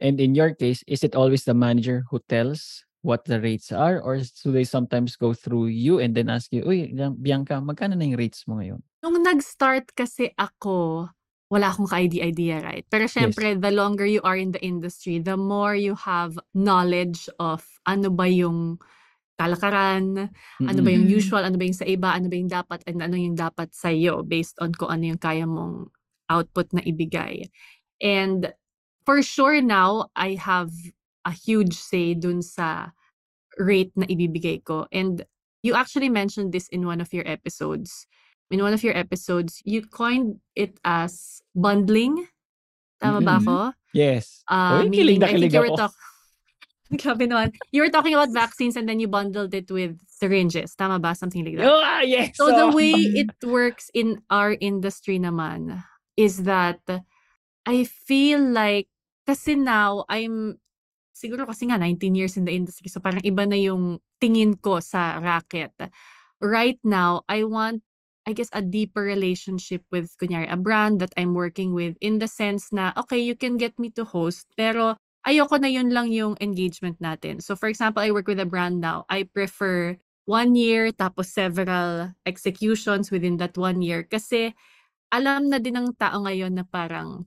And 0.00 0.20
in 0.20 0.34
your 0.34 0.52
case, 0.52 0.84
is 0.86 1.04
it 1.04 1.14
always 1.14 1.44
the 1.44 1.54
manager 1.54 2.04
who 2.10 2.20
tells 2.28 2.84
what 3.02 3.24
the 3.24 3.40
rates 3.40 3.72
are 3.72 4.00
or 4.00 4.20
do 4.20 4.52
they 4.52 4.64
sometimes 4.64 5.16
go 5.16 5.32
through 5.32 5.72
you 5.72 6.00
and 6.00 6.14
then 6.14 6.28
ask 6.28 6.52
you, 6.52 6.64
Uy, 6.64 6.92
Bianca, 7.20 7.60
magkano 7.60 7.96
na 7.96 8.04
yung 8.04 8.20
rates 8.20 8.44
mo 8.44 8.60
ngayon? 8.60 8.84
Nung 9.00 9.24
nag-start 9.24 9.92
kasi 9.96 10.32
ako, 10.36 11.08
wala 11.50 11.74
akong 11.74 11.90
ka-idea, 11.90 12.62
right? 12.62 12.86
Pero 12.86 13.10
syempre, 13.10 13.58
the 13.58 13.74
longer 13.74 14.06
you 14.06 14.22
are 14.22 14.38
in 14.38 14.54
the 14.54 14.62
industry, 14.62 15.18
the 15.18 15.34
more 15.34 15.74
you 15.74 15.98
have 15.98 16.38
knowledge 16.54 17.26
of 17.42 17.66
ano 17.90 18.06
ba 18.06 18.30
yung 18.30 18.78
kalakaran, 19.34 20.30
ano 20.62 20.80
ba 20.84 20.90
yung 20.94 21.10
usual, 21.10 21.42
ano 21.42 21.58
ba 21.58 21.66
yung 21.66 21.74
sa 21.74 21.88
iba, 21.88 22.14
ano 22.14 22.30
ba 22.30 22.36
yung 22.38 22.52
dapat, 22.52 22.86
and 22.86 23.02
ano 23.02 23.18
yung 23.18 23.34
dapat 23.34 23.74
sa 23.74 23.90
iyo 23.90 24.22
based 24.22 24.54
on 24.62 24.70
kung 24.70 24.94
ano 24.94 25.10
yung 25.10 25.18
kaya 25.18 25.42
mong 25.42 25.90
output 26.30 26.70
na 26.70 26.86
ibigay. 26.86 27.50
And 27.98 28.54
for 29.02 29.18
sure 29.18 29.58
now, 29.58 30.12
I 30.14 30.38
have 30.38 30.70
a 31.26 31.34
huge 31.34 31.74
say 31.74 32.14
dun 32.14 32.46
sa 32.46 32.94
rate 33.58 33.90
na 33.98 34.06
ibibigay 34.06 34.62
ko. 34.62 34.86
And 34.94 35.26
you 35.66 35.74
actually 35.74 36.08
mentioned 36.08 36.54
this 36.54 36.68
in 36.70 36.86
one 36.86 37.00
of 37.02 37.10
your 37.10 37.26
episodes. 37.26 38.06
In 38.50 38.62
one 38.62 38.74
of 38.74 38.82
your 38.82 38.96
episodes, 38.96 39.62
you 39.64 39.86
coined 39.86 40.42
it 40.58 40.78
as 40.84 41.40
bundling. 41.54 42.26
Tama 42.98 43.22
ba 43.22 43.38
Mm-mm. 43.38 43.46
ako? 43.46 43.56
Yes. 43.94 44.42
Uh, 44.50 44.82
Uy, 44.82 44.90
kilig 44.90 45.18
meaning, 45.18 45.24
I 45.24 45.32
think 45.38 45.52
you 45.54 45.62
were 45.62 45.76
talk- 45.78 45.94
Grabe 47.00 47.30
naman. 47.30 47.54
You 47.70 47.86
were 47.86 47.94
talking 47.94 48.18
about 48.18 48.34
vaccines 48.34 48.74
and 48.74 48.90
then 48.90 48.98
you 48.98 49.06
bundled 49.06 49.54
it 49.54 49.70
with 49.70 49.94
syringes. 50.10 50.74
Tama 50.74 50.98
ba? 50.98 51.14
Something 51.14 51.46
like 51.46 51.54
that. 51.62 51.70
Ah, 51.70 52.02
yes! 52.02 52.34
So 52.34 52.50
the 52.50 52.66
Oh. 52.66 52.74
way 52.74 52.90
it 53.22 53.30
works 53.46 53.94
in 53.94 54.26
our 54.26 54.58
industry 54.58 55.22
naman 55.22 55.86
is 56.18 56.42
that 56.50 56.82
I 57.62 57.86
feel 57.86 58.42
like 58.42 58.90
kasi 59.22 59.54
now 59.54 60.02
I'm 60.10 60.58
siguro 61.14 61.46
kasi 61.46 61.70
nga 61.70 61.78
19 61.78 62.18
years 62.18 62.34
in 62.34 62.42
the 62.42 62.54
industry 62.56 62.90
so 62.90 62.98
parang 62.98 63.22
iba 63.22 63.46
na 63.46 63.54
yung 63.54 64.02
tingin 64.18 64.58
ko 64.58 64.82
sa 64.82 65.22
racket. 65.22 65.70
Right 66.42 66.80
now, 66.82 67.22
I 67.30 67.46
want 67.46 67.86
I 68.30 68.32
guess 68.32 68.46
a 68.54 68.62
deeper 68.62 69.02
relationship 69.02 69.82
with 69.90 70.14
kunyari 70.22 70.46
a 70.46 70.54
brand 70.54 71.02
that 71.02 71.10
I'm 71.18 71.34
working 71.34 71.74
with 71.74 71.98
in 71.98 72.22
the 72.22 72.30
sense 72.30 72.70
na 72.70 72.94
okay, 72.94 73.18
you 73.18 73.34
can 73.34 73.58
get 73.58 73.74
me 73.74 73.90
to 73.98 74.06
host 74.06 74.46
pero 74.54 74.94
ayoko 75.26 75.58
na 75.58 75.66
yun 75.66 75.90
lang 75.90 76.14
yung 76.14 76.38
engagement 76.38 77.02
natin. 77.02 77.42
So 77.42 77.58
for 77.58 77.66
example, 77.66 78.06
I 78.06 78.14
work 78.14 78.30
with 78.30 78.38
a 78.38 78.46
brand 78.46 78.78
now. 78.78 79.02
I 79.10 79.26
prefer 79.26 79.98
one 80.30 80.54
year 80.54 80.94
tapos 80.94 81.34
several 81.34 82.14
executions 82.22 83.10
within 83.10 83.42
that 83.42 83.58
one 83.58 83.82
year 83.82 84.06
kasi 84.06 84.54
alam 85.10 85.50
na 85.50 85.58
din 85.58 85.74
ng 85.74 85.98
tao 85.98 86.22
ngayon 86.22 86.54
na 86.54 86.62
parang 86.62 87.26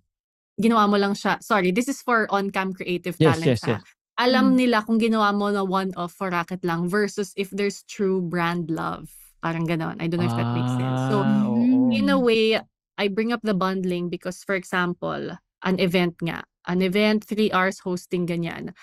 ginawa 0.55 0.87
mo 0.87 0.95
lang 0.95 1.13
siya. 1.17 1.41
Sorry, 1.43 1.71
this 1.75 1.89
is 1.89 1.99
for 2.01 2.29
on-cam 2.31 2.71
creative 2.73 3.19
Yes, 3.19 3.35
talent. 3.37 3.45
yes, 3.45 3.61
ha. 3.63 3.67
yes. 3.67 3.83
Alam 4.19 4.53
Mm. 4.53 4.59
nila 4.59 4.85
kung 4.85 5.01
ginawa 5.01 5.33
mo 5.33 5.49
na 5.49 5.65
one-off 5.65 6.13
for 6.13 6.29
racket 6.29 6.61
lang 6.63 6.85
versus 6.87 7.33
if 7.35 7.49
there's 7.49 7.81
true 7.89 8.21
brand 8.21 8.69
love. 8.69 9.22
Parang 9.43 9.67
ganon. 9.67 9.99
I 9.99 10.07
don't 10.07 10.21
know 10.23 10.27
if 10.29 10.35
that 10.39 10.49
makes 10.55 10.75
sense. 10.79 11.03
So, 11.03 11.27
Ah, 11.27 11.43
oo. 11.51 11.91
in 11.91 12.09
a 12.09 12.19
way, 12.19 12.59
I 12.97 13.07
bring 13.09 13.33
up 13.33 13.41
the 13.43 13.53
bundling 13.55 14.09
because, 14.09 14.43
for 14.43 14.55
example, 14.55 15.37
an 15.63 15.79
event 15.79 16.15
nga, 16.23 16.43
an 16.67 16.81
event, 16.81 17.25
three 17.25 17.51
hours 17.51 17.79
hosting 17.83 18.27
ganyan. 18.27 18.73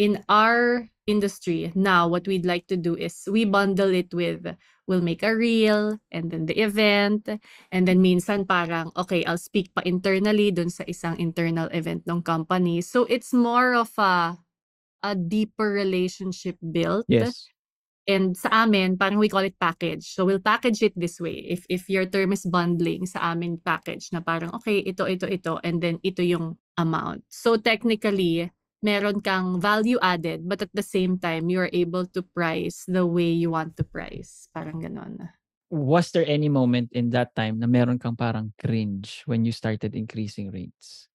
in 0.00 0.24
our 0.32 0.88
industry 1.06 1.72
now 1.76 2.08
what 2.08 2.26
we'd 2.26 2.46
like 2.46 2.66
to 2.66 2.76
do 2.76 2.96
is 2.96 3.28
we 3.28 3.44
bundle 3.44 3.92
it 3.92 4.08
with 4.14 4.46
we'll 4.88 5.04
make 5.04 5.22
a 5.22 5.34
reel 5.36 5.98
and 6.10 6.30
then 6.32 6.46
the 6.46 6.56
event 6.62 7.28
and 7.72 7.84
then 7.88 8.00
minsan 8.00 8.48
parang 8.48 8.88
okay 8.96 9.24
I'll 9.28 9.40
speak 9.40 9.74
pa 9.76 9.82
internally 9.84 10.50
dun 10.56 10.70
sa 10.72 10.88
isang 10.88 11.18
internal 11.20 11.68
event 11.76 12.08
ng 12.08 12.22
company 12.24 12.80
so 12.80 13.04
it's 13.12 13.34
more 13.36 13.74
of 13.76 13.92
a 14.00 14.40
a 15.02 15.14
deeper 15.16 15.70
relationship 15.72 16.56
built 16.62 17.08
Yes. 17.08 17.50
And 18.08 18.36
sa 18.36 18.64
amin 18.64 18.96
parang 18.96 19.20
we 19.20 19.28
call 19.28 19.44
it 19.44 19.56
package 19.60 20.14
so 20.16 20.24
we'll 20.24 20.42
package 20.42 20.80
it 20.80 20.94
this 20.96 21.20
way 21.20 21.44
if 21.48 21.64
if 21.68 21.88
your 21.88 22.08
term 22.08 22.32
is 22.32 22.46
bundling 22.48 23.04
sa 23.04 23.32
amin 23.32 23.60
package 23.60 24.08
na 24.12 24.20
parang 24.24 24.52
okay 24.56 24.80
ito 24.80 25.04
ito 25.04 25.28
ito 25.28 25.60
and 25.60 25.84
then 25.84 26.00
ito 26.00 26.24
yung 26.24 26.56
amount 26.80 27.20
so 27.28 27.60
technically 27.60 28.48
meron 28.80 29.20
kang 29.20 29.60
value 29.60 30.00
added 30.00 30.40
but 30.48 30.64
at 30.64 30.72
the 30.72 30.84
same 30.84 31.20
time 31.20 31.52
you 31.52 31.60
are 31.60 31.72
able 31.76 32.08
to 32.08 32.24
price 32.32 32.88
the 32.88 33.04
way 33.04 33.28
you 33.28 33.52
want 33.52 33.76
to 33.76 33.84
price 33.84 34.48
parang 34.56 34.80
ganon 34.80 35.20
Was 35.70 36.10
there 36.10 36.26
any 36.26 36.50
moment 36.50 36.90
in 36.98 37.14
that 37.14 37.30
time 37.38 37.62
na 37.62 37.70
meron 37.70 38.02
kang 38.02 38.18
parang 38.18 38.50
cringe 38.58 39.22
when 39.30 39.46
you 39.46 39.54
started 39.54 39.94
increasing 39.94 40.50
rates? 40.50 41.06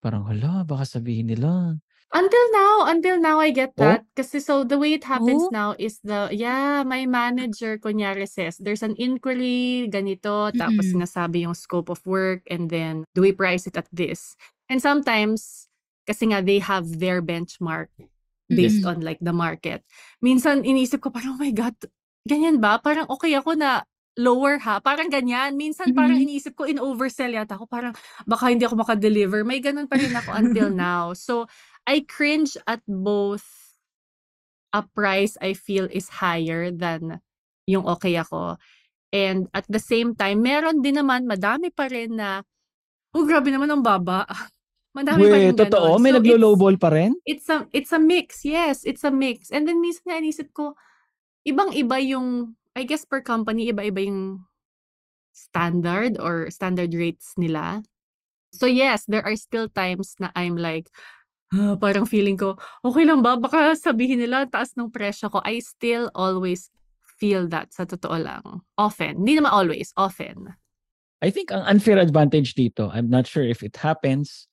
Parang, 0.00 0.24
hala, 0.24 0.64
baka 0.64 0.88
sabihin 0.88 1.28
nila. 1.28 1.76
Until 2.08 2.46
now, 2.56 2.88
until 2.88 3.20
now 3.20 3.36
I 3.38 3.50
get 3.52 3.76
Oh? 3.76 3.84
that. 3.84 4.04
Kasi 4.16 4.40
so 4.40 4.64
the 4.64 4.78
way 4.80 4.96
it 4.96 5.04
happens 5.04 5.44
Oh? 5.44 5.52
now 5.52 5.76
is 5.78 6.00
the, 6.00 6.32
yeah, 6.32 6.80
my 6.82 7.04
manager 7.04 7.76
kunyari 7.76 8.24
says, 8.28 8.56
there's 8.56 8.82
an 8.82 8.96
inquiry, 8.96 9.88
ganito, 9.92 10.48
tapos 10.56 10.88
Mm-mm. 10.88 10.96
sinasabi 10.96 11.44
yung 11.44 11.52
scope 11.54 11.92
of 11.92 12.00
work, 12.08 12.40
and 12.48 12.70
then 12.72 13.04
do 13.14 13.20
we 13.20 13.32
price 13.32 13.68
it 13.68 13.76
at 13.76 13.86
this? 13.92 14.36
And 14.72 14.80
sometimes, 14.80 15.68
kasi 16.08 16.32
nga 16.32 16.40
they 16.40 16.58
have 16.64 16.88
their 16.98 17.20
benchmark 17.20 17.92
based 18.48 18.80
Mm-mm. 18.80 18.88
on 18.88 19.04
like 19.04 19.20
the 19.20 19.36
market. 19.36 19.84
Minsan 20.24 20.64
inisip 20.64 21.04
ko 21.04 21.12
parang, 21.12 21.36
oh 21.36 21.40
my 21.44 21.52
God, 21.52 21.76
ganyan 22.24 22.56
ba? 22.60 22.80
Parang 22.80 23.04
okay 23.12 23.36
ako 23.36 23.52
na 23.52 23.84
lower 24.18 24.58
ha, 24.66 24.80
parang 24.82 25.06
ganyan. 25.12 25.54
Minsan 25.54 25.94
parang 25.94 26.18
Mhm. 26.18 26.24
iniisip 26.24 26.56
ko 26.58 26.64
in 26.66 26.80
oversell 26.82 27.30
yata 27.30 27.54
ako, 27.54 27.68
parang 27.70 27.94
baka 28.26 28.50
hindi 28.50 28.66
ako 28.66 28.80
makadeliver. 28.82 29.46
May 29.46 29.62
ganun 29.62 29.86
pa 29.86 30.00
rin 30.00 30.10
ako 30.16 30.34
until 30.34 30.68
now. 30.74 31.12
So, 31.14 31.46
I 31.88 32.04
cringe 32.04 32.60
at 32.68 32.84
both 32.84 33.48
a 34.76 34.84
price 34.84 35.40
I 35.40 35.56
feel 35.56 35.88
is 35.88 36.20
higher 36.20 36.68
than 36.68 37.24
yung 37.64 37.88
okay 37.96 38.20
ako. 38.20 38.60
And 39.08 39.48
at 39.56 39.64
the 39.72 39.80
same 39.80 40.12
time, 40.12 40.44
meron 40.44 40.84
din 40.84 41.00
naman, 41.00 41.24
madami 41.24 41.72
pa 41.72 41.88
rin 41.88 42.20
na, 42.20 42.44
oh 43.16 43.24
grabe 43.24 43.48
naman 43.48 43.72
ang 43.72 43.80
baba. 43.80 44.28
Madami 44.98 45.24
pa 45.30 45.38
Wait, 45.38 45.48
rin 45.48 45.56
totoo? 45.56 45.96
ganon. 45.96 46.02
May 46.02 46.12
So, 46.12 46.18
naglo-lowball 46.20 46.76
pa 46.76 46.88
rin? 46.92 47.14
it's 47.24 47.48
a 47.48 47.64
it's 47.72 47.92
a 47.92 48.00
mix. 48.00 48.44
Yes, 48.44 48.84
it's 48.84 49.04
a 49.04 49.12
mix. 49.12 49.48
And 49.52 49.64
then 49.68 49.80
minsan 49.80 50.04
nga 50.10 50.18
inisip 50.20 50.52
ko, 50.52 50.74
ibang-iba 51.48 51.96
yung 52.04 52.56
I 52.76 52.84
guess 52.84 53.04
per 53.08 53.20
company 53.24 53.70
iba-iba 53.72 54.04
yung 54.04 54.44
standard 55.32 56.18
or 56.18 56.50
standard 56.50 56.92
rates 56.94 57.32
nila. 57.38 57.82
So 58.52 58.66
yes, 58.66 59.04
there 59.06 59.22
are 59.24 59.36
still 59.36 59.68
times 59.70 60.16
na 60.18 60.32
I'm 60.34 60.56
like 60.58 60.88
"Ah," 61.54 61.76
parang 61.80 62.04
feeling 62.04 62.36
ko, 62.36 62.56
okay 62.84 63.04
lang 63.08 63.24
ba? 63.24 63.36
Baka 63.40 63.72
sabihin 63.78 64.20
nila 64.20 64.44
taas 64.48 64.76
ng 64.76 64.92
presyo 64.92 65.32
ko. 65.32 65.40
I 65.44 65.60
still 65.64 66.12
always 66.12 66.68
feel 67.18 67.48
that 67.50 67.72
sa 67.74 67.88
totoo 67.88 68.14
lang. 68.20 68.44
Often. 68.78 69.24
Hindi 69.24 69.40
naman 69.42 69.50
always, 69.50 69.90
often. 69.98 70.54
I 71.18 71.34
think 71.34 71.50
ang 71.50 71.66
unfair 71.66 71.98
advantage 71.98 72.54
dito, 72.54 72.94
I'm 72.94 73.10
not 73.10 73.26
sure 73.26 73.42
if 73.42 73.66
it 73.66 73.74
happens 73.82 74.46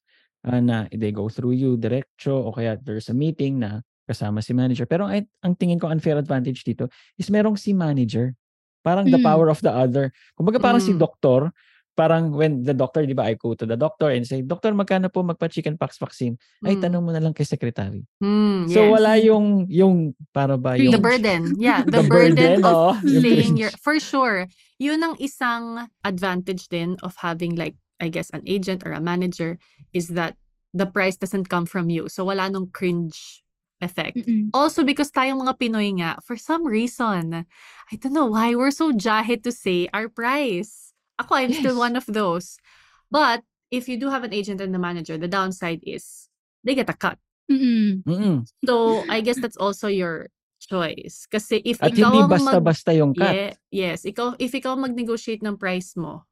uh, 0.50 0.58
na 0.58 0.90
they 0.90 1.14
go 1.14 1.30
through 1.30 1.54
you 1.54 1.78
diretso 1.78 2.42
o 2.42 2.50
kaya 2.50 2.82
there's 2.82 3.06
a 3.06 3.14
meeting 3.14 3.62
na 3.62 3.86
kasama 4.10 4.42
si 4.42 4.54
manager. 4.58 4.90
Pero 4.90 5.06
ay, 5.06 5.30
ang 5.46 5.54
tingin 5.54 5.78
ko 5.78 5.94
unfair 5.94 6.18
advantage 6.18 6.66
dito 6.66 6.90
is 7.22 7.30
merong 7.30 7.54
si 7.54 7.70
manager. 7.74 8.34
Parang 8.82 9.06
the 9.14 9.22
Mm. 9.22 9.26
power 9.30 9.50
of 9.50 9.62
the 9.62 9.70
other. 9.70 10.10
Kumbaga 10.34 10.58
parang 10.58 10.82
si 10.82 10.94
Mm. 10.94 11.02
doktor, 11.06 11.54
parang 11.96 12.36
when 12.36 12.62
the 12.68 12.76
doctor, 12.76 13.08
di 13.08 13.16
ba, 13.16 13.24
I 13.32 13.40
go 13.40 13.56
to 13.56 13.66
the 13.66 13.80
doctor 13.80 14.12
and 14.12 14.28
say, 14.28 14.44
Doctor, 14.44 14.76
magkano 14.76 15.08
po 15.08 15.24
magpa-chickenpox 15.24 15.96
vaccine? 15.98 16.36
Ay, 16.62 16.76
Mm. 16.76 16.84
tanong 16.84 17.04
mo 17.08 17.12
na 17.16 17.24
lang 17.24 17.32
kay 17.32 17.48
secretary. 17.48 18.04
Mm, 18.20 18.68
So 18.68 18.84
yes. 18.84 18.92
wala 18.92 19.12
yung, 19.18 19.66
yung, 19.72 20.12
para 20.36 20.60
ba 20.60 20.76
yung... 20.76 20.92
The 20.92 21.00
burden. 21.00 21.56
Yeah, 21.56 21.82
The 21.88 22.04
the, 22.04 22.12
burden, 22.12 22.62
burden, 22.62 22.68
of 22.68 23.00
saying 23.02 23.56
your 23.56 23.72
for 23.80 23.96
sure. 23.98 24.46
Yun 24.78 25.00
ang 25.00 25.16
isang 25.24 25.88
advantage 26.04 26.68
din 26.68 27.00
of 27.00 27.16
having 27.24 27.56
like 27.56 27.80
I 28.04 28.12
guess 28.12 28.28
an 28.36 28.44
agent 28.44 28.84
or 28.84 28.92
a 28.92 29.00
manager 29.00 29.56
is 29.96 30.12
that 30.20 30.36
the 30.76 30.84
price 30.84 31.16
doesn't 31.16 31.48
come 31.48 31.64
from 31.64 31.88
you. 31.88 32.12
So 32.12 32.28
wala 32.28 32.52
nung 32.52 32.68
cringe 32.76 33.40
effect. 33.80 34.20
Mm-mm. 34.20 34.52
Also 34.52 34.84
because 34.84 35.16
tayong 35.16 35.40
mga 35.40 35.56
Pinoy 35.56 35.96
nga, 36.04 36.20
for 36.20 36.36
some 36.36 36.68
reason, 36.68 37.48
I 37.88 37.94
don't 37.96 38.12
know 38.12 38.28
why 38.28 38.52
we're 38.52 38.76
so 38.76 38.92
jahe 38.92 39.40
to 39.48 39.52
say 39.56 39.88
our 39.96 40.12
price. 40.12 40.85
Ako, 41.20 41.36
I'm 41.36 41.54
still 41.54 41.80
Yes. 41.80 41.86
one 41.88 41.96
of 41.96 42.06
those. 42.08 42.60
But 43.08 43.44
if 43.72 43.88
you 43.88 43.96
do 43.96 44.10
have 44.12 44.24
an 44.24 44.34
agent 44.34 44.60
and 44.60 44.76
a 44.76 44.82
manager, 44.82 45.18
the 45.18 45.32
downside 45.32 45.80
is 45.84 46.28
they 46.64 46.76
get 46.76 46.90
a 46.90 46.98
cut. 46.98 47.18
Mm-mm. 47.52 48.04
Mm-mm. 48.04 48.38
So, 48.66 49.06
I 49.08 49.22
guess 49.22 49.38
that's 49.38 49.58
also 49.58 49.88
your 49.88 50.34
choice. 50.60 51.30
Kasi 51.30 51.62
if 51.64 51.78
At 51.80 51.94
ikaw 51.94 52.10
hindi 52.10 52.20
mag... 52.26 52.32
basta-basta 52.32 52.92
yung 52.98 53.14
cut. 53.14 53.32
Ye- 53.32 53.56
yes, 53.72 54.04
ikaw, 54.04 54.36
if 54.42 54.52
ikaw 54.52 54.76
mag-negotiate 54.76 55.46
ng 55.46 55.56
price 55.56 55.94
mo 55.96 56.26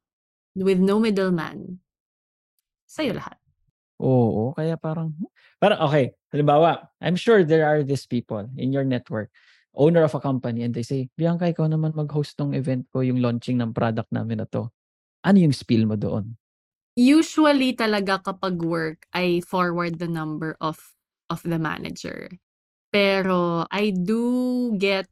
with 0.58 0.82
no 0.82 0.98
middleman, 0.98 1.78
sa'yo 2.90 3.14
lahat. 3.16 3.38
Oo, 4.02 4.50
kaya 4.52 4.74
parang 4.74 5.14
parang 5.62 5.78
okay, 5.86 6.10
halimbawa, 6.34 6.90
I'm 6.98 7.14
sure 7.14 7.46
there 7.46 7.62
are 7.62 7.86
these 7.86 8.10
people 8.10 8.42
in 8.58 8.74
your 8.74 8.82
network, 8.82 9.30
owner 9.74 10.02
of 10.06 10.14
a 10.14 10.22
company 10.22 10.62
and 10.62 10.72
they 10.74 10.86
say, 10.86 11.10
"Bianca, 11.18 11.50
ikaw 11.50 11.66
naman 11.68 11.94
mag-host 11.94 12.38
ng 12.40 12.54
event 12.54 12.86
ko, 12.94 13.02
yung 13.02 13.20
launching 13.22 13.58
ng 13.60 13.74
product 13.74 14.10
namin 14.14 14.42
na 14.42 14.46
'to." 14.48 14.70
Ano 15.26 15.38
yung 15.40 15.54
spiel 15.56 15.84
mo 15.88 15.98
doon? 15.98 16.36
Usually 16.94 17.74
talaga 17.74 18.22
kapag 18.22 18.62
work, 18.62 19.10
I 19.10 19.42
forward 19.42 19.98
the 19.98 20.06
number 20.06 20.54
of 20.62 20.94
of 21.26 21.42
the 21.42 21.58
manager. 21.58 22.30
Pero 22.94 23.66
I 23.74 23.90
do 23.90 24.70
get 24.78 25.10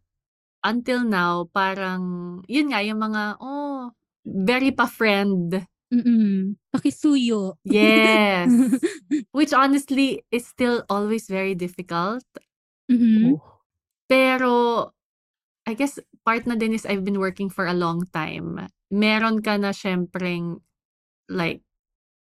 until 0.62 1.02
now 1.02 1.50
parang 1.50 2.40
yun 2.46 2.70
nga 2.70 2.80
yung 2.86 3.02
mga 3.02 3.42
oh 3.42 3.90
very 4.22 4.70
pa-friend. 4.70 5.66
Mm-mm. 5.92 6.56
Pakisuyo. 6.70 7.58
Yes. 7.66 8.48
Which 9.36 9.52
honestly 9.52 10.22
is 10.30 10.46
still 10.46 10.86
always 10.88 11.26
very 11.26 11.54
difficult. 11.58 12.24
Mhm. 12.88 13.36
Oh, 13.36 13.51
Pero 14.09 14.90
I 15.66 15.74
guess 15.74 15.98
part 16.26 16.46
na 16.46 16.55
din 16.55 16.74
is 16.74 16.86
I've 16.86 17.05
been 17.05 17.22
working 17.22 17.50
for 17.50 17.66
a 17.66 17.76
long 17.76 18.07
time. 18.11 18.66
Meron 18.90 19.42
ka 19.42 19.57
na 19.57 19.70
syempreng 19.70 20.59
like 21.30 21.62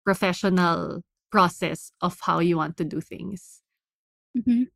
professional 0.06 1.02
process 1.32 1.92
of 2.02 2.20
how 2.22 2.40
you 2.40 2.58
want 2.58 2.78
to 2.78 2.86
do 2.86 3.02
things. 3.02 3.62
Mhm. 4.38 4.70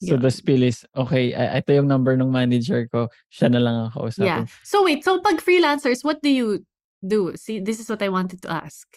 So 0.00 0.16
the 0.16 0.32
Yun. 0.32 0.38
spiel 0.40 0.62
is, 0.64 0.88
okay, 0.96 1.36
ito 1.36 1.76
yung 1.76 1.84
number 1.84 2.16
ng 2.16 2.32
manager 2.32 2.88
ko, 2.88 3.12
siya 3.28 3.52
na 3.52 3.60
lang 3.60 3.76
ang 3.76 3.90
kausapin. 3.92 4.24
Yeah. 4.24 4.44
So 4.64 4.80
wait, 4.80 5.04
so 5.04 5.20
pag 5.20 5.44
freelancers, 5.44 6.00
what 6.00 6.24
do 6.24 6.32
you 6.32 6.64
do? 7.04 7.36
See, 7.36 7.60
this 7.60 7.80
is 7.80 7.88
what 7.92 8.00
I 8.00 8.08
wanted 8.08 8.40
to 8.42 8.50
ask. 8.50 8.88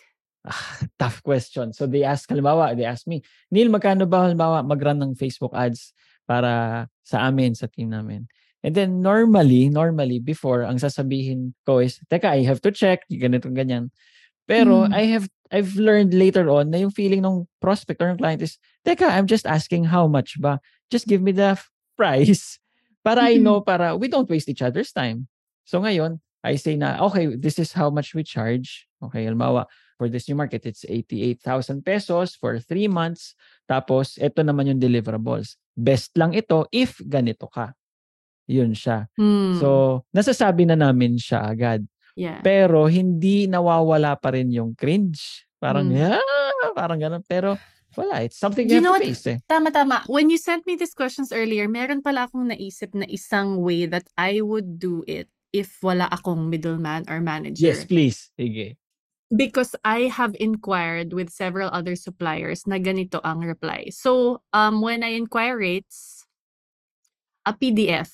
Ah, 0.48 0.88
tough 1.00 1.20
question. 1.20 1.76
So 1.76 1.88
they 1.88 2.08
ask, 2.08 2.32
halimbawa, 2.32 2.76
they 2.80 2.88
ask 2.88 3.04
me, 3.04 3.20
Neil, 3.52 3.68
magkano 3.68 4.08
ba 4.08 4.32
halimbawa 4.32 4.64
mag-run 4.64 5.04
ng 5.04 5.12
Facebook 5.20 5.52
ads 5.52 5.92
para 6.34 6.88
sa 7.06 7.30
amin, 7.30 7.54
sa 7.54 7.70
team 7.70 7.94
namin? 7.94 8.26
And 8.66 8.74
then 8.74 9.06
normally, 9.06 9.70
normally, 9.70 10.18
before, 10.18 10.66
ang 10.66 10.82
sasabihin 10.82 11.54
ko 11.68 11.84
is, 11.86 12.02
teka, 12.10 12.34
I 12.34 12.42
have 12.50 12.64
to 12.66 12.72
check, 12.74 13.06
ganito, 13.12 13.54
ganyan. 13.54 13.94
Pero 14.50 14.88
Mm. 14.88 14.96
I 14.96 15.04
have, 15.14 15.28
I've 15.52 15.76
learned 15.78 16.16
later 16.18 16.50
on 16.50 16.72
na 16.74 16.82
yung 16.82 16.96
feeling 16.96 17.22
ng 17.22 17.46
prospect 17.62 18.02
or 18.02 18.10
ng 18.10 18.18
client 18.18 18.42
is, 18.42 18.58
teka, 18.88 19.06
I'm 19.06 19.28
just 19.30 19.46
asking 19.46 19.86
how 19.94 20.08
much 20.10 20.42
ba? 20.42 20.58
Just 20.90 21.06
give 21.06 21.22
me 21.22 21.36
the 21.36 21.60
price 22.00 22.58
para 23.06 23.22
I 23.30 23.38
Mm-mm. 23.38 23.44
know, 23.44 23.62
para 23.62 23.94
we 24.00 24.08
don't 24.10 24.30
waste 24.32 24.50
each 24.50 24.64
other's 24.64 24.96
time. 24.96 25.28
So 25.68 25.84
ngayon, 25.84 26.24
I 26.44 26.56
say 26.56 26.76
na, 26.76 27.00
okay, 27.12 27.36
this 27.36 27.60
is 27.60 27.72
how 27.72 27.92
much 27.92 28.16
we 28.16 28.24
charge. 28.24 28.88
Okay, 29.04 29.28
halimbawa, 29.28 29.68
for 30.00 30.10
this 30.10 30.28
new 30.28 30.36
market, 30.36 30.66
it's 30.66 30.84
88,000 30.88 31.84
pesos 31.86 32.36
for 32.36 32.60
three 32.60 32.88
months. 32.92 33.36
Tapos, 33.70 34.20
ito 34.20 34.44
naman 34.44 34.68
yung 34.68 34.80
deliverables. 34.84 35.56
Best 35.74 36.14
lang 36.16 36.32
ito 36.32 36.70
if 36.70 37.02
ganito 37.02 37.50
ka. 37.50 37.74
Yun 38.46 38.76
siya. 38.76 39.08
Hmm. 39.18 39.58
So, 39.58 40.02
nasasabi 40.12 40.68
na 40.68 40.78
namin 40.78 41.18
siya 41.18 41.48
agad. 41.48 41.82
yeah. 42.14 42.44
Pero, 42.46 42.86
hindi 42.86 43.50
nawawala 43.50 44.14
pa 44.16 44.36
rin 44.38 44.54
yung 44.54 44.78
cringe. 44.78 45.48
Parang, 45.58 45.90
Mm. 45.90 46.14
"Ah," 46.14 46.72
parang 46.78 47.00
ganun. 47.02 47.24
Pero, 47.26 47.58
wala. 47.96 48.22
It's 48.22 48.38
something 48.38 48.68
You 48.70 48.78
you, 48.78 48.84
know 48.84 48.94
have 48.94 49.02
to 49.02 49.10
what? 49.10 49.18
face 49.18 49.26
eh. 49.34 49.38
Tama, 49.48 49.72
tama. 49.72 50.04
When 50.06 50.30
you 50.30 50.38
sent 50.38 50.68
me 50.68 50.76
these 50.76 50.94
questions 50.94 51.32
earlier, 51.34 51.66
meron 51.66 52.04
pala 52.04 52.28
akong 52.30 52.52
naisip 52.52 52.94
na 52.94 53.08
isang 53.08 53.64
way 53.64 53.90
that 53.90 54.06
I 54.14 54.44
would 54.44 54.78
do 54.78 55.02
it 55.08 55.26
if 55.50 55.80
wala 55.82 56.06
akong 56.10 56.50
middleman 56.52 57.06
or 57.10 57.18
manager. 57.24 57.64
Yes, 57.66 57.86
please. 57.86 58.30
Sige. 58.36 58.76
Because 59.34 59.74
I 59.82 60.14
have 60.14 60.38
inquired 60.38 61.12
with 61.12 61.34
several 61.34 61.74
other 61.74 61.98
suppliers 61.98 62.70
na 62.70 62.78
ganito 62.78 63.18
ang 63.26 63.42
reply. 63.42 63.90
So, 63.90 64.46
um, 64.54 64.78
when 64.86 65.02
I 65.02 65.18
inquire 65.18 65.58
rates, 65.58 66.24
a 67.44 67.52
PDF 67.52 68.10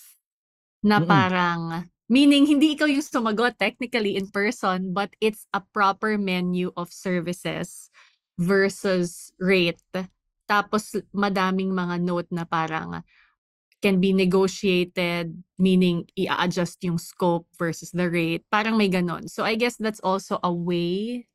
na 0.81 1.03
parang 1.03 1.85
meaning 2.09 2.49
hindi 2.49 2.73
ikaw 2.73 2.89
yung 2.89 3.05
sumagot 3.05 3.59
technically 3.61 4.17
in 4.17 4.31
person, 4.31 4.95
but 4.95 5.13
it's 5.21 5.45
a 5.53 5.61
proper 5.61 6.17
menu 6.17 6.73
of 6.73 6.89
services 6.89 7.93
versus 8.39 9.29
rate. 9.37 9.83
Tapos 10.49 10.97
madaming 11.13 11.69
mga 11.69 12.01
note 12.01 12.29
na 12.33 12.47
parang 12.47 13.05
can 13.79 13.99
be 14.03 14.11
negotiated, 14.11 15.39
meaning 15.57 16.03
i-adjust 16.19 16.83
yung 16.83 16.99
scope 16.99 17.47
versus 17.55 17.91
the 17.91 18.09
rate. 18.11 18.43
Parang 18.51 18.75
may 18.75 18.91
ganon. 18.91 19.27
So 19.31 19.43
I 19.47 19.55
guess 19.55 19.79
that's 19.79 20.03
also 20.03 20.39
a 20.43 20.51
way 20.51 21.25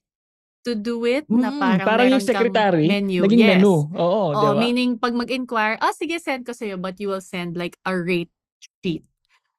to 0.64 0.72
do 0.72 1.04
it 1.04 1.28
na 1.28 1.52
Mm, 1.52 1.60
parang, 1.60 1.86
parang 1.88 2.08
yung 2.08 2.24
secretary, 2.24 2.88
menu. 2.88 3.20
naging 3.24 3.40
yes. 3.44 3.48
menu. 3.60 3.74
Oo, 3.92 4.32
Oo, 4.32 4.40
di 4.40 4.46
ba? 4.48 4.60
meaning 4.60 4.90
pag 4.96 5.12
mag-inquire, 5.12 5.76
ah 5.80 5.92
sige 5.92 6.16
send 6.20 6.44
ko 6.48 6.52
sa'yo, 6.56 6.80
but 6.80 6.96
you 7.00 7.08
will 7.12 7.20
send 7.24 7.56
like 7.56 7.76
a 7.84 7.92
rate 7.92 8.32
sheet 8.60 9.04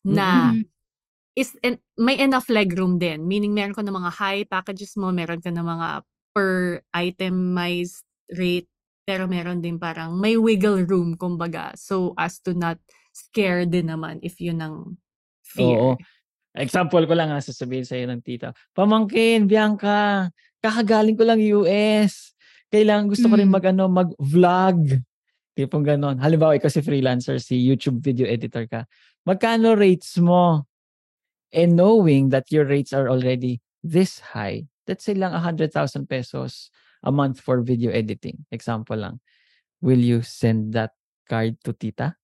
na 0.05 0.53
Mm. 0.53 0.65
is 1.35 1.53
en- 1.61 1.81
may 1.97 2.17
enough 2.17 2.47
legroom 2.49 2.97
din. 2.97 3.27
Meaning 3.27 3.53
meron 3.53 3.75
ka 3.75 3.83
ng 3.85 3.93
mga 3.93 4.11
high 4.17 4.43
packages 4.45 4.95
mo, 4.97 5.11
meron 5.13 5.41
ka 5.43 5.51
ng 5.53 5.65
mga 5.65 5.87
per 6.33 6.81
itemized 6.95 8.03
rate, 8.33 8.67
pero 9.05 9.29
meron 9.29 9.61
din 9.61 9.77
parang 9.77 10.17
may 10.17 10.33
wiggle 10.35 10.81
room 10.83 11.13
kumbaga 11.13 11.71
so 11.77 12.11
as 12.17 12.41
to 12.41 12.57
not 12.57 12.81
scare 13.13 13.63
din 13.69 13.87
naman 13.93 14.17
if 14.25 14.41
yun 14.41 14.59
ang 14.59 14.97
fear. 15.45 15.77
Oo. 15.77 15.93
Example 16.55 17.03
ko 17.03 17.13
lang 17.13 17.35
ha, 17.35 17.43
sasabihin 17.43 17.83
sa'yo 17.83 18.07
ng 18.07 18.23
tita. 18.23 18.55
Pamangkin, 18.71 19.43
Bianca, 19.43 20.31
kakagaling 20.63 21.19
ko 21.19 21.27
lang 21.27 21.43
US. 21.51 22.31
Kailangan 22.71 23.11
gusto 23.11 23.27
ko 23.27 23.35
rin 23.35 23.51
Mm. 23.51 23.55
mag, 23.59 23.65
ano, 23.67 23.83
mag-vlog. 23.91 24.79
Tipong 25.51 25.83
ganon. 25.83 26.15
Halimbawa, 26.15 26.55
ikaw 26.55 26.71
si 26.71 26.79
freelancer, 26.79 27.43
si 27.43 27.59
YouTube 27.59 27.99
video 27.99 28.23
editor 28.23 28.63
ka. 28.71 28.87
Magkano 29.27 29.75
rates 29.75 30.15
mo? 30.15 30.63
And 31.51 31.75
knowing 31.75 32.31
that 32.31 32.47
your 32.51 32.63
rates 32.63 32.95
are 32.95 33.11
already 33.11 33.59
this 33.83 34.23
high, 34.31 34.63
let's 34.87 35.03
say 35.03 35.15
lang 35.15 35.35
100,000 35.35 35.71
pesos 36.07 36.71
a 37.05 37.11
month 37.11 37.39
for 37.39 37.61
video 37.61 37.91
editing. 37.93 38.45
Example 38.51 38.97
lang. 38.97 39.21
Will 39.81 40.01
you 40.01 40.21
send 40.21 40.73
that 40.73 40.97
card 41.29 41.61
to 41.63 41.73
tita? 41.73 42.17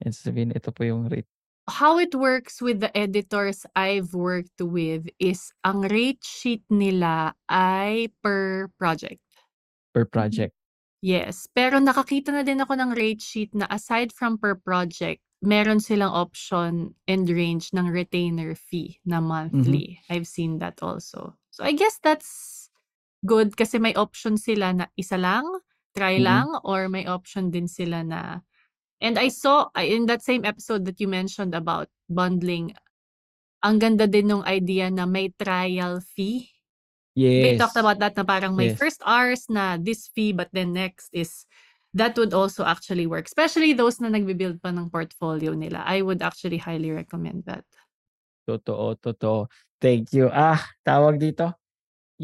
And 0.00 0.14
sabihin, 0.14 0.54
ito 0.54 0.70
po 0.70 0.86
yung 0.86 1.10
rate. 1.10 1.28
How 1.66 1.96
it 1.96 2.14
works 2.14 2.60
with 2.60 2.80
the 2.84 2.92
editors 2.92 3.64
I've 3.72 4.12
worked 4.12 4.60
with 4.60 5.08
is 5.16 5.48
ang 5.64 5.88
rate 5.88 6.20
sheet 6.20 6.62
nila 6.68 7.32
ay 7.48 8.12
per 8.20 8.68
project. 8.76 9.24
per 9.94 10.04
project. 10.04 10.52
Yes, 11.00 11.46
pero 11.54 11.78
nakakita 11.78 12.34
na 12.34 12.42
din 12.42 12.58
ako 12.58 12.74
ng 12.74 12.90
rate 12.98 13.22
sheet 13.22 13.54
na 13.54 13.70
aside 13.70 14.10
from 14.10 14.36
per 14.36 14.58
project, 14.58 15.22
meron 15.44 15.78
silang 15.78 16.10
option 16.10 16.98
and 17.06 17.28
range 17.30 17.70
ng 17.70 17.86
retainer 17.86 18.56
fee 18.58 18.98
na 19.06 19.22
monthly. 19.22 20.00
I've 20.10 20.26
seen 20.26 20.58
that 20.58 20.82
also. 20.82 21.36
So 21.54 21.62
I 21.62 21.76
guess 21.76 22.00
that's 22.02 22.68
good 23.26 23.56
kasi 23.56 23.80
may 23.80 23.96
option 23.96 24.36
sila 24.36 24.72
na 24.76 24.86
isa 24.94 25.16
lang, 25.18 25.44
try 25.96 26.16
Mhm. 26.20 26.24
lang, 26.24 26.48
or 26.64 26.86
may 26.92 27.04
option 27.08 27.48
din 27.50 27.66
sila 27.68 28.04
na 28.04 28.44
And 29.04 29.20
I 29.20 29.28
saw 29.28 29.68
in 29.76 30.06
that 30.08 30.24
same 30.24 30.48
episode 30.48 30.88
that 30.88 30.96
you 31.02 31.08
mentioned 31.10 31.52
about 31.52 31.92
bundling, 32.08 32.72
ang 33.60 33.76
ganda 33.76 34.08
din 34.08 34.32
ng 34.32 34.44
idea 34.48 34.88
na 34.88 35.04
may 35.04 35.28
trial 35.36 36.00
fee. 36.00 36.48
Yes. 37.12 37.42
They 37.44 37.52
talked 37.60 37.76
about 37.76 38.00
that 38.00 38.16
na 38.16 38.24
parang 38.24 38.56
may 38.56 38.72
Yes. 38.72 38.78
first 38.80 39.00
hours 39.04 39.46
na 39.52 39.76
this 39.76 40.08
fee 40.14 40.32
but 40.32 40.48
then 40.56 40.72
next 40.72 41.12
is 41.12 41.44
that 41.92 42.16
would 42.16 42.32
also 42.32 42.64
actually 42.64 43.04
work. 43.06 43.26
Especially 43.28 43.74
those 43.76 44.00
na 44.00 44.08
nagbe-build 44.08 44.62
pa 44.64 44.72
ng 44.72 44.88
portfolio 44.90 45.52
nila. 45.52 45.84
I 45.84 46.00
would 46.00 46.22
actually 46.24 46.58
highly 46.58 46.90
recommend 46.90 47.44
that. 47.46 47.66
Totoo, 48.48 48.96
totoo. 49.00 49.48
Thank 49.80 50.12
you. 50.16 50.28
Ah, 50.32 50.60
tawag 50.84 51.20
dito. 51.20 51.52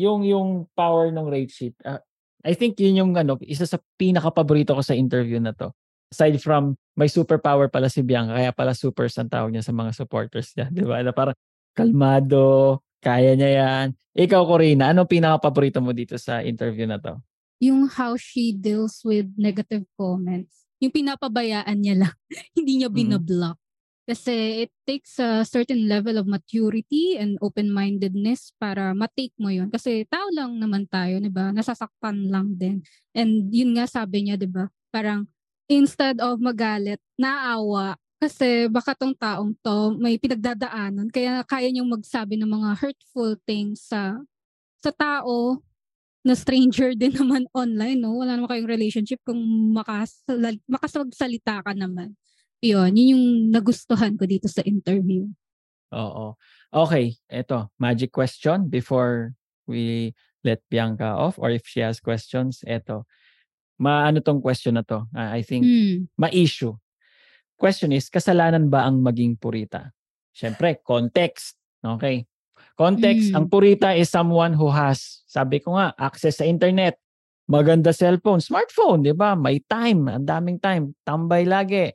Yung 0.01 0.25
yung 0.25 0.49
power 0.73 1.13
ng 1.13 1.27
rate 1.29 1.53
sheet. 1.53 1.77
ah, 1.85 2.01
I 2.41 2.57
think 2.57 2.81
yun 2.81 2.97
yung 2.97 3.13
ano, 3.15 3.37
isa 3.45 3.69
sa 3.69 3.77
pinaka-paborito 4.01 4.73
ko 4.73 4.81
sa 4.81 4.97
interview 4.97 5.37
na 5.37 5.53
to. 5.53 5.69
Aside 6.09 6.41
from 6.41 6.73
may 6.97 7.07
superpower 7.07 7.69
pala 7.69 7.93
si 7.93 8.01
Bianca, 8.01 8.35
kaya 8.35 8.51
pala 8.51 8.73
supers 8.73 9.15
ang 9.21 9.29
tawag 9.29 9.53
niya 9.53 9.61
sa 9.63 9.77
mga 9.77 9.93
supporters 9.93 10.57
niya, 10.57 10.67
'di 10.73 10.89
ba? 10.89 11.05
Na 11.05 11.13
parang 11.13 11.37
kalmado, 11.77 12.81
kaya 12.99 13.37
niya 13.37 13.51
yan. 13.61 13.87
Ikaw, 14.11 14.43
Corina, 14.43 14.91
anong 14.91 15.07
pinaka-paborito 15.07 15.79
mo 15.79 15.95
dito 15.95 16.19
sa 16.19 16.43
interview 16.43 16.89
na 16.89 16.99
to? 16.99 17.15
Yung 17.61 17.87
how 17.87 18.17
she 18.17 18.51
deals 18.51 19.05
with 19.05 19.29
negative 19.37 19.85
comments. 19.95 20.65
Yung 20.81 20.91
pinapabayaan 20.91 21.77
niya 21.77 21.95
lang. 22.09 22.15
Hindi 22.57 22.81
niya 22.81 22.89
Mhm. 22.91 22.97
binablock. 22.97 23.59
Kasi 24.11 24.67
it 24.67 24.75
takes 24.83 25.23
a 25.23 25.47
certain 25.47 25.87
level 25.87 26.19
of 26.19 26.27
maturity 26.27 27.15
and 27.15 27.39
open-mindedness 27.39 28.51
para 28.59 28.91
matake 28.91 29.31
mo 29.39 29.55
yun. 29.55 29.71
Kasi 29.71 30.03
tao 30.11 30.27
lang 30.35 30.59
naman 30.59 30.91
tayo, 30.91 31.23
di 31.23 31.31
ba? 31.31 31.55
Nasasaktan 31.55 32.27
lang 32.27 32.59
din. 32.59 32.83
And 33.15 33.55
yun 33.55 33.79
nga 33.79 33.87
sabi 33.87 34.27
niya, 34.27 34.35
di 34.35 34.51
ba? 34.51 34.67
Parang 34.91 35.31
instead 35.71 36.19
of 36.19 36.43
magalit, 36.43 36.99
naawa. 37.15 37.95
Kasi 38.19 38.67
baka 38.67 38.99
tong 38.99 39.15
taong 39.15 39.55
to 39.63 39.95
may 39.95 40.19
pinagdadaanan. 40.19 41.07
Kaya 41.15 41.47
kaya 41.47 41.71
niyang 41.71 41.95
magsabi 41.95 42.35
ng 42.35 42.51
mga 42.51 42.71
hurtful 42.83 43.39
things 43.47 43.87
sa 43.87 44.19
sa 44.83 44.91
tao 44.91 45.63
na 46.27 46.35
stranger 46.35 46.93
din 47.01 47.15
naman 47.15 47.47
online, 47.55 48.03
no? 48.03 48.19
Wala 48.19 48.35
naman 48.35 48.51
kayong 48.51 48.75
relationship 48.75 49.23
kung 49.23 49.39
makasal- 49.71 50.61
makasagsalita 50.67 51.63
ka 51.63 51.73
naman. 51.79 52.19
Yun, 52.61 52.93
yun 52.93 53.09
yung 53.17 53.25
nagustuhan 53.49 54.21
ko 54.21 54.29
dito 54.29 54.45
sa 54.45 54.61
interview. 54.69 55.25
Oo. 55.97 56.37
Okay, 56.71 57.17
eto, 57.27 57.73
magic 57.81 58.13
question 58.13 58.69
before 58.69 59.33
we 59.65 60.13
let 60.45 60.61
Bianca 60.71 61.17
off 61.17 61.41
or 61.41 61.51
if 61.51 61.65
she 61.67 61.81
has 61.81 61.99
questions, 61.99 62.61
eto. 62.69 63.09
Maano 63.81 64.21
tong 64.21 64.45
question 64.45 64.77
na 64.77 64.85
to? 64.85 65.09
I 65.17 65.41
think 65.41 65.65
Hmm. 65.65 66.05
ma-issue. 66.21 66.77
Question 67.57 67.97
is, 67.97 68.13
kasalanan 68.13 68.69
ba 68.69 68.85
ang 68.85 69.01
maging 69.01 69.41
purita? 69.41 69.93
Siyempre, 70.37 70.85
context. 70.85 71.57
Okay. 71.81 72.29
Context, 72.77 73.33
Mm. 73.33 73.37
ang 73.37 73.47
purita 73.49 73.93
is 73.97 74.09
someone 74.09 74.53
who 74.53 74.69
has, 74.69 75.25
sabi 75.29 75.61
ko 75.61 75.77
nga, 75.77 75.93
access 75.97 76.41
sa 76.41 76.49
internet, 76.49 76.97
maganda 77.49 77.93
cellphone, 77.93 78.41
smartphone, 78.41 79.05
di 79.05 79.13
ba? 79.13 79.33
May 79.37 79.61
time, 79.65 80.09
ang 80.09 80.25
daming 80.25 80.61
time, 80.61 80.93
tambay 81.05 81.45
lagi. 81.45 81.93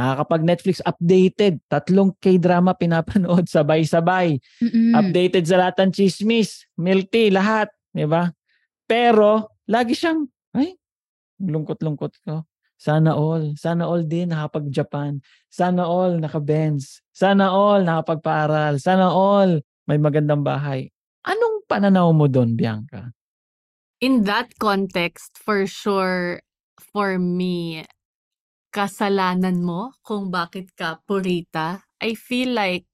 Nakakapag 0.00 0.48
Netflix 0.48 0.80
updated, 0.80 1.60
tatlong 1.68 2.16
K-drama 2.16 2.72
pinapanood 2.72 3.44
sabay-sabay. 3.52 4.40
Mm-mm. 4.64 4.96
Updated 4.96 5.44
sa 5.44 5.60
lahat 5.60 5.76
ng 5.84 5.92
chismis, 5.92 6.64
milk 6.80 7.12
tea, 7.12 7.28
lahat, 7.28 7.68
di 7.92 8.08
ba? 8.08 8.32
Pero 8.88 9.60
lagi 9.68 9.92
siyang 9.92 10.24
ay 10.56 10.72
lungkot-lungkot 11.36 12.24
ko. 12.24 12.48
Sana 12.80 13.12
all, 13.12 13.60
sana 13.60 13.84
all 13.84 14.08
din 14.08 14.32
nakapag-Japan. 14.32 15.20
Sana 15.52 15.84
all 15.84 16.16
naka-Benz. 16.16 17.04
Sana 17.12 17.52
all 17.52 17.84
nakapagpaaral. 17.84 18.80
Sana 18.80 19.12
all 19.12 19.60
may 19.84 20.00
magandang 20.00 20.40
bahay. 20.40 20.88
Anong 21.28 21.68
pananaw 21.68 22.08
mo 22.16 22.24
doon, 22.24 22.56
Bianca? 22.56 23.12
In 24.00 24.24
that 24.24 24.56
context, 24.56 25.36
for 25.36 25.68
sure, 25.68 26.40
for 26.80 27.20
me, 27.20 27.84
kasalanan 28.72 29.62
mo 29.62 29.92
kung 30.06 30.30
bakit 30.32 30.70
ka 30.78 30.98
purita. 31.06 31.82
I 32.02 32.14
feel 32.16 32.54
like 32.54 32.86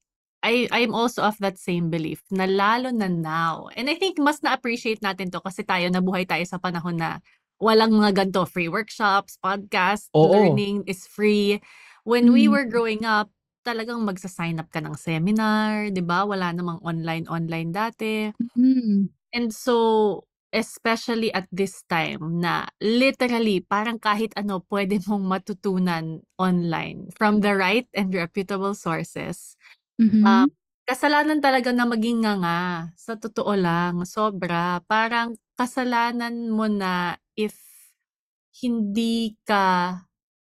I 0.45 0.69
I'm 0.73 0.93
also 0.93 1.25
of 1.25 1.37
that 1.41 1.57
same 1.57 1.89
belief 1.89 2.21
na 2.33 2.45
lalo 2.49 2.89
na 2.93 3.09
now. 3.09 3.69
And 3.77 3.89
I 3.89 3.95
think 3.97 4.17
mas 4.21 4.41
na-appreciate 4.45 5.01
natin 5.01 5.33
to 5.33 5.41
kasi 5.41 5.65
tayo 5.65 5.89
nabuhay 5.89 6.25
tayo 6.29 6.43
sa 6.45 6.57
panahon 6.61 6.97
na 7.01 7.19
walang 7.61 7.93
mga 7.97 8.25
ganito 8.25 8.45
free 8.49 8.69
workshops, 8.69 9.37
podcast, 9.41 10.13
Oo. 10.13 10.29
learning 10.29 10.85
is 10.85 11.05
free. 11.09 11.57
When 12.05 12.31
we 12.33 12.47
Mm. 12.47 12.53
were 12.53 12.65
growing 12.69 13.03
up, 13.05 13.29
talagang 13.67 14.05
magsa-sign 14.05 14.61
up 14.61 14.69
ka 14.71 14.79
ng 14.79 14.95
seminar, 14.95 15.89
'di 15.91 16.01
ba? 16.05 16.23
Wala 16.23 16.53
namang 16.55 16.79
online-online 16.85 17.69
dati. 17.73 18.31
Mm. 18.55 19.09
And 19.33 19.51
so, 19.53 20.23
especially 20.57 21.29
at 21.37 21.45
this 21.53 21.85
time 21.85 22.41
na 22.41 22.65
literally 22.81 23.61
parang 23.61 24.01
kahit 24.01 24.33
ano 24.33 24.65
pwede 24.73 24.97
mong 25.07 25.23
matutunan 25.29 26.25
online 26.41 27.13
from 27.13 27.45
the 27.45 27.53
right 27.53 27.85
and 27.93 28.09
reputable 28.17 28.73
sources. 28.73 29.53
Mhm. 29.99 30.23
Um, 30.25 30.47
kasalanan 30.89 31.39
talaga 31.43 31.71
na 31.75 31.85
maging 31.87 32.25
nga 32.25 32.89
sa 32.97 33.13
totoo 33.19 33.53
lang, 33.57 34.03
sobra. 34.07 34.81
Parang 34.89 35.35
kasalanan 35.59 36.49
mo 36.53 36.65
na 36.71 37.17
if 37.37 37.55
hindi 38.61 39.37
ka 39.45 39.95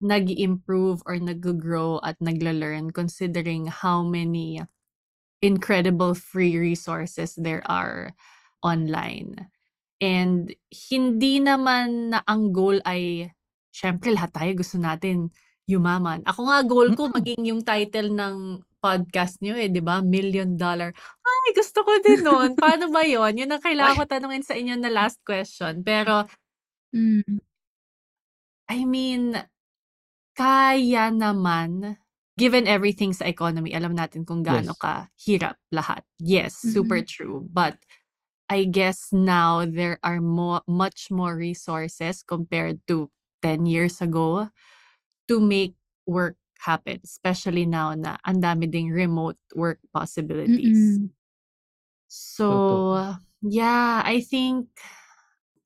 nag 0.02 0.26
improve 0.34 1.00
or 1.06 1.16
nag-grow 1.16 2.02
at 2.02 2.18
nagla-learn 2.18 2.90
considering 2.90 3.70
how 3.70 4.02
many 4.02 4.60
incredible 5.42 6.14
free 6.14 6.56
resources 6.58 7.34
there 7.38 7.62
are 7.70 8.14
online. 8.62 9.48
And 10.02 10.50
hindi 10.90 11.38
naman 11.38 12.10
na 12.10 12.26
ang 12.26 12.50
goal 12.50 12.82
ay, 12.82 13.30
syempre 13.70 14.10
lahat 14.10 14.34
tayo 14.34 14.50
gusto 14.58 14.76
natin 14.82 15.30
yumaman. 15.70 16.26
Ako 16.26 16.40
nga 16.50 16.58
goal 16.66 16.90
ko 16.98 17.06
Mm. 17.06 17.14
maging 17.14 17.42
yung 17.54 17.62
title 17.62 18.10
ng 18.10 18.36
podcast 18.82 19.38
niyo 19.38 19.54
eh, 19.54 19.70
'di 19.70 19.78
ba? 19.78 20.02
Million 20.02 20.58
dollar. 20.58 20.90
Ay, 21.22 21.54
gusto 21.54 21.86
ko 21.86 21.92
din 22.02 22.26
nun. 22.26 22.50
Paano 22.58 22.90
ba 22.90 23.06
'yon? 23.06 23.38
Yun 23.38 23.54
ang 23.54 23.62
kailangan 23.62 23.94
ko 23.94 24.04
tanungin 24.10 24.42
sa 24.42 24.58
inyo 24.58 24.74
na 24.74 24.90
last 24.90 25.22
question. 25.22 25.86
Pero 25.86 26.26
Mm. 26.92 27.40
I 28.68 28.84
mean, 28.84 29.32
kaya 30.36 31.08
naman 31.08 31.96
given 32.36 32.64
everything 32.66 33.12
sa 33.12 33.28
economy, 33.28 33.72
alam 33.72 33.92
natin 33.92 34.24
kung 34.24 34.40
gaano 34.42 34.72
Yes. 34.72 34.80
kahirap 34.80 35.56
lahat. 35.70 36.02
Yes, 36.18 36.52
super 36.56 37.00
Mm. 37.00 37.08
true. 37.08 37.38
But 37.48 37.76
I 38.52 38.68
guess 38.68 39.08
now 39.16 39.64
there 39.64 39.96
are 40.04 40.20
more 40.20 40.60
much 40.68 41.08
more 41.08 41.32
resources 41.32 42.20
compared 42.20 42.84
to 42.84 43.08
10 43.40 43.64
years 43.64 44.04
ago 44.04 44.52
to 45.32 45.40
make 45.40 45.72
work 46.04 46.36
happen, 46.60 47.00
especially 47.00 47.64
now 47.64 47.96
na 47.96 48.20
ang 48.28 48.44
dami 48.44 48.68
ding 48.68 48.92
remote 48.92 49.40
work 49.56 49.80
possibilities. 49.88 51.00
Mm. 51.00 51.16
So, 52.12 53.16
yeah, 53.40 54.04
I 54.04 54.20
think 54.20 54.68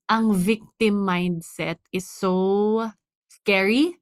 ang 0.06 0.38
victim 0.38 1.02
mindset 1.02 1.82
is 1.90 2.06
so 2.06 2.86
scary 3.26 3.98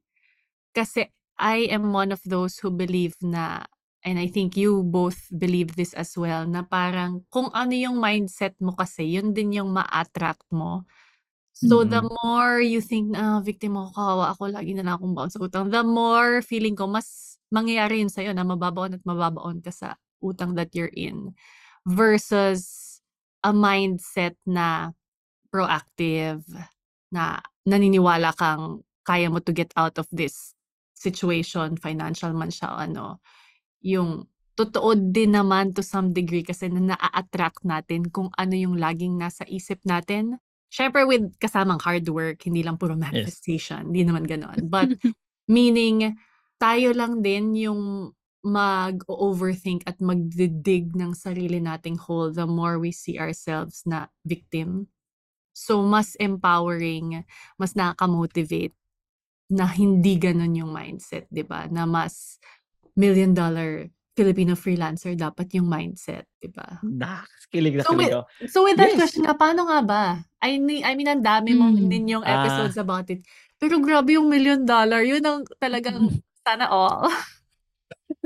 kasi 0.77 1.09
I 1.41 1.73
am 1.73 1.97
one 1.97 2.13
of 2.13 2.21
those 2.29 2.61
who 2.61 2.69
believe 2.69 3.17
na 3.25 3.65
and 4.05 4.21
I 4.21 4.29
think 4.29 4.57
you 4.57 4.85
both 4.85 5.29
believe 5.35 5.77
this 5.77 5.93
as 5.97 6.15
well 6.17 6.45
na 6.49 6.63
parang 6.65 7.25
kung 7.33 7.51
ano 7.57 7.73
yung 7.75 7.99
mindset 8.01 8.55
mo 8.63 8.73
kasi 8.77 9.05
yun 9.19 9.33
din 9.37 9.57
yung 9.57 9.73
ma-attract 9.75 10.47
mo. 10.55 10.85
So 11.55 11.85
the 11.87 12.03
Mm. 12.05 12.11
more 12.25 12.59
you 12.65 12.81
think 12.85 13.13
na 13.15 13.39
"Ah, 13.39 13.41
victim 13.45 13.77
ako, 13.79 13.91
kawawa 13.97 14.27
ako, 14.37 14.43
lagi 14.53 14.73
na 14.77 14.85
lang 14.87 14.97
akong 15.01 15.15
baon 15.17 15.31
sa 15.33 15.41
utang, 15.43 15.71
the 15.73 15.83
more 15.87 16.43
feeling 16.45 16.75
ko 16.79 16.87
mas 16.91 17.39
mangyayari 17.55 18.03
yun 18.05 18.11
sa'yo 18.13 18.33
na 18.37 18.45
mababaon 18.47 18.99
at 18.99 19.05
mababaon 19.07 19.61
ka 19.65 19.71
sa 19.75 19.97
utang 20.25 20.55
that 20.59 20.73
you're 20.77 20.93
in. 20.95 21.33
Versus 21.89 22.99
a 23.47 23.53
mindset 23.55 24.37
na 24.49 24.93
proactive, 25.55 26.45
na 27.15 27.41
naniniwala 27.69 28.35
kang 28.37 28.83
kaya 29.07 29.29
mo 29.33 29.41
to 29.43 29.53
get 29.57 29.73
out 29.79 29.97
of 30.01 30.09
this 30.13 30.53
situation, 30.97 31.77
financial 31.81 32.33
man 32.37 32.51
siya 32.53 32.69
o 32.75 32.79
ano. 32.81 33.07
Yung 33.85 34.25
totoo 34.55 34.95
din 34.97 35.35
naman 35.35 35.75
to 35.75 35.83
some 35.83 36.15
degree 36.15 36.47
kasi 36.47 36.71
na 36.71 36.95
naa-attract 36.95 37.67
natin 37.67 38.09
kung 38.09 38.31
ano 38.39 38.55
yung 38.55 38.79
laging 38.79 39.19
nasa 39.19 39.43
isip 39.51 39.83
natin. 39.85 40.39
Siyempre 40.71 41.07
with 41.07 41.35
kasamang 41.39 41.83
hard 41.83 42.07
work, 42.11 42.43
hindi 42.47 42.63
lang 42.63 42.79
puro 42.79 42.99
manifestation, 42.99 43.91
hindi 43.91 44.07
naman 44.07 44.27
gano'n. 44.27 44.67
But 44.75 44.95
meaning, 45.51 46.19
tayo 46.59 46.95
lang 46.95 47.23
din 47.23 47.55
yung 47.55 48.11
mag-overthink 48.45 49.89
at 49.89 49.99
magdidig 50.05 50.93
ng 50.93 51.17
sarili 51.17 51.59
nating 51.65 51.97
hole 51.97 52.29
the 52.29 52.45
more 52.45 52.77
we 52.77 52.93
see 52.93 53.17
ourselves 53.17 53.83
na 53.89 54.13
victim. 54.23 54.93
So, 55.57 55.81
mas 55.81 56.13
empowering, 56.21 57.25
mas 57.57 57.73
nakaka-motivate 57.73 58.75
na 59.49 59.69
hindi 59.69 60.17
ganun 60.17 60.57
yung 60.57 60.73
mindset, 60.73 61.29
'di 61.29 61.45
ba? 61.45 61.69
Na 61.69 61.85
mas 61.85 62.41
million 62.95 63.31
dollar 63.31 63.87
Filipino 64.15 64.55
freelancer 64.55 65.13
dapat 65.13 65.51
yung 65.53 65.67
mindset, 65.67 66.31
'di 66.39 66.49
ba? 66.49 66.79
Nakakilig 66.81 67.75
na 67.75 67.83
So 67.83 67.93
kilig 67.93 68.11
with, 68.15 68.15
so 68.47 68.59
with 68.63 68.79
that 68.79 68.95
Yes. 68.95 68.99
question 69.01 69.23
nga, 69.23 69.35
paano 69.35 69.67
nga 69.67 69.81
ba? 69.83 70.03
I 70.39 70.57
mean, 70.57 70.83
I 70.83 70.95
mean 70.95 71.09
ang 71.09 71.21
dami 71.21 71.51
mong 71.53 71.75
Mm. 71.77 71.89
din 71.89 72.05
yung 72.09 72.23
Ah. 72.23 72.41
episodes 72.41 72.77
about 72.77 73.09
it. 73.09 73.27
Pero 73.59 73.79
grabe 73.79 74.15
yung 74.15 74.27
million 74.27 74.63
dollar, 74.63 75.03
yun 75.03 75.19
ang 75.21 75.43
talagang 75.57 75.99
sana 76.47 76.71
all. 76.71 77.11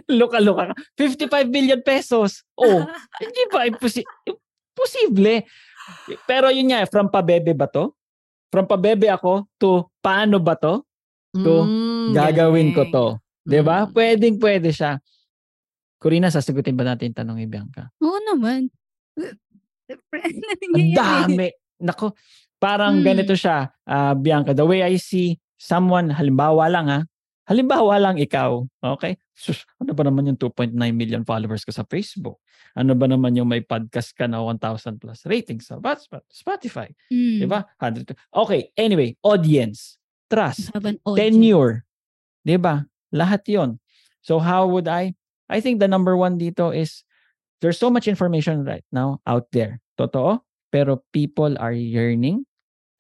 Luka-luka 0.09 0.73
ka. 0.73 0.75
55 0.97 1.49
billion 1.49 1.81
pesos. 1.81 2.45
Oh, 2.55 2.85
hindi 3.23 3.43
ba 3.49 3.65
imposi- 3.65 4.05
imposible? 4.25 5.45
Pero 6.25 6.49
yun 6.49 6.69
nga, 6.69 6.85
from 6.85 7.09
pabebe 7.09 7.53
ba 7.53 7.65
to? 7.65 7.93
From 8.49 8.65
pabebe 8.65 9.09
ako 9.09 9.45
to 9.57 9.89
paano 10.01 10.37
ba 10.37 10.53
to? 10.53 10.85
To, 11.35 11.65
Mm, 11.65 12.13
Gagawin 12.13 12.73
ko 12.73 12.83
galing. 12.83 12.93
to. 12.93 13.07
'Di 13.49 13.61
ba? 13.65 13.89
Mm. 13.89 13.93
Pwedeng 13.97 14.37
pwede 14.39 14.69
siya. 14.71 15.01
Corina, 15.99 16.29
sasagutin 16.31 16.77
ba 16.77 16.85
natin 16.87 17.11
yung 17.11 17.19
tanong 17.19 17.39
ni 17.43 17.49
Bianca? 17.49 17.89
Oo 17.99 18.21
naman. 18.23 18.69
Ang 20.77 20.93
dami. 20.95 21.49
Nako, 21.81 22.13
parang 22.61 23.01
Mm. 23.01 23.05
ganito 23.07 23.35
siya, 23.35 23.71
ah, 23.83 24.15
Bianca. 24.15 24.53
The 24.53 24.67
way 24.67 24.85
I 24.85 24.99
see 25.01 25.39
someone, 25.57 26.11
halimbawa 26.13 26.67
lang 26.71 26.87
ha, 26.87 27.01
halimbawa 27.49 27.97
lang 27.99 28.21
ikaw, 28.21 28.63
okay? 28.85 29.17
Sus, 29.33 29.63
ano 29.81 29.95
ba 29.95 30.03
naman 30.05 30.27
yung 30.29 30.39
2.9 30.39 30.75
million 30.93 31.23
followers 31.25 31.63
ko 31.65 31.71
sa 31.73 31.87
Facebook? 31.87 32.39
Ano 32.77 32.93
ba 32.95 33.09
naman 33.09 33.33
yung 33.35 33.49
may 33.49 33.63
podcast 33.63 34.13
ka 34.13 34.27
na 34.29 34.43
1,000 34.43 34.99
plus 35.01 35.25
ratings 35.25 35.71
sa 35.71 35.79
Spotify? 36.29 36.91
Mm. 37.09 37.39
Di 37.43 37.47
ba? 37.49 37.63
100. 37.81 38.13
Okay, 38.31 38.71
anyway, 38.77 39.15
audience, 39.25 39.97
trust, 40.29 40.69
audience. 40.75 41.01
tenure. 41.17 41.87
Di 42.45 42.59
ba? 42.59 42.83
Lahat 43.15 43.43
yon. 43.47 43.81
So 44.21 44.39
how 44.39 44.67
would 44.69 44.89
I? 44.89 45.15
I 45.49 45.61
think 45.61 45.81
the 45.81 45.89
number 45.89 46.17
one 46.17 46.39
dito 46.39 46.75
is 46.75 47.05
there's 47.61 47.79
so 47.79 47.91
much 47.91 48.07
information 48.07 48.65
right 48.65 48.85
now 48.93 49.21
out 49.27 49.51
there. 49.53 49.81
Totoo. 49.99 50.41
Pero 50.71 51.01
people 51.13 51.57
are 51.57 51.73
yearning, 51.73 52.45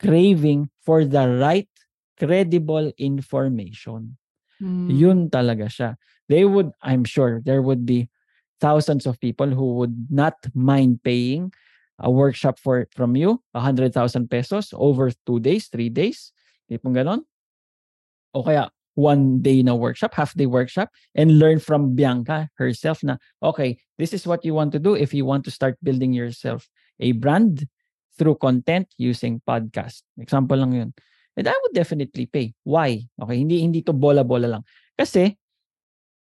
craving 0.00 0.70
for 0.80 1.04
the 1.04 1.28
right, 1.28 1.68
credible 2.16 2.90
information. 2.96 4.16
Mm. 4.56 4.88
Yun 4.88 5.18
talaga 5.28 5.68
siya. 5.68 5.90
They 6.32 6.44
would, 6.44 6.72
I'm 6.80 7.04
sure, 7.04 7.40
there 7.44 7.60
would 7.60 7.84
be 7.84 8.08
thousands 8.60 9.06
of 9.06 9.20
people 9.20 9.48
who 9.48 9.76
would 9.84 10.08
not 10.10 10.34
mind 10.54 11.04
paying 11.04 11.52
a 12.00 12.10
workshop 12.10 12.58
for 12.58 12.88
from 12.94 13.16
you, 13.16 13.42
100,000 13.52 13.92
pesos 14.30 14.72
over 14.72 15.10
two 15.26 15.40
days, 15.40 15.68
three 15.68 15.88
days. 15.88 16.32
Tipong 16.70 16.96
ganon. 16.96 17.24
O 18.34 18.42
kaya 18.42 18.70
one 18.98 19.38
day 19.38 19.62
na 19.62 19.78
workshop, 19.78 20.10
half 20.18 20.34
day 20.34 20.50
workshop, 20.50 20.90
and 21.14 21.38
learn 21.38 21.62
from 21.62 21.94
Bianca 21.94 22.50
herself 22.58 22.98
na, 23.06 23.14
okay, 23.38 23.78
this 23.94 24.10
is 24.10 24.26
what 24.26 24.42
you 24.42 24.58
want 24.58 24.74
to 24.74 24.82
do 24.82 24.98
if 24.98 25.14
you 25.14 25.22
want 25.22 25.46
to 25.46 25.54
start 25.54 25.78
building 25.86 26.10
yourself 26.10 26.66
a 26.98 27.14
brand 27.14 27.62
through 28.18 28.34
content 28.42 28.90
using 28.98 29.38
podcast. 29.46 30.02
Example 30.18 30.58
lang 30.58 30.74
yun. 30.74 30.90
And 31.38 31.46
I 31.46 31.54
would 31.54 31.70
definitely 31.70 32.26
pay. 32.26 32.58
Why? 32.66 33.06
Okay, 33.14 33.38
hindi 33.38 33.62
hindi 33.62 33.86
to 33.86 33.94
bola-bola 33.94 34.58
lang. 34.58 34.66
Kasi 34.98 35.30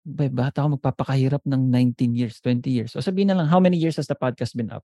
bay 0.00 0.32
bata 0.32 0.64
ako 0.64 0.80
magpapakahirap 0.80 1.44
ng 1.44 1.68
19 1.68 2.16
years, 2.16 2.40
20 2.40 2.64
years. 2.72 2.96
O 2.96 3.04
sabihin 3.04 3.28
na 3.28 3.36
lang, 3.36 3.52
how 3.52 3.60
many 3.60 3.76
years 3.76 4.00
has 4.00 4.08
the 4.08 4.16
podcast 4.16 4.56
been 4.56 4.72
up? 4.72 4.80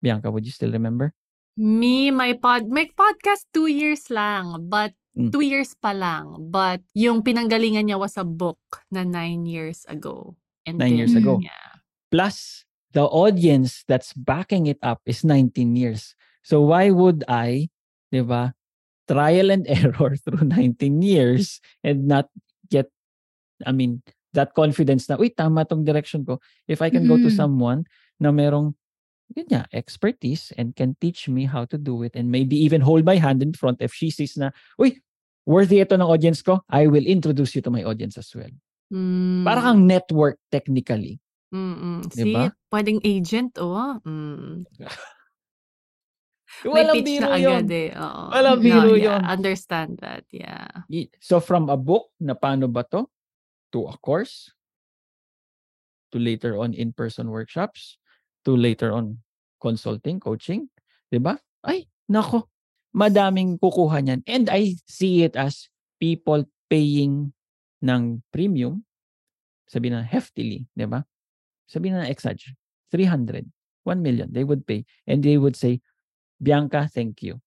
Bianca, 0.00 0.32
would 0.32 0.48
you 0.48 0.52
still 0.52 0.72
remember? 0.72 1.12
Me, 1.60 2.08
my 2.08 2.32
pod, 2.40 2.72
my 2.72 2.88
podcast 2.96 3.44
two 3.52 3.68
years 3.68 4.08
lang, 4.08 4.72
but 4.72 4.96
Mm. 5.12 5.28
two 5.28 5.44
years 5.44 5.76
pa 5.76 5.92
lang. 5.92 6.48
But 6.48 6.80
yung 6.96 7.20
pinanggalingan 7.20 7.84
niya 7.84 8.00
was 8.00 8.16
a 8.16 8.24
book 8.24 8.58
na 8.88 9.04
nine 9.04 9.44
years 9.44 9.84
ago. 9.84 10.36
And 10.64 10.78
Nine 10.78 10.96
years 10.96 11.12
then, 11.12 11.26
ago. 11.26 11.42
Yeah. 11.42 11.82
Plus, 12.08 12.64
the 12.92 13.02
audience 13.04 13.82
that's 13.88 14.12
backing 14.14 14.66
it 14.70 14.78
up 14.80 15.02
is 15.04 15.24
19 15.24 15.74
years. 15.76 16.14
So 16.46 16.62
why 16.62 16.88
would 16.94 17.24
I, 17.26 17.68
di 18.14 18.22
ba, 18.22 18.54
trial 19.10 19.50
and 19.50 19.66
error 19.70 20.14
through 20.16 20.46
19 20.48 21.02
years 21.02 21.60
and 21.82 22.06
not 22.06 22.30
get, 22.70 22.88
I 23.66 23.72
mean, 23.72 24.00
that 24.32 24.54
confidence 24.54 25.08
na, 25.10 25.16
uy, 25.20 25.34
tama 25.34 25.64
tong 25.66 25.84
direction 25.84 26.24
ko. 26.24 26.40
If 26.68 26.80
I 26.80 26.88
can 26.88 27.04
go 27.04 27.18
to 27.20 27.28
Mm. 27.28 27.36
someone 27.36 27.84
na 28.16 28.30
merong, 28.32 28.72
yun 29.36 29.46
nga, 29.48 29.64
expertise 29.72 30.52
and 30.56 30.76
can 30.76 30.96
teach 31.00 31.28
me 31.28 31.44
how 31.44 31.64
to 31.66 31.76
do 31.78 32.02
it 32.02 32.14
and 32.14 32.30
maybe 32.30 32.56
even 32.56 32.80
hold 32.80 33.04
my 33.04 33.16
hand 33.16 33.42
in 33.42 33.52
front 33.52 33.80
if 33.80 33.92
she 33.92 34.10
sees 34.10 34.36
na, 34.36 34.50
uy, 34.78 35.00
worthy 35.46 35.80
ito 35.82 35.96
ng 35.96 36.06
audience 36.06 36.42
ko, 36.42 36.62
I 36.70 36.86
will 36.86 37.04
introduce 37.06 37.54
you 37.54 37.62
to 37.66 37.70
my 37.72 37.82
audience 37.82 38.16
as 38.18 38.30
well. 38.34 38.52
Mm. 38.92 39.42
Para 39.44 39.60
kang 39.60 39.86
network 39.88 40.36
technically. 40.52 41.18
Mm-mm. 41.52 42.08
Di 42.08 42.32
ba? 42.32 42.48
See, 42.48 42.68
pwedeng 42.72 43.00
agent, 43.04 43.56
oh. 43.60 44.00
Mm. 44.04 44.64
May 46.68 46.84
Walang 46.84 46.94
pitch 47.00 47.16
na 47.16 47.40
yun. 47.40 47.64
agad 47.64 47.70
eh. 47.72 47.90
Oo. 47.96 48.22
Walang 48.28 48.60
No, 48.60 48.64
biro 48.64 48.92
yeah, 48.92 49.16
yun. 49.16 49.20
Understand 49.24 49.98
that, 50.04 50.28
yeah. 50.28 50.68
So 51.24 51.40
from 51.40 51.72
a 51.72 51.80
book 51.80 52.12
na 52.20 52.36
paano 52.36 52.68
ba 52.68 52.84
to 52.92 53.08
to 53.72 53.88
a 53.88 53.96
course 54.04 54.52
to 56.12 56.20
later 56.20 56.60
on 56.60 56.76
in-person 56.76 57.32
workshops 57.32 57.96
to 58.42 58.54
later 58.54 58.90
on 58.92 59.20
consulting, 59.58 60.18
coaching, 60.18 60.68
'di 61.10 61.22
ba? 61.22 61.38
Ay, 61.62 61.86
nako. 62.10 62.50
Madaming 62.92 63.56
kukuha 63.56 64.04
niyan. 64.04 64.20
And 64.28 64.52
I 64.52 64.76
see 64.84 65.24
it 65.24 65.32
as 65.38 65.72
people 65.96 66.44
paying 66.68 67.32
ng 67.80 68.20
premium 68.28 68.84
sabi 69.64 69.88
na 69.88 70.04
heftily, 70.04 70.68
'di 70.76 70.84
ba? 70.84 71.00
Sabi 71.64 71.88
na 71.88 72.04
exage 72.04 72.52
300 72.92 73.48
1 73.84 73.98
million, 73.98 74.30
they 74.30 74.46
would 74.46 74.62
pay. 74.66 74.86
And 75.06 75.22
they 75.22 75.38
would 75.38 75.58
say, 75.58 75.82
Bianca, 76.38 76.86
thank 76.86 77.22
you. 77.22 77.42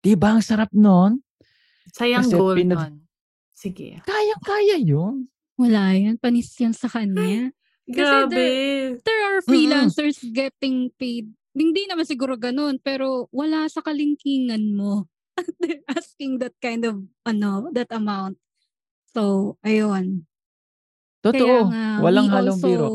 Di 0.00 0.16
ba 0.16 0.36
ang 0.36 0.44
sarap 0.44 0.72
nun? 0.72 1.24
Sayang 1.92 2.28
Kasi 2.28 2.36
goal 2.36 2.56
pinag- 2.56 2.92
nun. 2.92 2.94
Sige. 3.52 4.00
Kaya-kaya 4.04 4.80
yun. 4.80 5.28
Wala 5.60 5.92
yan. 5.92 6.16
Panis 6.16 6.56
yan 6.56 6.72
sa 6.72 6.88
kanya. 6.88 7.52
Grabe. 7.88 8.98
There 9.00 9.22
are 9.30 9.40
freelancers 9.42 10.20
getting 10.32 10.90
paid. 11.00 11.32
Hindi 11.56 11.88
naman 11.88 12.06
siguro 12.06 12.38
ganun, 12.38 12.78
pero 12.78 13.26
wala 13.34 13.66
sa 13.66 13.82
kalingkingan 13.82 14.76
mo. 14.76 15.08
They're 15.60 15.82
asking 15.90 16.38
that 16.44 16.54
kind 16.60 16.84
of, 16.84 17.02
ano, 17.26 17.72
that 17.74 17.90
amount. 17.90 18.38
So, 19.10 19.56
ayun. 19.66 20.28
Kaya 21.20 21.32
Totoo. 21.34 21.56
nga, 21.68 21.86
Walang 22.00 22.28
we 22.30 22.34
halong 22.34 22.60
also 22.60 22.68
biro. 22.68 22.88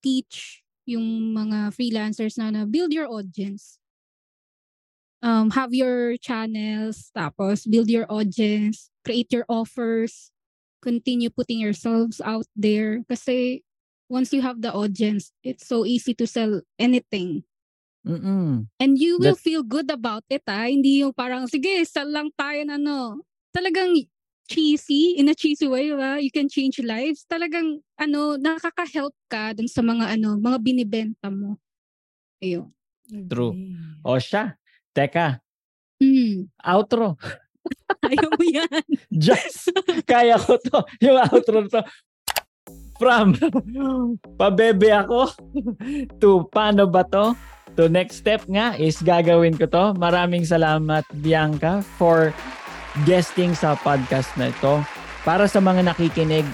teach 0.00 0.62
yung 0.88 1.34
mga 1.34 1.74
freelancers 1.74 2.38
na 2.38 2.50
na 2.50 2.62
build 2.64 2.94
your 2.94 3.10
audience. 3.10 3.76
Um, 5.20 5.52
have 5.52 5.76
your 5.76 6.16
channels, 6.16 7.12
tapos 7.12 7.68
build 7.68 7.92
your 7.92 8.08
audience, 8.08 8.88
create 9.04 9.28
your 9.28 9.44
offers, 9.52 10.32
continue 10.80 11.28
putting 11.28 11.60
yourselves 11.60 12.24
out 12.24 12.48
there. 12.56 13.04
Kasi 13.04 13.60
once 14.10 14.34
you 14.34 14.42
have 14.42 14.58
the 14.60 14.74
audience, 14.74 15.30
it's 15.46 15.64
so 15.64 15.86
easy 15.86 16.12
to 16.18 16.26
sell 16.26 16.60
anything. 16.76 17.46
Mm-mm. 18.02 18.66
And 18.80 18.92
you 18.98 19.20
will 19.20 19.36
That- 19.38 19.44
feel 19.44 19.62
good 19.62 19.86
about 19.92 20.24
it, 20.28 20.42
ah. 20.50 20.66
Hindi 20.66 21.00
yung 21.06 21.14
parang, 21.14 21.46
sige, 21.46 21.84
sell 21.86 22.10
lang 22.10 22.34
tayo 22.34 22.64
na 22.66 22.74
ano. 22.74 23.22
Talagang 23.54 23.94
cheesy, 24.50 25.14
in 25.14 25.30
a 25.30 25.34
cheesy 25.36 25.70
way, 25.70 25.94
ba? 25.94 26.18
You 26.18 26.32
can 26.34 26.50
change 26.50 26.82
lives. 26.82 27.22
Talagang, 27.30 27.80
ano, 27.94 28.34
nakaka-help 28.34 29.14
ka 29.30 29.54
dun 29.54 29.70
sa 29.70 29.78
mga, 29.84 30.18
ano, 30.18 30.34
mga 30.40 30.58
binibenta 30.58 31.30
mo. 31.30 31.60
Ayun. 32.42 32.72
True. 33.30 33.54
O 34.02 34.18
siya. 34.18 34.56
Teka, 34.90 35.38
Mm. 36.00 36.48
outro. 36.64 37.20
Ayaw 38.08 38.32
mo 38.32 38.44
yan. 38.48 38.82
Just, 39.12 39.68
kaya 40.08 40.40
ko 40.40 40.56
to. 40.56 40.80
Yung 41.04 41.20
outro 41.28 41.68
to. 41.68 41.84
From, 43.00 43.32
pabebe 44.36 44.92
ako, 44.92 45.32
to 46.20 46.44
paano 46.52 46.84
ba 46.84 47.00
to? 47.08 47.32
To 47.80 47.88
next 47.88 48.20
step 48.20 48.44
nga 48.44 48.76
is 48.76 49.00
gagawin 49.00 49.56
ko 49.56 49.64
to. 49.64 49.96
Maraming 49.96 50.44
salamat 50.44 51.08
Bianca 51.24 51.80
for 51.96 52.28
guesting 53.08 53.56
sa 53.56 53.72
podcast 53.80 54.28
na 54.36 54.52
ito. 54.52 54.84
Para 55.24 55.48
sa 55.48 55.64
mga 55.64 55.88
nakikinig, 55.88 56.44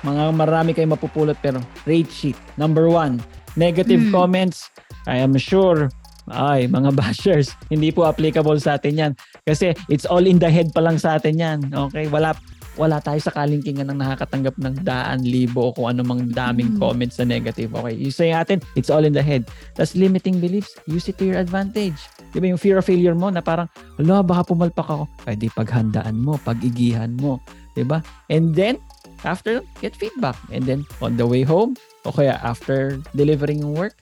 mga 0.00 0.32
marami 0.32 0.72
kayong 0.72 0.96
mapupulot 0.96 1.36
pero 1.36 1.60
rate 1.84 2.08
sheet. 2.08 2.38
Number 2.56 2.88
one, 2.88 3.20
negative 3.52 4.08
Hmm. 4.08 4.14
comments. 4.14 4.72
I 5.04 5.20
am 5.20 5.36
sure 5.36 5.92
ay, 6.30 6.70
mga 6.70 6.94
bashers, 7.02 7.52
hindi 7.66 7.90
po 7.90 8.06
applicable 8.06 8.56
sa 8.56 8.78
atin 8.78 8.94
yan. 8.94 9.12
Kasi 9.42 9.74
it's 9.90 10.06
all 10.06 10.22
in 10.22 10.38
the 10.38 10.46
head 10.48 10.70
pa 10.70 10.80
lang 10.80 10.96
sa 10.96 11.18
atin 11.18 11.34
yan. 11.36 11.58
Okay? 11.90 12.06
Wala 12.08 12.32
wala 12.76 13.04
tayo 13.04 13.20
sa 13.20 13.32
kalingkingan 13.32 13.92
ng 13.92 13.98
nakakatanggap 14.00 14.56
ng 14.56 14.80
daan, 14.80 15.20
libo 15.20 15.68
o 15.68 15.74
kung 15.76 15.92
anumang 15.92 16.32
daming 16.32 16.76
Mm. 16.76 16.78
comments 16.80 17.20
na 17.20 17.28
negative. 17.28 17.68
Okay? 17.68 17.94
You 18.00 18.08
say 18.08 18.32
atin, 18.32 18.64
it's 18.72 18.88
all 18.88 19.04
in 19.04 19.12
the 19.12 19.20
head. 19.20 19.44
Tapos 19.76 19.92
limiting 19.92 20.40
beliefs, 20.40 20.72
use 20.88 21.04
it 21.08 21.20
to 21.20 21.28
your 21.28 21.36
advantage. 21.36 22.00
Di 22.32 22.40
ba 22.40 22.48
yung 22.48 22.60
fear 22.60 22.80
of 22.80 22.88
failure 22.88 23.12
mo 23.12 23.28
na 23.28 23.44
parang, 23.44 23.68
ala, 24.00 24.24
baka 24.24 24.56
pumalpak 24.56 24.88
ako. 24.88 25.04
Ay, 25.28 25.36
di 25.36 25.52
paghandaan 25.52 26.16
mo, 26.16 26.40
pag-igihan 26.40 27.12
mo. 27.20 27.44
Di 27.76 27.84
ba? 27.84 28.00
And 28.32 28.56
then, 28.56 28.80
after, 29.20 29.60
get 29.84 29.92
feedback. 29.92 30.36
And 30.48 30.64
then, 30.64 30.88
on 31.04 31.20
the 31.20 31.28
way 31.28 31.44
home, 31.44 31.76
o 32.08 32.12
kaya 32.12 32.40
after 32.40 32.96
delivering 33.12 33.60
yung 33.60 33.76
work, 33.76 34.00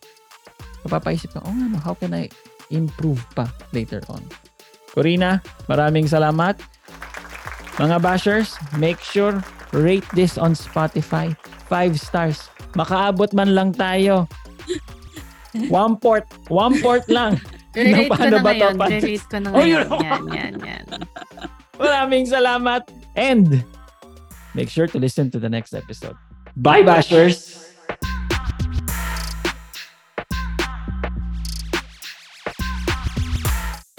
mapapaisip 0.87 1.35
ka, 1.35 1.43
oh 1.43 1.51
nga, 1.51 1.67
no, 1.75 1.79
how 1.83 1.99
can 1.99 2.15
I 2.15 2.31
improve 2.71 3.19
pa 3.35 3.51
later 3.75 3.99
on? 4.07 4.23
Corina, 4.91 5.39
maraming 5.71 6.07
salamat. 6.07 6.59
Mga 7.81 7.97
bashers, 8.05 8.61
make 8.77 9.01
sure 9.01 9.41
rate 9.73 10.05
this 10.13 10.37
on 10.37 10.53
Spotify. 10.53 11.33
Five 11.65 11.97
stars. 11.97 12.53
Makaabot 12.77 13.33
man 13.33 13.57
lang 13.57 13.73
tayo. 13.73 14.29
One 15.73 15.97
port. 15.97 16.29
One 16.53 16.77
port 16.85 17.09
lang. 17.09 17.41
Relate 17.75 18.11
ko 18.13 18.25
na 18.29 18.39
ngayon. 18.47 18.75
Relate 18.77 19.25
ko 19.27 19.37
na 19.41 19.49
Oh, 19.51 19.59
ngayon. 19.63 19.87
Yan, 20.03 20.23
yan, 20.29 20.55
yan. 20.61 20.85
Maraming 21.81 22.27
salamat. 22.29 22.85
And 23.17 23.65
make 24.53 24.69
sure 24.69 24.87
to 24.91 24.99
listen 24.99 25.31
to 25.33 25.39
the 25.41 25.49
next 25.49 25.73
episode. 25.73 26.19
Bye, 26.59 26.83
bashers! 26.83 27.60